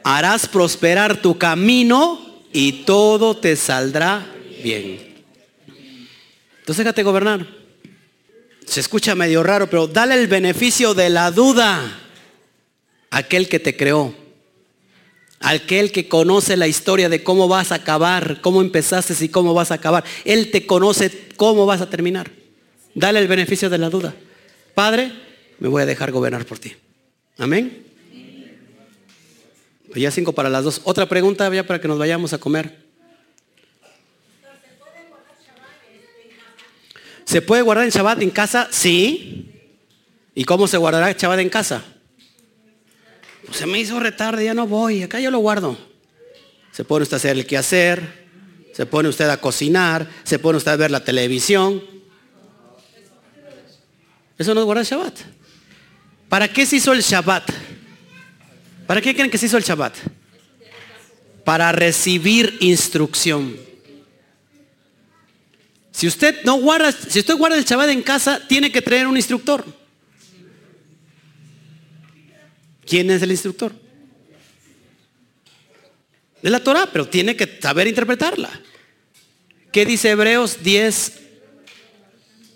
harás 0.04 0.46
prosperar 0.46 1.20
tu 1.20 1.36
camino 1.36 2.44
y 2.52 2.84
todo 2.84 3.36
te 3.36 3.56
saldrá 3.56 4.36
bien. 4.62 5.24
Entonces 6.60 6.84
déjate 6.84 7.02
gobernar. 7.02 7.46
Se 8.64 8.80
escucha 8.80 9.14
medio 9.14 9.42
raro, 9.42 9.68
pero 9.68 9.88
dale 9.88 10.14
el 10.14 10.28
beneficio 10.28 10.94
de 10.94 11.10
la 11.10 11.30
duda 11.30 11.98
a 13.10 13.16
aquel 13.16 13.48
que 13.48 13.58
te 13.58 13.76
creó. 13.76 14.14
Aquel 15.40 15.90
que 15.90 16.08
conoce 16.08 16.56
la 16.56 16.68
historia 16.68 17.08
de 17.08 17.24
cómo 17.24 17.48
vas 17.48 17.72
a 17.72 17.76
acabar, 17.76 18.40
cómo 18.42 18.60
empezaste 18.60 19.24
y 19.24 19.28
cómo 19.30 19.54
vas 19.54 19.70
a 19.70 19.74
acabar. 19.74 20.04
Él 20.24 20.50
te 20.50 20.66
conoce 20.66 21.10
cómo 21.36 21.66
vas 21.66 21.80
a 21.80 21.90
terminar. 21.90 22.30
Dale 22.94 23.18
el 23.18 23.26
beneficio 23.26 23.70
de 23.70 23.78
la 23.78 23.90
duda. 23.90 24.14
Padre, 24.74 25.12
me 25.58 25.68
voy 25.68 25.82
a 25.82 25.86
dejar 25.86 26.12
gobernar 26.12 26.44
por 26.44 26.58
ti. 26.58 26.74
Amén. 27.38 27.86
Ya 29.94 30.10
cinco 30.10 30.32
para 30.32 30.48
las 30.48 30.62
dos. 30.62 30.82
Otra 30.84 31.08
pregunta 31.08 31.52
ya 31.52 31.66
para 31.66 31.80
que 31.80 31.88
nos 31.88 31.98
vayamos 31.98 32.32
a 32.32 32.38
comer. 32.38 32.89
¿Se 37.30 37.42
puede 37.42 37.62
guardar 37.62 37.84
en 37.84 37.92
Shabbat 37.92 38.22
en 38.22 38.30
casa? 38.30 38.66
Sí. 38.72 39.52
¿Y 40.34 40.42
cómo 40.42 40.66
se 40.66 40.78
guardará 40.78 41.12
Shabbat 41.12 41.38
en 41.38 41.48
casa? 41.48 41.80
Pues 43.46 43.56
se 43.56 43.66
me 43.66 43.78
hizo 43.78 44.00
retarde, 44.00 44.44
ya 44.44 44.52
no 44.52 44.66
voy, 44.66 45.04
acá 45.04 45.20
yo 45.20 45.30
lo 45.30 45.38
guardo. 45.38 45.78
Se 46.72 46.82
pone 46.82 47.04
usted 47.04 47.14
a 47.14 47.18
hacer 47.18 47.36
el 47.36 47.46
quehacer, 47.46 48.26
se 48.74 48.84
pone 48.84 49.08
usted 49.08 49.28
a 49.28 49.36
cocinar, 49.36 50.10
se 50.24 50.40
pone 50.40 50.58
usted 50.58 50.72
a 50.72 50.76
ver 50.76 50.90
la 50.90 51.04
televisión. 51.04 51.80
Eso 54.36 54.52
no 54.52 54.62
es 54.62 54.66
guardar 54.66 54.84
Shabbat. 54.84 55.14
¿Para 56.28 56.48
qué 56.48 56.66
se 56.66 56.76
hizo 56.76 56.92
el 56.92 57.00
Shabbat? 57.00 57.48
¿Para 58.88 59.00
qué 59.00 59.14
creen 59.14 59.30
que 59.30 59.38
se 59.38 59.46
hizo 59.46 59.56
el 59.56 59.62
Shabbat? 59.62 59.94
Para 61.44 61.70
recibir 61.70 62.56
instrucción. 62.58 63.69
Si 65.92 66.06
usted 66.06 66.42
no 66.44 66.54
guarda, 66.56 66.92
si 66.92 67.18
usted 67.18 67.34
guarda 67.34 67.56
el 67.56 67.64
Shabbat 67.64 67.90
en 67.90 68.02
casa, 68.02 68.46
tiene 68.46 68.70
que 68.70 68.82
traer 68.82 69.06
un 69.06 69.16
instructor. 69.16 69.64
¿Quién 72.86 73.10
es 73.10 73.22
el 73.22 73.30
instructor? 73.30 73.72
De 76.42 76.50
la 76.50 76.60
Torah, 76.60 76.88
pero 76.92 77.08
tiene 77.08 77.36
que 77.36 77.58
saber 77.60 77.86
interpretarla. 77.86 78.50
¿Qué 79.72 79.84
dice 79.86 80.10
Hebreos 80.10 80.62
10, 80.62 81.20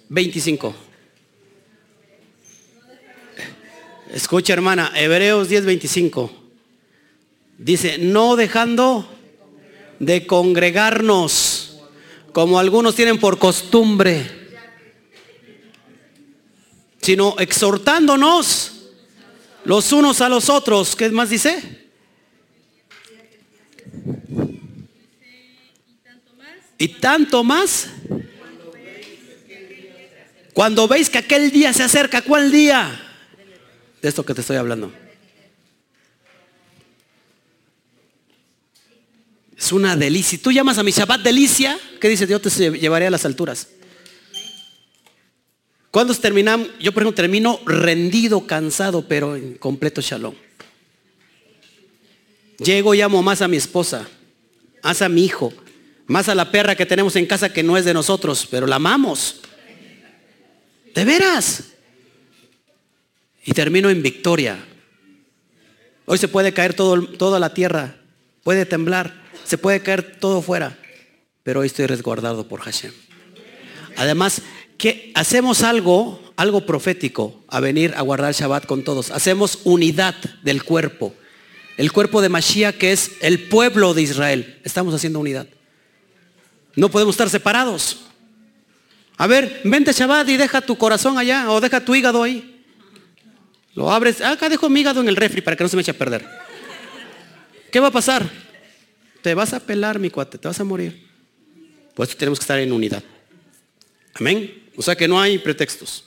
25? 0.08 0.74
Escucha 4.12 4.52
hermana, 4.52 4.92
Hebreos 4.94 5.48
10, 5.48 5.66
25. 5.66 6.32
Dice, 7.58 7.98
no 7.98 8.36
dejando 8.36 9.08
de 10.00 10.26
congregarnos, 10.26 11.53
como 12.34 12.58
algunos 12.58 12.96
tienen 12.96 13.18
por 13.18 13.38
costumbre, 13.38 14.50
sino 17.00 17.36
exhortándonos 17.38 18.72
los 19.64 19.92
unos 19.92 20.20
a 20.20 20.28
los 20.28 20.50
otros. 20.50 20.96
¿Qué 20.96 21.08
más 21.10 21.30
dice? 21.30 21.86
Y 26.76 26.88
tanto 26.88 27.44
más. 27.44 27.86
Cuando 30.52 30.88
veis 30.88 31.08
que 31.08 31.18
aquel 31.18 31.52
día 31.52 31.72
se 31.72 31.84
acerca, 31.84 32.20
¿cuál 32.20 32.50
día? 32.50 33.00
de 34.02 34.08
esto 34.10 34.26
que 34.26 34.34
te 34.34 34.42
estoy 34.42 34.58
hablando. 34.58 34.92
Es 39.64 39.72
una 39.72 39.96
delicia. 39.96 40.38
Tú 40.42 40.52
llamas 40.52 40.76
a 40.76 40.82
mi 40.82 40.90
Shabbat 40.90 41.22
delicia, 41.22 41.80
¿qué 41.98 42.10
dice? 42.10 42.26
Dios 42.26 42.42
te 42.42 42.50
llevaré 42.50 43.06
a 43.06 43.10
las 43.10 43.24
alturas. 43.24 43.68
Cuando 45.90 46.14
terminamos? 46.14 46.68
Yo 46.78 46.92
por 46.92 47.02
ejemplo 47.02 47.16
termino 47.16 47.58
rendido, 47.64 48.46
cansado, 48.46 49.08
pero 49.08 49.36
en 49.36 49.54
completo 49.54 50.02
shalom. 50.02 50.34
Llego 52.58 52.94
y 52.94 53.00
amo 53.00 53.22
más 53.22 53.40
a 53.40 53.48
mi 53.48 53.56
esposa, 53.56 54.06
más 54.82 55.00
a 55.00 55.08
mi 55.08 55.24
hijo, 55.24 55.50
más 56.08 56.28
a 56.28 56.34
la 56.34 56.50
perra 56.50 56.74
que 56.74 56.84
tenemos 56.84 57.16
en 57.16 57.24
casa 57.24 57.50
que 57.50 57.62
no 57.62 57.78
es 57.78 57.86
de 57.86 57.94
nosotros, 57.94 58.46
pero 58.50 58.66
la 58.66 58.76
amamos. 58.76 59.40
De 60.94 61.06
veras 61.06 61.72
y 63.46 63.52
termino 63.52 63.88
en 63.88 64.02
victoria. 64.02 64.62
Hoy 66.04 66.18
se 66.18 66.28
puede 66.28 66.52
caer 66.52 66.74
todo, 66.74 67.06
toda 67.06 67.40
la 67.40 67.54
tierra, 67.54 67.96
puede 68.42 68.66
temblar, 68.66 69.23
se 69.44 69.58
puede 69.58 69.80
caer 69.80 70.16
todo 70.18 70.42
fuera, 70.42 70.78
pero 71.42 71.60
hoy 71.60 71.66
estoy 71.66 71.86
resguardado 71.86 72.48
por 72.48 72.60
Hashem. 72.60 72.92
Además, 73.96 74.42
que 74.78 75.12
hacemos 75.14 75.62
algo, 75.62 76.20
algo 76.36 76.66
profético, 76.66 77.44
a 77.48 77.60
venir 77.60 77.94
a 77.96 78.02
guardar 78.02 78.34
Shabbat 78.34 78.66
con 78.66 78.82
todos. 78.82 79.10
Hacemos 79.10 79.60
unidad 79.64 80.14
del 80.42 80.64
cuerpo. 80.64 81.14
El 81.76 81.92
cuerpo 81.92 82.22
de 82.22 82.28
Mashiach, 82.28 82.76
que 82.76 82.92
es 82.92 83.12
el 83.20 83.48
pueblo 83.48 83.94
de 83.94 84.02
Israel. 84.02 84.60
Estamos 84.64 84.94
haciendo 84.94 85.20
unidad. 85.20 85.46
No 86.76 86.90
podemos 86.90 87.14
estar 87.14 87.30
separados. 87.30 88.00
A 89.16 89.26
ver, 89.26 89.60
vente 89.64 89.92
Shabbat 89.92 90.28
y 90.28 90.36
deja 90.36 90.60
tu 90.60 90.76
corazón 90.76 91.18
allá 91.18 91.50
o 91.50 91.60
deja 91.60 91.84
tu 91.84 91.94
hígado 91.94 92.22
ahí. 92.22 92.64
Lo 93.74 93.90
abres, 93.90 94.20
acá 94.20 94.48
dejo 94.48 94.68
mi 94.68 94.80
hígado 94.80 95.00
en 95.00 95.08
el 95.08 95.16
refri 95.16 95.40
para 95.40 95.56
que 95.56 95.64
no 95.64 95.68
se 95.68 95.76
me 95.76 95.82
eche 95.82 95.90
a 95.90 95.98
perder. 95.98 96.28
¿Qué 97.72 97.80
va 97.80 97.88
a 97.88 97.92
pasar? 97.92 98.43
Te 99.24 99.32
vas 99.32 99.54
a 99.54 99.60
pelar, 99.60 99.98
mi 99.98 100.10
cuate, 100.10 100.36
te 100.36 100.46
vas 100.46 100.60
a 100.60 100.64
morir. 100.64 101.08
Pues 101.94 102.14
tenemos 102.14 102.38
que 102.38 102.42
estar 102.42 102.58
en 102.58 102.70
unidad. 102.70 103.02
Amén. 104.12 104.68
O 104.76 104.82
sea 104.82 104.94
que 104.94 105.08
no 105.08 105.18
hay 105.18 105.38
pretextos. 105.38 106.04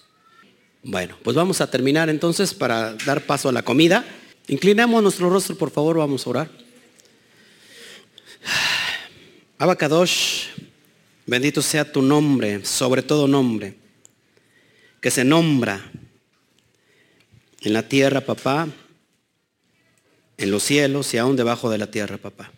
Bueno, 0.84 1.18
pues 1.24 1.36
vamos 1.36 1.60
a 1.60 1.68
terminar 1.68 2.10
entonces 2.10 2.54
para 2.54 2.94
dar 2.94 3.26
paso 3.26 3.50
a 3.50 3.52
la 3.52 3.64
comida. 3.64 4.06
Inclinamos 4.48 5.02
nuestro 5.02 5.32
rostro, 5.32 5.58
por 5.58 5.72
favor, 5.72 5.98
vamos 5.98 6.28
a 6.28 6.30
orar. 6.30 6.52
Abacadosh, 9.58 10.50
bendito 11.26 11.64
sea 11.64 11.92
tu 11.92 12.04
nombre, 12.04 12.64
sobre 12.66 13.02
todo 13.02 13.28
nombre, 13.28 13.80
que 15.02 15.10
se 15.10 15.24
nombra 15.24 15.92
en 17.62 17.74
la 17.74 17.82
tierra, 17.82 18.22
papá, 18.22 18.68
en 20.38 20.52
los 20.52 20.62
cielos 20.62 21.12
y 21.16 21.18
aún 21.18 21.36
debajo 21.36 21.72
de 21.72 21.80
la 21.80 21.90
tierra, 21.90 22.20
papá. 22.20 22.52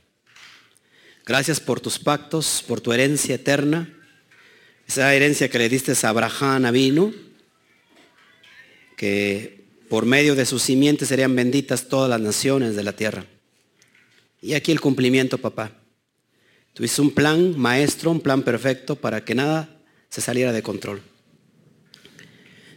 Gracias 1.29 1.59
por 1.59 1.79
tus 1.79 1.99
pactos, 1.99 2.63
por 2.67 2.81
tu 2.81 2.91
herencia 2.91 3.35
eterna, 3.35 3.87
esa 4.87 5.13
herencia 5.13 5.47
que 5.47 5.59
le 5.59 5.69
diste 5.69 5.91
a 5.91 6.09
Abraham 6.09 6.65
Avinu, 6.65 7.13
que 8.97 9.63
por 9.91 10.07
medio 10.07 10.33
de 10.33 10.47
sus 10.47 10.63
simientes 10.63 11.07
serían 11.07 11.35
benditas 11.35 11.87
todas 11.87 12.09
las 12.09 12.19
naciones 12.19 12.75
de 12.75 12.81
la 12.81 12.93
tierra. 12.93 13.27
Y 14.41 14.55
aquí 14.55 14.71
el 14.71 14.81
cumplimiento, 14.81 15.37
papá. 15.37 15.71
Tuviste 16.73 16.99
un 16.99 17.11
plan 17.11 17.55
maestro, 17.59 18.09
un 18.09 18.21
plan 18.21 18.41
perfecto 18.41 18.95
para 18.95 19.23
que 19.23 19.35
nada 19.35 19.69
se 20.09 20.21
saliera 20.21 20.51
de 20.51 20.63
control. 20.63 20.99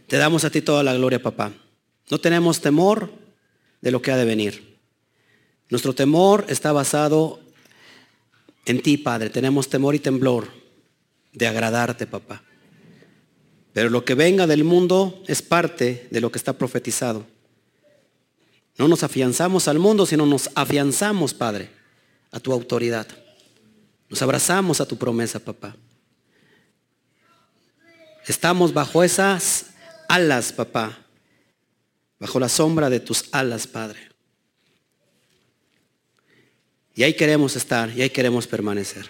Te 0.05 0.17
damos 0.17 0.43
a 0.43 0.51
ti 0.51 0.61
toda 0.61 0.83
la 0.83 0.93
gloria, 0.93 1.19
papá. 1.19 1.53
No 2.11 2.19
tenemos 2.19 2.61
temor 2.61 3.11
de 3.81 3.89
lo 3.89 3.99
que 4.03 4.11
ha 4.11 4.17
de 4.17 4.25
venir. 4.25 4.77
Nuestro 5.71 5.95
temor 5.95 6.45
está 6.49 6.71
basado 6.71 7.39
en 8.65 8.81
ti, 8.81 8.97
Padre. 8.97 9.29
Tenemos 9.29 9.69
temor 9.69 9.95
y 9.95 9.99
temblor 9.99 10.47
de 11.31 11.47
agradarte, 11.47 12.07
papá. 12.07 12.43
Pero 13.73 13.89
lo 13.89 14.05
que 14.05 14.15
venga 14.15 14.47
del 14.47 14.63
mundo 14.63 15.23
es 15.27 15.41
parte 15.41 16.07
de 16.11 16.21
lo 16.21 16.31
que 16.31 16.37
está 16.37 16.53
profetizado. 16.53 17.25
No 18.77 18.87
nos 18.87 19.03
afianzamos 19.03 19.67
al 19.67 19.79
mundo, 19.79 20.05
sino 20.05 20.25
nos 20.25 20.49
afianzamos, 20.55 21.33
Padre, 21.33 21.69
a 22.31 22.39
tu 22.39 22.53
autoridad. 22.53 23.07
Nos 24.09 24.21
abrazamos 24.21 24.79
a 24.79 24.85
tu 24.85 24.97
promesa, 24.97 25.39
papá. 25.39 25.75
Estamos 28.27 28.73
bajo 28.73 29.03
esas 29.03 29.67
alas, 30.07 30.53
papá, 30.53 30.97
bajo 32.19 32.39
la 32.39 32.49
sombra 32.49 32.89
de 32.89 32.99
tus 32.99 33.25
alas, 33.31 33.67
Padre. 33.67 34.12
Y 36.95 37.03
ahí 37.03 37.13
queremos 37.13 37.55
estar 37.55 37.89
y 37.95 38.01
ahí 38.01 38.09
queremos 38.09 38.47
permanecer. 38.47 39.09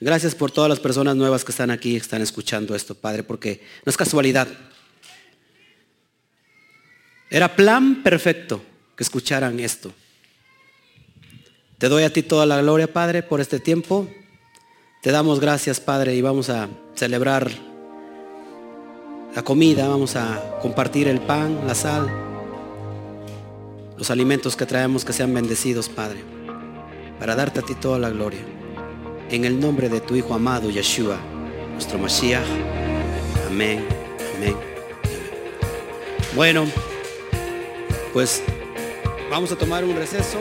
Gracias 0.00 0.34
por 0.34 0.50
todas 0.50 0.68
las 0.68 0.80
personas 0.80 1.16
nuevas 1.16 1.44
que 1.44 1.52
están 1.52 1.70
aquí, 1.70 1.92
que 1.92 1.98
están 1.98 2.20
escuchando 2.20 2.74
esto, 2.74 2.94
Padre, 2.94 3.22
porque 3.22 3.62
no 3.84 3.90
es 3.90 3.96
casualidad. 3.96 4.48
Era 7.30 7.56
plan 7.56 8.02
perfecto 8.02 8.62
que 8.96 9.04
escucharan 9.04 9.58
esto. 9.60 9.92
Te 11.78 11.88
doy 11.88 12.04
a 12.04 12.12
ti 12.12 12.22
toda 12.22 12.46
la 12.46 12.60
gloria, 12.60 12.92
Padre, 12.92 13.22
por 13.22 13.40
este 13.40 13.58
tiempo. 13.60 14.08
Te 15.02 15.10
damos 15.10 15.40
gracias, 15.40 15.80
Padre, 15.80 16.14
y 16.14 16.22
vamos 16.22 16.50
a 16.50 16.68
celebrar 16.94 17.50
la 19.34 19.42
comida, 19.42 19.86
vamos 19.86 20.16
a 20.16 20.58
compartir 20.62 21.08
el 21.08 21.20
pan, 21.20 21.66
la 21.66 21.74
sal, 21.74 22.10
los 23.98 24.10
alimentos 24.10 24.56
que 24.56 24.64
traemos 24.64 25.04
que 25.04 25.12
sean 25.12 25.34
bendecidos, 25.34 25.90
Padre, 25.90 26.24
para 27.18 27.34
darte 27.34 27.60
a 27.60 27.62
ti 27.62 27.74
toda 27.74 27.98
la 27.98 28.10
gloria. 28.10 28.40
En 29.30 29.44
el 29.44 29.58
nombre 29.58 29.88
de 29.88 30.00
tu 30.00 30.14
Hijo 30.14 30.34
amado, 30.34 30.70
Yeshua, 30.70 31.18
nuestro 31.72 31.98
Mashiach. 31.98 32.46
Amén, 33.48 33.84
amén. 34.36 34.56
Bueno, 36.34 36.66
pues 38.12 38.42
vamos 39.30 39.50
a 39.52 39.56
tomar 39.56 39.84
un 39.84 39.96
receso. 39.96 40.38